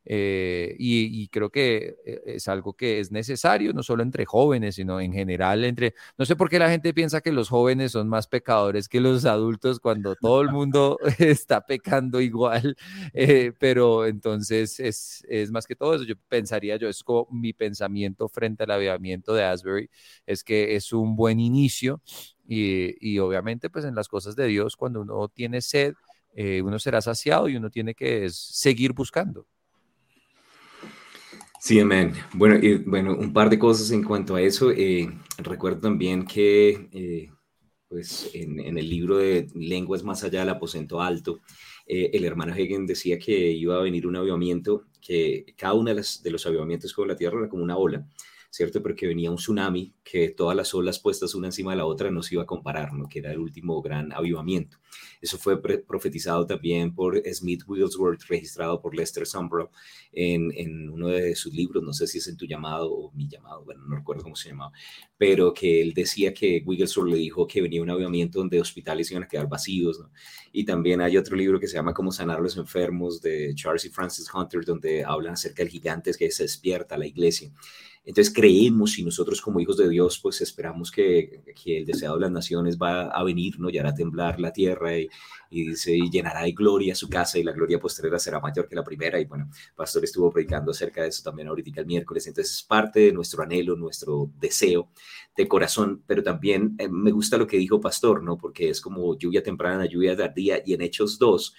Eh, 0.10 0.74
y, 0.80 1.28
creo 1.28 1.50
que 1.50 1.98
eh, 2.06 2.22
es 2.26 2.48
algo 2.48 2.74
que 2.74 3.02
es 3.02 3.12
necesario, 3.12 3.74
no 3.74 3.84
solo 3.84 4.04
entre 4.04 4.26
jóvenes, 4.26 4.76
sino 4.76 5.02
en 5.02 5.12
general 5.12 5.66
entre... 5.66 5.96
No 6.18 6.24
sé 6.24 6.38
por 6.38 6.50
qué 6.50 6.60
la 6.60 6.70
gente 6.70 6.94
piensa 6.94 7.20
que 7.20 7.34
los 7.34 7.50
jóvenes 7.50 7.92
son 7.92 8.08
más 8.08 8.26
pecadores 8.26 8.88
que 8.88 9.02
los 9.02 9.26
adultos 9.26 9.82
cuando 9.82 10.16
todo 10.16 10.42
el 10.42 10.50
mundo 10.50 10.98
está 11.20 11.66
pecando 11.66 12.22
igual, 12.22 12.78
eh, 13.14 13.52
pero 13.60 14.06
entonces 14.06 14.80
es, 14.80 15.26
es, 15.28 15.52
más 15.52 15.68
que 15.68 15.76
todo 15.76 15.96
eso. 15.96 16.06
Yo 16.06 16.16
pensaría, 16.30 16.78
yo 16.78 16.88
es 16.88 17.04
como 17.04 17.28
mi 17.30 17.52
pensamiento 17.52 18.30
frente 18.30 18.64
al 18.64 18.72
avivamiento 18.72 19.34
de 19.34 19.44
Asbury, 19.44 19.90
es 20.26 20.42
que 20.44 20.76
es 20.78 20.94
un 20.94 21.18
buen 21.18 21.42
inicio 21.42 22.02
y, 22.48 22.96
y 23.02 23.20
obviamente 23.20 23.70
pues 23.70 23.84
en 23.84 23.96
las 23.96 24.08
cosas 24.08 24.38
de 24.38 24.48
Dios, 24.48 24.78
cuando 24.78 25.02
uno 25.02 25.28
tiene 25.28 25.60
sed, 25.62 25.96
uno 26.64 26.80
será 26.80 27.02
saciado 27.02 27.50
y 27.50 27.56
uno 27.58 27.70
tiene 27.72 27.96
que 27.96 28.30
seguir 28.30 28.94
buscando. 28.94 29.48
Sí, 31.60 31.80
amén. 31.80 32.14
Bueno, 32.34 32.60
bueno, 32.86 33.16
un 33.18 33.34
par 33.34 33.50
de 33.50 33.60
cosas 33.60 33.92
en 33.92 34.04
cuanto 34.04 34.36
a 34.36 34.42
eso. 34.42 34.72
Eh, 34.72 35.10
recuerdo 35.38 35.82
también 35.82 36.26
que 36.26 36.88
eh, 36.94 37.32
pues 37.90 38.30
en, 38.34 38.78
el 38.78 38.90
libro 38.90 39.18
de 39.18 39.48
Lenguas 39.56 40.04
más 40.04 40.24
allá 40.24 40.42
del 40.42 40.50
aposento 40.50 41.02
alto, 41.02 41.42
eh, 41.88 42.12
el 42.14 42.26
hermano 42.26 42.54
Hegen 42.56 42.86
decía 42.86 43.18
que 43.18 43.52
iba 43.52 43.76
a 43.78 43.82
venir 43.82 44.06
un 44.08 44.16
avivamiento, 44.18 44.86
que 45.02 45.46
cada 45.58 45.74
uno 45.74 45.94
de, 45.94 46.06
de 46.24 46.32
los 46.32 46.46
avivamientos 46.46 46.94
con 46.94 47.08
la 47.08 47.16
tierra 47.16 47.40
era 47.40 47.50
como 47.50 47.64
una 47.64 47.78
ola. 47.78 48.06
¿Cierto? 48.50 48.82
Porque 48.82 49.08
venía 49.08 49.32
un 49.32 49.38
tsunami 49.38 49.94
que 50.04 50.30
todas 50.30 50.56
las 50.56 50.74
olas 50.74 51.00
puestas 51.00 51.36
una 51.36 51.48
encima 51.48 51.72
de 51.72 51.78
la 51.78 51.86
otra 51.86 52.10
no 52.12 52.24
se 52.24 52.36
iba 52.36 52.44
a 52.44 52.48
comparar, 52.48 52.94
¿no? 52.94 53.08
Que 53.08 53.20
era 53.20 53.32
el 53.32 53.40
último 53.40 53.82
gran 53.82 54.12
avivamiento. 54.14 54.78
Eso 55.22 55.38
fue 55.38 55.62
profetizado 55.62 56.46
también 56.46 56.94
por 56.94 57.22
Smith 57.34 57.64
Wigglesworth, 57.68 58.24
registrado 58.28 58.82
por 58.82 58.96
Lester 58.96 59.26
Sumbrall 59.26 59.70
en, 60.12 60.90
uno 60.90 61.08
de 61.10 61.36
sus 61.36 61.54
libros, 61.54 61.84
no 61.84 61.94
sé 61.94 62.08
si 62.08 62.20
es 62.20 62.28
en 62.28 62.38
tu 62.38 62.46
llamado 62.46 62.92
o 62.92 63.12
mi 63.12 63.28
llamado, 63.28 63.64
bueno, 63.64 63.84
no 63.86 63.96
recuerdo 63.96 64.24
cómo 64.24 64.36
se 64.36 64.50
llamaba, 64.50 64.72
pero 65.18 65.54
que 65.54 65.82
él 65.82 65.94
decía 65.94 66.34
que 66.34 66.64
Wigglesworth 66.66 67.12
le 67.12 67.18
dijo 67.18 67.48
que 67.48 67.62
venía 67.62 67.82
un 67.82 67.90
avivamiento 67.90 68.40
donde 68.40 68.62
hospitales 68.62 69.12
iban 69.12 69.24
a 69.24 69.28
quedar 69.28 69.48
vacíos. 69.48 70.00
Y 70.52 70.66
también 70.66 71.02
hay 71.02 71.18
otro 71.18 71.36
libro 71.36 71.60
que 71.60 71.68
se 71.68 71.76
llama 71.76 71.94
Cómo 71.94 72.12
sanar 72.12 72.40
los 72.40 72.58
enfermos 72.58 73.22
de 73.22 73.54
Charles 73.56 73.86
y 73.86 73.90
Francis 73.90 74.28
Hunter, 74.34 74.64
donde 74.66 75.04
hablan 75.04 75.34
acerca 75.34 75.64
del 75.64 75.72
gigante 75.72 76.12
que 76.18 76.32
se 76.32 76.44
despierta 76.44 76.98
la 76.98 77.08
iglesia. 77.08 77.52
Entonces 78.08 78.34
creemos 78.34 78.98
y 78.98 79.04
nosotros 79.04 79.42
como 79.42 79.60
hijos 79.60 79.76
de 79.76 79.90
Dios 79.90 80.18
pues 80.24 80.40
esperamos 80.40 80.90
que, 80.92 81.42
el 81.66 81.86
deseado 81.86 82.16
de 82.16 82.22
las 82.22 82.32
naciones 82.32 82.78
va 82.78 83.10
a 83.10 83.22
venir, 83.22 83.60
¿no? 83.60 83.70
Y 83.70 83.78
hará 83.78 83.94
temblar 83.94 84.40
la 84.40 84.54
tierra 84.54 84.98
y, 84.98 85.10
y, 85.50 85.72
y 85.72 86.10
llenará 86.10 86.44
de 86.44 86.54
gloria 86.54 86.96
su 86.96 87.10
casa 87.10 87.38
y 87.38 87.44
la 87.44 87.52
gloria 87.52 87.82
postrera 87.82 88.18
será 88.18 88.40
mayor 88.40 88.70
que 88.70 88.78
la 88.78 88.84
primera. 88.86 89.20
Y 89.20 89.26
bueno, 89.26 89.50
Pastor 89.76 90.06
estuvo 90.06 90.32
predicando 90.32 90.72
acerca 90.72 91.02
de 91.02 91.10
eso 91.10 91.22
también 91.22 91.50
ahorita 91.50 91.82
el 91.82 91.86
miércoles. 91.86 92.26
Entonces 92.28 92.54
es 92.54 92.64
parte 92.64 93.02
de 93.02 93.12
nuestro 93.12 93.44
anhelo, 93.44 93.76
nuestro 93.76 94.32
deseo 94.40 94.88
de 95.36 95.46
corazón, 95.46 96.02
pero 96.08 96.24
también 96.24 96.78
eh, 96.80 96.88
me 96.88 97.12
gusta 97.12 97.38
lo 97.38 97.46
que 97.46 97.58
dijo 97.58 97.82
Pastor, 97.82 98.24
¿no? 98.24 98.38
Porque 98.38 98.70
es 98.70 98.80
como 98.80 99.18
lluvia 99.18 99.44
temprana, 99.44 99.86
lluvia 99.86 100.16
tardía 100.16 100.64
y 100.66 100.74
en 100.74 100.82
Hechos 100.82 101.20
2 101.20 101.54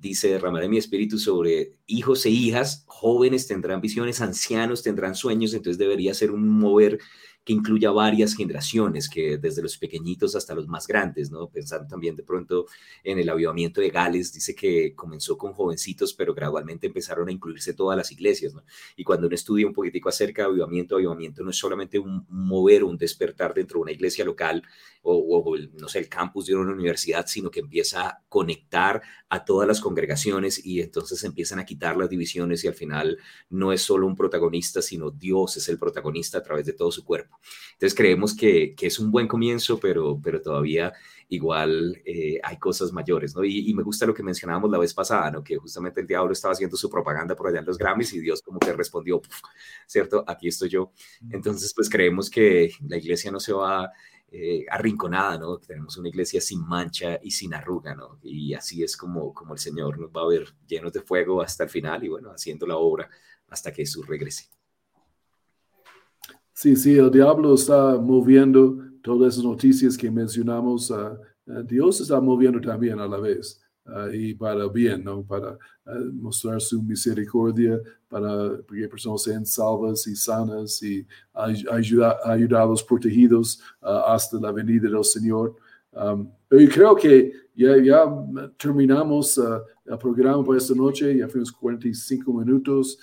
dice, 0.00 0.28
derramaré 0.28 0.68
mi 0.68 0.78
espíritu 0.78 1.18
sobre 1.18 1.72
hijos 1.86 2.26
e 2.26 2.30
hijas, 2.30 2.84
jóvenes 2.86 3.46
tendrán 3.46 3.80
visiones, 3.80 4.20
ancianos 4.20 4.82
tendrán 4.82 5.14
sueños, 5.14 5.54
entonces 5.54 5.78
debería 5.78 6.14
ser 6.14 6.30
un 6.30 6.48
mover 6.48 6.98
que 7.46 7.52
incluya 7.52 7.92
varias 7.92 8.34
generaciones, 8.34 9.08
que 9.08 9.38
desde 9.38 9.62
los 9.62 9.78
pequeñitos 9.78 10.34
hasta 10.34 10.52
los 10.52 10.66
más 10.66 10.88
grandes, 10.88 11.30
¿no? 11.30 11.48
Pensando 11.48 11.86
también 11.86 12.16
de 12.16 12.24
pronto 12.24 12.66
en 13.04 13.20
el 13.20 13.28
avivamiento 13.28 13.80
de 13.80 13.88
Gales, 13.88 14.32
dice 14.32 14.52
que 14.52 14.96
comenzó 14.96 15.38
con 15.38 15.52
jovencitos, 15.52 16.12
pero 16.12 16.34
gradualmente 16.34 16.88
empezaron 16.88 17.28
a 17.28 17.32
incluirse 17.32 17.72
todas 17.72 17.96
las 17.96 18.10
iglesias, 18.10 18.52
¿no? 18.52 18.64
Y 18.96 19.04
cuando 19.04 19.28
uno 19.28 19.36
estudia 19.36 19.64
un 19.64 19.74
poquitico 19.74 20.08
acerca 20.08 20.42
de 20.42 20.48
avivamiento, 20.48 20.96
avivamiento 20.96 21.44
no 21.44 21.50
es 21.50 21.56
solamente 21.56 22.00
un 22.00 22.26
mover, 22.28 22.82
un 22.82 22.98
despertar 22.98 23.54
dentro 23.54 23.78
de 23.78 23.82
una 23.82 23.92
iglesia 23.92 24.24
local 24.24 24.64
o, 25.08 25.54
no 25.78 25.88
sé, 25.88 26.00
el 26.00 26.08
campus 26.08 26.46
de 26.46 26.56
una 26.56 26.72
universidad, 26.72 27.26
sino 27.28 27.48
que 27.48 27.60
empieza 27.60 28.08
a 28.08 28.24
conectar 28.28 29.00
a 29.28 29.44
todas 29.44 29.68
las 29.68 29.80
congregaciones 29.80 30.64
y 30.66 30.80
entonces 30.80 31.22
empiezan 31.22 31.60
a 31.60 31.64
quitar 31.64 31.96
las 31.96 32.10
divisiones 32.10 32.64
y 32.64 32.68
al 32.68 32.74
final 32.74 33.18
no 33.48 33.72
es 33.72 33.82
solo 33.82 34.08
un 34.08 34.16
protagonista, 34.16 34.82
sino 34.82 35.12
Dios 35.12 35.58
es 35.58 35.68
el 35.68 35.78
protagonista 35.78 36.38
a 36.38 36.42
través 36.42 36.66
de 36.66 36.72
todo 36.72 36.90
su 36.90 37.04
cuerpo. 37.04 37.35
Entonces 37.72 37.96
creemos 37.96 38.34
que, 38.34 38.74
que 38.74 38.86
es 38.86 38.98
un 38.98 39.10
buen 39.10 39.28
comienzo, 39.28 39.78
pero, 39.78 40.18
pero 40.22 40.40
todavía 40.40 40.92
igual 41.28 42.00
eh, 42.04 42.38
hay 42.42 42.58
cosas 42.58 42.92
mayores, 42.92 43.34
¿no? 43.34 43.44
Y, 43.44 43.72
me 43.74 43.82
gusta 43.82 44.06
lo 44.06 44.14
que 44.14 44.22
mencionábamos 44.22 44.70
la 44.70 44.78
vez 44.78 44.94
pasada, 44.94 45.30
¿no? 45.30 45.42
Que 45.42 45.56
justamente 45.56 46.00
el 46.00 46.06
diablo 46.06 46.32
estaba 46.32 46.52
haciendo 46.52 46.76
su 46.76 46.88
propaganda 46.88 47.34
por 47.34 47.48
allá 47.48 47.58
en 47.58 47.66
los 47.66 47.78
Grammys 47.78 48.12
y 48.14 48.20
Dios 48.20 48.42
como 48.42 48.58
que 48.58 48.72
respondió, 48.72 49.20
¿cierto? 49.86 50.24
Aquí 50.26 50.48
estoy 50.48 50.68
yo. 50.68 50.92
Entonces, 51.30 51.72
pues 51.74 51.90
creemos 51.90 52.30
que 52.30 52.70
la 52.86 52.96
iglesia 52.96 53.30
no 53.30 53.40
se 53.40 53.52
va 53.52 53.90
eh, 54.30 54.64
arrinconada, 54.70 55.38
¿no? 55.38 55.58
Tenemos 55.58 55.96
una 55.96 56.08
iglesia 56.08 56.40
sin 56.40 56.66
mancha 56.66 57.18
y 57.22 57.30
sin 57.32 57.54
arruga, 57.54 57.94
¿no? 57.94 58.18
Y 58.22 58.54
así 58.54 58.82
es 58.82 58.96
como, 58.96 59.34
como 59.34 59.54
el 59.54 59.58
Señor 59.58 59.98
nos 59.98 60.10
va 60.10 60.22
a 60.22 60.28
ver 60.28 60.54
llenos 60.66 60.92
de 60.92 61.00
fuego 61.00 61.42
hasta 61.42 61.64
el 61.64 61.70
final 61.70 62.04
y 62.04 62.08
bueno, 62.08 62.30
haciendo 62.30 62.66
la 62.66 62.76
obra 62.76 63.10
hasta 63.48 63.72
que 63.72 63.82
Jesús 63.82 64.06
regrese. 64.06 64.55
Sí, 66.58 66.74
sí, 66.74 66.96
el 66.96 67.10
diablo 67.10 67.52
está 67.52 67.98
moviendo 67.98 68.78
todas 69.02 69.34
esas 69.34 69.44
noticias 69.44 69.94
que 69.94 70.10
mencionamos. 70.10 70.90
Uh, 70.90 71.18
Dios 71.64 72.00
está 72.00 72.18
moviendo 72.18 72.58
también 72.62 72.98
a 72.98 73.06
la 73.06 73.18
vez. 73.18 73.60
Uh, 73.84 74.10
y 74.10 74.34
para 74.34 74.66
bien, 74.68 75.04
¿no? 75.04 75.22
Para 75.22 75.50
uh, 75.52 76.12
mostrar 76.14 76.58
su 76.62 76.82
misericordia, 76.82 77.78
para 78.08 78.52
que 78.72 78.88
personas 78.88 79.24
sean 79.24 79.44
salvas 79.44 80.06
y 80.06 80.16
sanas 80.16 80.82
y 80.82 81.06
ayuda, 81.34 82.16
ayudados, 82.24 82.82
protegidos 82.82 83.60
hasta 83.82 84.40
la 84.40 84.50
venida 84.50 84.88
del 84.88 85.04
Señor. 85.04 85.56
Um, 85.92 86.26
pero 86.48 86.72
creo 86.72 86.96
que 86.96 87.32
ya, 87.54 87.76
ya 87.82 88.06
terminamos 88.56 89.36
el 89.38 89.98
programa 89.98 90.42
por 90.42 90.56
esta 90.56 90.74
noche, 90.74 91.18
ya 91.18 91.28
fuimos 91.28 91.52
45 91.52 92.32
minutos. 92.32 92.98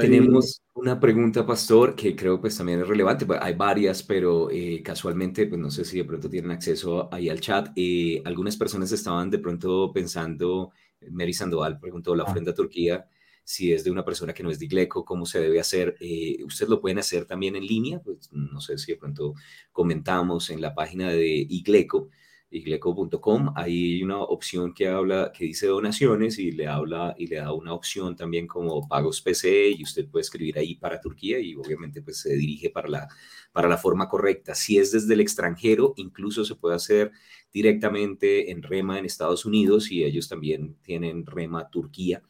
Tenemos 0.00 0.62
una 0.74 1.00
pregunta, 1.00 1.46
Pastor, 1.46 1.94
que 1.94 2.14
creo 2.14 2.40
pues 2.40 2.56
también 2.56 2.80
es 2.80 2.88
relevante. 2.88 3.24
Pues, 3.24 3.38
hay 3.42 3.54
varias, 3.54 4.02
pero 4.02 4.50
eh, 4.50 4.82
casualmente, 4.82 5.46
pues 5.46 5.60
no 5.60 5.70
sé 5.70 5.84
si 5.84 5.98
de 5.98 6.04
pronto 6.04 6.28
tienen 6.28 6.50
acceso 6.50 7.08
ahí 7.12 7.28
al 7.28 7.40
chat. 7.40 7.70
Eh, 7.76 8.20
algunas 8.24 8.56
personas 8.56 8.92
estaban 8.92 9.30
de 9.30 9.38
pronto 9.38 9.90
pensando, 9.92 10.72
Mary 11.10 11.32
Sandoval 11.32 11.78
preguntó 11.78 12.14
la 12.14 12.24
ofrenda 12.24 12.50
a 12.50 12.54
Turquía, 12.54 13.06
si 13.42 13.72
es 13.72 13.82
de 13.82 13.90
una 13.90 14.04
persona 14.04 14.34
que 14.34 14.42
no 14.42 14.50
es 14.50 14.58
de 14.58 14.66
Igleco, 14.66 15.04
cómo 15.04 15.24
se 15.24 15.40
debe 15.40 15.60
hacer. 15.60 15.96
Eh, 16.00 16.44
ustedes 16.44 16.68
lo 16.68 16.80
pueden 16.80 16.98
hacer 16.98 17.24
también 17.24 17.56
en 17.56 17.66
línea, 17.66 18.00
pues 18.00 18.30
no 18.32 18.60
sé 18.60 18.76
si 18.76 18.92
de 18.92 18.98
pronto 18.98 19.34
comentamos 19.72 20.50
en 20.50 20.60
la 20.60 20.74
página 20.74 21.08
de 21.08 21.46
Igleco 21.48 22.10
igleco.com, 22.50 23.52
hay 23.56 24.02
una 24.02 24.18
opción 24.18 24.74
que 24.74 24.88
habla, 24.88 25.32
que 25.32 25.44
dice 25.44 25.66
donaciones 25.68 26.38
y 26.38 26.50
le 26.50 26.66
habla 26.66 27.14
y 27.16 27.26
le 27.28 27.36
da 27.36 27.52
una 27.52 27.72
opción 27.72 28.16
también 28.16 28.46
como 28.46 28.86
pagos 28.88 29.20
PC 29.20 29.70
y 29.70 29.82
usted 29.82 30.08
puede 30.08 30.22
escribir 30.22 30.58
ahí 30.58 30.74
para 30.74 31.00
Turquía 31.00 31.38
y 31.38 31.54
obviamente 31.54 32.02
pues 32.02 32.20
se 32.20 32.34
dirige 32.34 32.70
para 32.70 32.88
la, 32.88 33.08
para 33.52 33.68
la 33.68 33.78
forma 33.78 34.08
correcta. 34.08 34.54
Si 34.54 34.78
es 34.78 34.92
desde 34.92 35.14
el 35.14 35.20
extranjero, 35.20 35.94
incluso 35.96 36.44
se 36.44 36.56
puede 36.56 36.74
hacer 36.74 37.12
directamente 37.52 38.50
en 38.50 38.62
REMA 38.62 38.98
en 38.98 39.04
Estados 39.04 39.44
Unidos 39.44 39.90
y 39.90 40.04
ellos 40.04 40.28
también 40.28 40.76
tienen 40.82 41.26
REMA 41.26 41.68
Turquía 41.70 42.22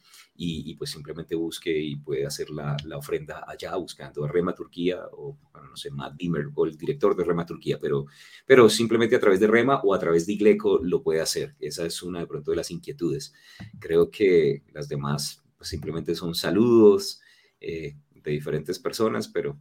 y, 0.43 0.73
pues 0.73 0.89
simplemente 0.89 1.35
busque 1.35 1.71
y 1.79 1.97
puede 1.97 2.25
hacer 2.25 2.49
la, 2.49 2.75
la, 2.85 2.97
ofrenda 2.97 3.45
allá 3.47 3.75
buscando 3.75 4.25
a 4.25 4.27
Rema 4.27 4.55
Turquía 4.55 4.99
o, 5.11 5.37
bueno, 5.53 5.69
no 5.69 5.77
sé, 5.77 5.91
Matt 5.91 6.15
Dimmer 6.15 6.47
o 6.55 6.65
el 6.65 6.75
director 6.75 7.15
de 7.15 7.23
Rema 7.23 7.45
Turquía, 7.45 7.77
pero, 7.79 8.07
pero 8.47 8.67
simplemente 8.67 9.15
a 9.15 9.19
través 9.19 9.39
de 9.39 9.45
Rema 9.45 9.81
o 9.83 9.93
a 9.93 9.99
través 9.99 10.25
de 10.25 10.33
Igleco 10.33 10.79
lo 10.81 11.03
puede 11.03 11.21
hacer. 11.21 11.55
Esa 11.59 11.85
es 11.85 12.01
una 12.01 12.21
de 12.21 12.25
pronto 12.25 12.49
de 12.49 12.57
las 12.57 12.71
inquietudes. 12.71 13.33
Creo 13.77 14.09
que 14.09 14.63
las 14.73 14.89
demás 14.89 15.43
pues, 15.57 15.69
simplemente 15.69 16.15
son 16.15 16.33
saludos 16.33 17.21
eh, 17.59 17.95
de 18.15 18.31
diferentes 18.31 18.79
personas, 18.79 19.27
pero, 19.27 19.59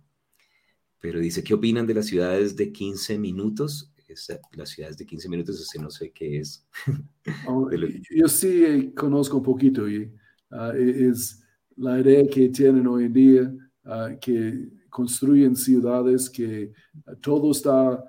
pero 0.98 1.20
dice, 1.20 1.44
¿qué 1.44 1.52
opinan 1.52 1.86
de 1.86 1.94
las 1.94 2.06
ciudades 2.06 2.56
de 2.56 2.72
15 2.72 3.18
minutos? 3.18 3.92
las 4.54 4.70
ciudades 4.70 4.96
de 4.96 5.06
15 5.06 5.28
minutos, 5.28 5.60
ese 5.60 5.78
no 5.78 5.88
sé 5.88 6.10
qué 6.10 6.40
es. 6.40 6.66
Oh, 7.46 7.70
yo 8.10 8.26
sí 8.26 8.64
eh, 8.64 8.92
conozco 8.92 9.36
un 9.36 9.44
poquito 9.44 9.88
y 9.88 10.10
Ah, 10.50 10.72
e-, 10.74 11.08
es 11.08 11.42
la 11.76 12.00
idea 12.00 12.26
que 12.28 12.48
tienen 12.48 12.86
hoy 12.86 13.04
en 13.04 13.12
día, 13.12 13.54
ah, 13.84 14.10
que 14.20 14.68
construyen 14.88 15.54
ciudades 15.54 16.28
que 16.28 16.72
todo 17.20 17.52
está 17.52 18.04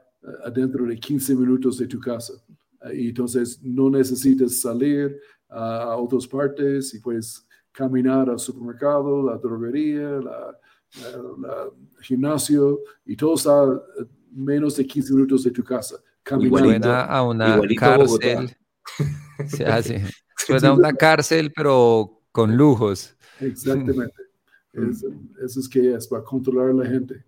dentro 0.54 0.86
de 0.86 0.98
15 0.98 1.36
minutos 1.36 1.78
de 1.78 1.88
tu 1.88 2.00
casa. 2.00 2.34
Ah, 2.82 2.94
y 2.94 3.10
entonces 3.10 3.62
no 3.62 3.90
necesitas 3.90 4.62
salir 4.62 5.20
a 5.50 5.96
otras 5.98 6.26
partes 6.28 6.94
y 6.94 7.00
puedes 7.00 7.46
caminar 7.72 8.30
al 8.30 8.40
supermercado, 8.40 9.24
la 9.24 9.38
droguería, 9.38 10.20
la, 10.20 10.58
gimnasio 12.02 12.82
y 13.06 13.16
todo 13.16 13.36
está 13.36 13.82
menos 14.32 14.76
de 14.76 14.86
15 14.86 15.14
minutos 15.14 15.44
de 15.44 15.52
tu 15.52 15.64
casa. 15.64 15.98
Caminando. 16.24 16.92
a 16.92 17.24
una 17.24 17.60
cárcel. 17.78 18.56
Se 19.48 19.66
hace. 19.66 20.04
Suena 20.36 20.74
una 20.74 20.94
cárcel, 20.94 21.52
pero 21.56 22.21
con 22.32 22.56
lujos. 22.56 23.16
Exactamente. 23.40 24.14
eso 24.74 25.60
es 25.60 25.70
que 25.70 25.94
es 25.94 26.08
para 26.08 26.24
controlar 26.24 26.70
a 26.70 26.74
la 26.74 26.86
gente. 26.86 27.24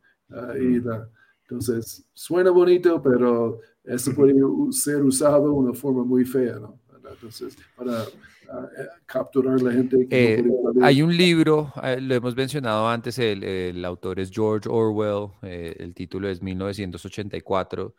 entonces, 1.41 2.05
suena 2.13 2.51
bonito, 2.51 3.01
pero 3.01 3.59
eso 3.83 4.13
puede 4.13 4.33
ser 4.71 5.03
usado 5.03 5.43
de 5.43 5.49
una 5.49 5.73
forma 5.73 6.03
muy 6.03 6.25
fea, 6.25 6.59
¿no? 6.59 6.79
Entonces, 7.09 7.57
para 7.75 8.03
eh, 8.03 8.87
capturar 9.05 9.59
a 9.59 9.63
la 9.63 9.71
gente. 9.71 10.07
Eh, 10.09 10.43
hay 10.81 11.01
un 11.01 11.15
libro, 11.15 11.71
eh, 11.81 11.99
lo 11.99 12.15
hemos 12.15 12.35
mencionado 12.35 12.87
antes, 12.87 13.17
el, 13.19 13.43
el 13.43 13.83
autor 13.85 14.19
es 14.19 14.31
George 14.31 14.69
Orwell, 14.69 15.31
el 15.41 15.93
título 15.93 16.29
es 16.29 16.41
1984. 16.41 17.95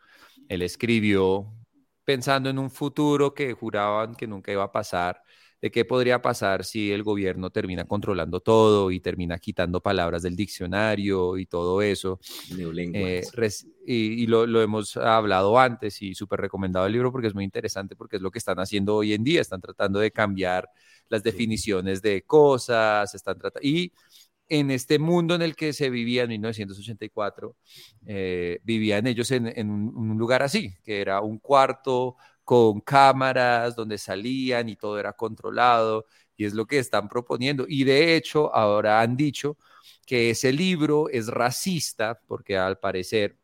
Él 0.47 0.61
escribió 0.61 1.47
pensando 2.03 2.49
en 2.49 2.59
un 2.59 2.69
futuro 2.69 3.33
que 3.33 3.53
juraban 3.53 4.15
que 4.15 4.27
nunca 4.27 4.51
iba 4.51 4.63
a 4.63 4.71
pasar 4.71 5.21
de 5.65 5.71
qué 5.71 5.83
podría 5.83 6.21
pasar 6.21 6.63
si 6.63 6.91
el 6.91 7.01
gobierno 7.01 7.49
termina 7.49 7.85
controlando 7.85 8.39
todo 8.39 8.91
y 8.91 8.99
termina 8.99 9.39
quitando 9.39 9.81
palabras 9.81 10.21
del 10.21 10.35
diccionario 10.35 11.39
y 11.39 11.47
todo 11.47 11.81
eso. 11.81 12.19
Eh, 12.55 13.23
y, 13.87 14.27
lo, 14.27 14.45
lo, 14.45 14.61
hemos 14.61 14.95
hablado 14.95 15.57
antes 15.57 16.03
y 16.03 16.13
súper 16.13 16.39
recomendado 16.39 16.85
el 16.85 16.91
libro 16.93 17.11
porque 17.11 17.29
es 17.29 17.33
muy 17.33 17.43
interesante 17.43 17.95
porque 17.95 18.17
es 18.17 18.21
lo 18.21 18.29
que 18.29 18.37
están 18.37 18.59
haciendo 18.59 18.97
hoy 18.97 19.13
en 19.13 19.23
día, 19.23 19.41
están 19.41 19.59
tratando 19.59 19.97
de 19.97 20.11
cambiar 20.11 20.69
las 21.09 21.23
definiciones 21.23 21.99
de 22.03 22.21
cosas, 22.21 23.15
están 23.15 23.39
tratando... 23.39 23.67
Y 23.67 23.91
en 24.47 24.69
este 24.69 24.99
mundo 24.99 25.33
en 25.33 25.41
el 25.41 25.55
que 25.55 25.73
se 25.73 25.89
vivía 25.89 26.21
en 26.21 26.29
1984, 26.29 27.55
eh, 28.05 28.59
vivían 28.61 29.07
ellos 29.07 29.31
en, 29.31 29.47
en 29.47 29.71
un 29.71 30.15
lugar 30.19 30.43
así, 30.43 30.75
que 30.83 31.01
era 31.01 31.21
un 31.21 31.39
cuarto 31.39 32.17
con 32.45 32.81
cámaras 32.81 33.75
donde 33.75 33.97
salían 33.97 34.69
y 34.69 34.77
todo 34.77 34.99
era 34.99 35.13
controlado 35.13 36.05
y 36.37 36.45
es 36.45 36.53
lo 36.53 36.67
que 36.67 36.79
están 36.79 37.09
proponiendo. 37.09 37.65
Y 37.67 37.83
de 37.85 38.15
hecho, 38.15 38.53
ahora 38.55 39.01
han 39.01 39.17
dicho 39.17 39.57
que 40.05 40.29
ese 40.31 40.53
libro 40.53 41.09
es 41.09 41.27
racista 41.27 42.21
porque 42.27 42.57
al 42.57 42.79
parecer 42.79 43.37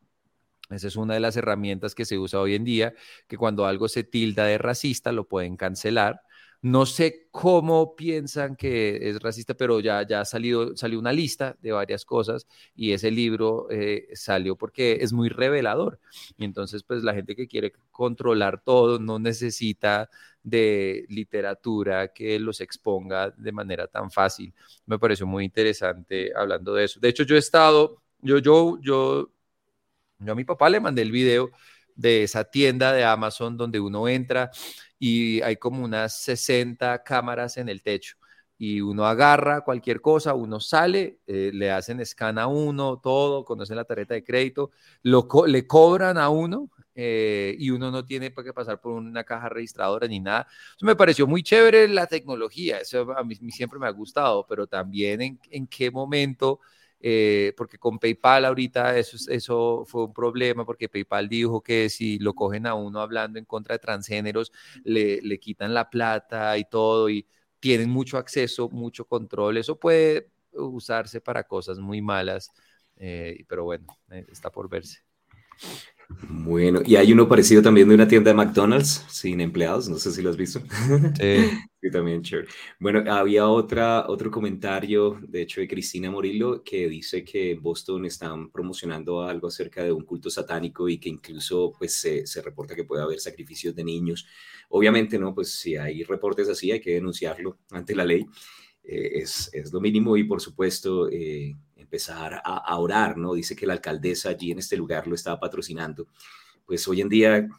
esa 0.69 0.87
es 0.87 0.95
una 0.95 1.15
de 1.15 1.19
las 1.19 1.35
herramientas 1.37 1.95
que 1.95 2.05
se 2.05 2.17
usa 2.17 2.39
hoy 2.39 2.55
en 2.55 2.63
día, 2.63 2.93
que 3.27 3.37
cuando 3.37 3.65
algo 3.65 3.89
se 3.89 4.03
tilda 4.03 4.45
de 4.45 4.57
racista 4.57 5.11
lo 5.11 5.27
pueden 5.27 5.57
cancelar 5.57 6.21
no 6.61 6.85
sé 6.85 7.27
cómo 7.31 7.95
piensan 7.95 8.55
que 8.55 9.09
es 9.09 9.19
racista, 9.19 9.55
pero 9.55 9.79
ya, 9.79 10.05
ya 10.05 10.23
salió, 10.25 10.75
salió 10.77 10.99
una 10.99 11.11
lista 11.11 11.57
de 11.61 11.71
varias 11.71 12.05
cosas 12.05 12.45
y 12.75 12.91
ese 12.91 13.09
libro 13.09 13.67
eh, 13.71 14.07
salió 14.13 14.55
porque 14.55 14.99
es 15.01 15.11
muy 15.11 15.29
revelador. 15.29 15.99
Y 16.37 16.45
entonces, 16.45 16.83
pues 16.83 17.03
la 17.03 17.13
gente 17.15 17.35
que 17.35 17.47
quiere 17.47 17.73
controlar 17.91 18.61
todo 18.63 18.99
no 18.99 19.17
necesita 19.17 20.09
de 20.43 21.05
literatura 21.09 22.09
que 22.13 22.39
los 22.39 22.61
exponga 22.61 23.31
de 23.31 23.51
manera 23.51 23.87
tan 23.87 24.11
fácil. 24.11 24.53
Me 24.85 24.99
pareció 24.99 25.25
muy 25.25 25.45
interesante 25.45 26.31
hablando 26.35 26.73
de 26.75 26.85
eso. 26.85 26.99
De 26.99 27.09
hecho, 27.09 27.23
yo 27.23 27.35
he 27.35 27.39
estado, 27.39 28.01
yo, 28.19 28.37
yo, 28.37 28.77
yo, 28.81 29.31
yo 30.19 30.31
a 30.33 30.35
mi 30.35 30.43
papá 30.43 30.69
le 30.69 30.79
mandé 30.79 31.01
el 31.01 31.11
video 31.11 31.51
de 31.95 32.23
esa 32.23 32.43
tienda 32.45 32.93
de 32.93 33.03
Amazon 33.03 33.57
donde 33.57 33.79
uno 33.79 34.07
entra 34.07 34.51
y 35.03 35.41
hay 35.41 35.57
como 35.57 35.83
unas 35.83 36.21
60 36.21 37.01
cámaras 37.03 37.57
en 37.57 37.69
el 37.69 37.81
techo 37.81 38.17
y 38.55 38.81
uno 38.81 39.07
agarra 39.07 39.61
cualquier 39.61 39.99
cosa, 39.99 40.35
uno 40.35 40.59
sale, 40.59 41.21
eh, 41.25 41.49
le 41.51 41.71
hacen 41.71 42.05
scan 42.05 42.37
a 42.37 42.45
uno, 42.45 42.99
todo, 42.99 43.43
conocen 43.43 43.77
la 43.77 43.85
tarjeta 43.85 44.13
de 44.13 44.23
crédito, 44.23 44.69
lo 45.01 45.27
le 45.47 45.65
cobran 45.65 46.19
a 46.19 46.29
uno 46.29 46.69
eh, 46.93 47.55
y 47.57 47.71
uno 47.71 47.89
no 47.89 48.05
tiene 48.05 48.31
que 48.31 48.53
pasar 48.53 48.79
por 48.79 48.91
una 48.93 49.23
caja 49.23 49.49
registradora 49.49 50.07
ni 50.07 50.19
nada. 50.19 50.45
Eso 50.77 50.85
me 50.85 50.95
pareció 50.95 51.25
muy 51.25 51.41
chévere 51.41 51.87
la 51.87 52.05
tecnología, 52.05 52.77
eso 52.77 53.11
a 53.17 53.23
mí, 53.23 53.33
siempre 53.49 53.79
me 53.79 53.87
ha 53.87 53.91
gustado, 53.91 54.45
pero 54.47 54.67
también 54.67 55.21
en, 55.21 55.39
en 55.49 55.65
qué 55.65 55.89
momento 55.89 56.59
eh, 57.01 57.53
porque 57.57 57.77
con 57.77 57.99
PayPal 57.99 58.45
ahorita 58.45 58.97
eso, 58.97 59.17
eso 59.29 59.83
fue 59.85 60.05
un 60.05 60.13
problema, 60.13 60.65
porque 60.65 60.89
PayPal 60.89 61.27
dijo 61.29 61.61
que 61.61 61.89
si 61.89 62.19
lo 62.19 62.33
cogen 62.33 62.67
a 62.67 62.75
uno 62.75 62.99
hablando 63.01 63.39
en 63.39 63.45
contra 63.45 63.75
de 63.75 63.79
transgéneros, 63.79 64.51
le, 64.83 65.21
le 65.21 65.39
quitan 65.39 65.73
la 65.73 65.89
plata 65.89 66.57
y 66.57 66.65
todo, 66.65 67.09
y 67.09 67.27
tienen 67.59 67.89
mucho 67.89 68.17
acceso, 68.17 68.69
mucho 68.69 69.05
control. 69.05 69.57
Eso 69.57 69.79
puede 69.79 70.29
usarse 70.53 71.21
para 71.21 71.43
cosas 71.43 71.79
muy 71.79 72.01
malas, 72.01 72.51
eh, 72.97 73.45
pero 73.47 73.63
bueno, 73.65 73.87
eh, 74.11 74.25
está 74.29 74.51
por 74.51 74.69
verse. 74.69 75.10
Bueno, 76.29 76.81
y 76.85 76.95
hay 76.95 77.11
uno 77.13 77.27
parecido 77.27 77.61
también 77.61 77.87
de 77.87 77.95
una 77.95 78.07
tienda 78.07 78.31
de 78.31 78.35
McDonald's 78.35 79.05
sin 79.09 79.41
empleados, 79.41 79.87
no 79.89 79.97
sé 79.97 80.11
si 80.11 80.21
lo 80.21 80.29
has 80.29 80.37
visto. 80.37 80.61
Sí, 81.79 81.89
también, 81.91 82.21
chévere. 82.21 82.47
Bueno, 82.79 83.03
había 83.11 83.47
otra, 83.47 84.05
otro 84.07 84.29
comentario, 84.29 85.19
de 85.27 85.43
hecho, 85.43 85.61
de 85.61 85.67
Cristina 85.67 86.11
Morillo, 86.11 86.63
que 86.63 86.89
dice 86.89 87.23
que 87.23 87.51
en 87.51 87.61
Boston 87.61 88.05
están 88.05 88.51
promocionando 88.51 89.21
algo 89.21 89.47
acerca 89.47 89.83
de 89.83 89.91
un 89.91 90.03
culto 90.03 90.29
satánico 90.29 90.89
y 90.89 90.99
que 90.99 91.09
incluso 91.09 91.71
pues, 91.77 91.93
se, 91.93 92.27
se 92.27 92.41
reporta 92.41 92.75
que 92.75 92.83
puede 92.83 93.03
haber 93.03 93.19
sacrificios 93.19 93.75
de 93.75 93.83
niños. 93.83 94.27
Obviamente, 94.69 95.17
¿no? 95.17 95.33
Pues 95.33 95.51
si 95.53 95.75
hay 95.75 96.03
reportes 96.03 96.49
así, 96.49 96.71
hay 96.71 96.81
que 96.81 96.91
denunciarlo 96.91 97.59
ante 97.71 97.95
la 97.95 98.05
ley. 98.05 98.25
Eh, 98.83 99.21
es, 99.21 99.49
es, 99.53 99.71
lo 99.71 99.79
mínimo 99.79 100.17
y, 100.17 100.23
por 100.23 100.41
supuesto, 100.41 101.07
eh, 101.09 101.55
empezar 101.91 102.41
a, 102.45 102.77
orar, 102.77 103.17
¿no? 103.17 103.33
Dice 103.33 103.53
que 103.53 103.67
la 103.67 103.73
alcaldesa 103.73 104.29
allí 104.29 104.51
en 104.51 104.59
este 104.59 104.77
lugar 104.77 105.07
lo 105.07 105.15
estaba 105.15 105.37
patrocinando. 105.37 106.07
Pues 106.65 106.87
hoy 106.87 107.01
en 107.01 107.09
día 107.09 107.49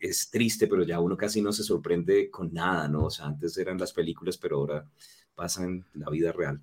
es 0.00 0.30
triste, 0.30 0.66
pero 0.66 0.82
ya 0.82 0.98
uno 0.98 1.14
casi 1.14 1.42
no 1.42 1.52
se 1.52 1.62
sorprende 1.62 2.30
con 2.30 2.54
nada, 2.54 2.88
¿no? 2.88 3.04
O 3.04 3.10
sea, 3.10 3.26
antes 3.26 3.58
eran 3.58 3.76
las 3.76 3.92
películas, 3.92 4.38
pero 4.38 4.56
ahora 4.56 4.88
pasan 5.34 5.84
la 5.92 6.08
vida 6.08 6.32
real. 6.32 6.62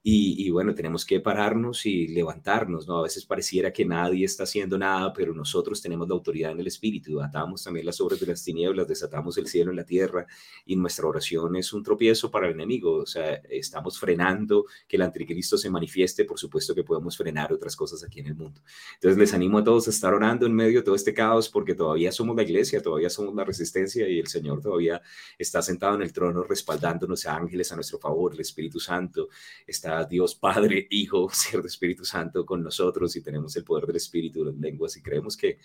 Y, 0.00 0.48
bueno, 0.50 0.74
tenemos 0.74 1.04
que 1.04 1.20
pararnos 1.20 1.84
y 1.84 2.08
levantarnos, 2.08 2.86
¿no? 2.86 2.98
A 2.98 3.02
veces 3.02 3.26
pareciera 3.26 3.72
que 3.72 3.84
nadie 3.84 4.24
está 4.24 4.44
haciendo 4.44 4.78
nada, 4.78 5.12
pero 5.12 5.34
nosotros 5.34 5.82
tenemos 5.82 6.08
la 6.08 6.14
autoridad 6.14 6.52
en 6.52 6.60
el 6.60 6.68
Espíritu, 6.68 7.20
atamos 7.20 7.64
también 7.64 7.84
las 7.84 8.00
obras 8.00 8.20
de 8.20 8.26
las 8.26 8.42
tinieblas, 8.42 8.86
desatamos 8.86 9.36
el 9.38 9.48
cielo 9.48 9.70
en 9.70 9.76
la 9.76 9.84
tierra 9.84 10.26
y 10.64 10.76
nuestra 10.76 11.06
oración 11.06 11.56
es 11.56 11.72
un 11.72 11.82
tropiezo 11.82 12.30
para 12.30 12.46
el 12.46 12.54
enemigo, 12.54 12.94
o 12.94 13.06
sea, 13.06 13.34
estamos 13.50 13.98
frenando 13.98 14.66
que 14.86 14.96
el 14.96 15.02
anticristo 15.02 15.58
se 15.58 15.68
manifieste, 15.68 16.24
por 16.24 16.38
supuesto 16.38 16.74
que 16.74 16.84
podemos 16.84 17.16
frenar 17.16 17.52
otras 17.52 17.74
cosas 17.74 18.02
aquí 18.04 18.20
en 18.20 18.28
el 18.28 18.34
mundo. 18.36 18.62
Entonces 18.94 19.18
les 19.18 19.34
animo 19.34 19.58
a 19.58 19.64
todos 19.64 19.88
a 19.88 19.90
estar 19.90 20.14
orando 20.14 20.46
en 20.46 20.54
medio 20.54 20.78
de 20.78 20.84
todo 20.84 20.94
este 20.94 21.12
caos 21.12 21.48
porque 21.48 21.74
todavía 21.74 22.12
somos 22.12 22.36
la 22.36 22.44
iglesia, 22.44 22.80
todavía 22.80 23.10
somos 23.10 23.34
la 23.34 23.44
resistencia 23.44 24.08
y 24.08 24.20
el 24.20 24.28
Señor 24.28 24.62
todavía 24.62 25.02
está 25.36 25.60
sentado 25.60 25.96
en 25.96 26.02
el 26.02 26.12
trono 26.12 26.44
respaldándonos 26.44 27.26
a 27.26 27.36
ángeles 27.36 27.72
a 27.72 27.74
nuestro 27.74 27.98
favor, 27.98 28.32
el 28.32 28.40
Espíritu 28.40 28.78
Santo 28.78 29.28
está 29.66 29.87
Dios 30.08 30.34
Padre, 30.34 30.86
Hijo, 30.90 31.28
Cierto 31.32 31.66
Espíritu 31.66 32.04
Santo 32.04 32.44
con 32.44 32.62
nosotros 32.62 33.14
y 33.16 33.22
tenemos 33.22 33.56
el 33.56 33.64
poder 33.64 33.86
del 33.86 33.96
Espíritu, 33.96 34.44
las 34.44 34.56
lenguas 34.56 34.96
y 34.96 35.02
creemos 35.02 35.36
que, 35.36 35.58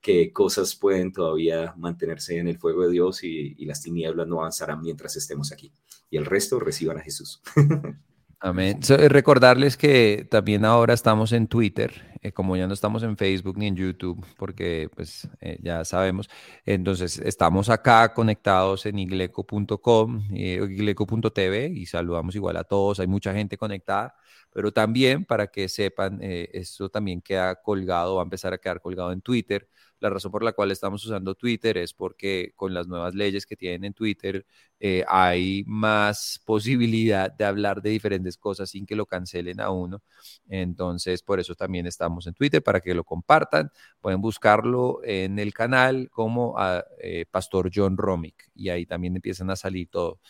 que 0.00 0.32
cosas 0.32 0.74
pueden 0.74 1.12
todavía 1.12 1.74
mantenerse 1.76 2.38
en 2.38 2.48
el 2.48 2.58
fuego 2.58 2.82
de 2.82 2.92
Dios 2.92 3.22
y, 3.24 3.54
y 3.58 3.66
las 3.66 3.82
tinieblas 3.82 4.26
no 4.26 4.40
avanzarán 4.40 4.80
mientras 4.80 5.16
estemos 5.16 5.52
aquí. 5.52 5.72
Y 6.10 6.16
el 6.16 6.24
resto 6.24 6.58
reciban 6.58 6.98
a 6.98 7.02
Jesús. 7.02 7.42
Amén. 8.40 8.80
Eh, 8.88 9.08
recordarles 9.08 9.76
que 9.78 10.26
también 10.30 10.66
ahora 10.66 10.92
estamos 10.92 11.32
en 11.32 11.48
Twitter, 11.48 12.18
eh, 12.20 12.32
como 12.32 12.54
ya 12.56 12.66
no 12.66 12.74
estamos 12.74 13.02
en 13.02 13.16
Facebook 13.16 13.56
ni 13.56 13.66
en 13.66 13.76
YouTube, 13.76 14.24
porque 14.36 14.90
pues 14.94 15.26
eh, 15.40 15.58
ya 15.62 15.84
sabemos. 15.86 16.28
Entonces 16.66 17.18
estamos 17.18 17.70
acá 17.70 18.12
conectados 18.12 18.84
en 18.84 18.98
igleco.com, 18.98 20.28
igleco.tv 20.30 21.68
y 21.68 21.86
saludamos 21.86 22.36
igual 22.36 22.58
a 22.58 22.64
todos. 22.64 23.00
Hay 23.00 23.06
mucha 23.06 23.32
gente 23.32 23.56
conectada, 23.56 24.14
pero 24.52 24.72
también 24.72 25.24
para 25.24 25.48
que 25.48 25.68
sepan, 25.68 26.18
esto 26.22 26.88
también 26.88 27.20
queda 27.20 27.56
colgado, 27.56 28.16
va 28.16 28.22
a 28.22 28.24
empezar 28.24 28.52
a 28.54 28.58
quedar 28.58 28.80
colgado 28.80 29.12
en 29.12 29.20
Twitter. 29.20 29.68
La 29.98 30.10
razón 30.10 30.30
por 30.30 30.42
la 30.42 30.52
cual 30.52 30.70
estamos 30.70 31.04
usando 31.06 31.34
Twitter 31.34 31.78
es 31.78 31.94
porque 31.94 32.52
con 32.54 32.74
las 32.74 32.86
nuevas 32.86 33.14
leyes 33.14 33.46
que 33.46 33.56
tienen 33.56 33.84
en 33.84 33.94
Twitter 33.94 34.44
eh, 34.78 35.04
hay 35.08 35.64
más 35.66 36.40
posibilidad 36.44 37.32
de 37.32 37.44
hablar 37.44 37.80
de 37.80 37.90
diferentes 37.90 38.36
cosas 38.36 38.70
sin 38.70 38.84
que 38.84 38.94
lo 38.94 39.06
cancelen 39.06 39.60
a 39.60 39.70
uno. 39.70 40.02
Entonces, 40.48 41.22
por 41.22 41.40
eso 41.40 41.54
también 41.54 41.86
estamos 41.86 42.26
en 42.26 42.34
Twitter 42.34 42.62
para 42.62 42.80
que 42.80 42.94
lo 42.94 43.04
compartan. 43.04 43.70
Pueden 44.00 44.20
buscarlo 44.20 45.00
en 45.02 45.38
el 45.38 45.54
canal 45.54 46.10
como 46.10 46.58
a, 46.58 46.84
eh, 47.00 47.24
Pastor 47.30 47.70
John 47.74 47.96
Romick 47.96 48.50
y 48.54 48.68
ahí 48.68 48.84
también 48.86 49.16
empiezan 49.16 49.50
a 49.50 49.56
salir 49.56 49.88
todo. 49.88 50.20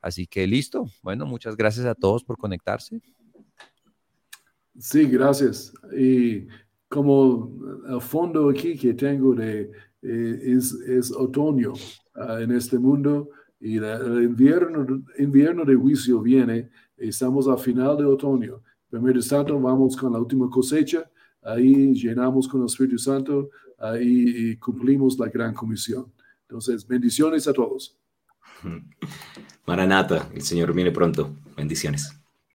Así 0.00 0.26
que 0.26 0.46
listo. 0.46 0.86
Bueno, 1.02 1.26
muchas 1.26 1.56
gracias 1.56 1.86
a 1.86 1.94
todos 1.94 2.24
por 2.24 2.38
conectarse. 2.38 3.00
Sí, 4.80 5.04
gracias. 5.04 5.72
Y 5.96 6.46
como 6.88 7.52
el 7.86 8.00
fondo 8.00 8.48
aquí 8.48 8.76
que 8.76 8.94
tengo 8.94 9.34
de, 9.34 9.70
eh, 10.02 10.56
es, 10.56 11.12
otoño 11.12 11.74
ah, 12.14 12.38
en 12.40 12.52
este 12.52 12.78
mundo 12.78 13.28
y 13.60 13.76
el 13.76 14.22
invierno, 14.24 15.02
invierno 15.18 15.66
de 15.66 15.74
juicio 15.74 16.22
viene, 16.22 16.70
estamos 16.96 17.46
a 17.46 17.58
final 17.58 17.98
de 17.98 18.06
otoño. 18.06 18.62
Primero 18.88 19.20
Santo, 19.20 19.60
vamos 19.60 19.96
con 19.96 20.14
la 20.14 20.18
última 20.18 20.48
cosecha, 20.48 21.08
ahí 21.42 21.92
llenamos 21.92 22.48
con 22.48 22.62
el 22.62 22.66
Espíritu 22.66 22.98
Santo, 22.98 23.50
ahí 23.78 24.56
cumplimos 24.56 25.18
la 25.18 25.28
gran 25.28 25.52
comisión. 25.52 26.06
Entonces, 26.48 26.86
bendiciones 26.86 27.46
a 27.46 27.52
todos. 27.52 27.98
Maranata, 29.66 30.30
el 30.34 30.42
Señor 30.42 30.72
viene 30.72 30.90
pronto. 30.90 31.30
Bendiciones. 31.54 32.19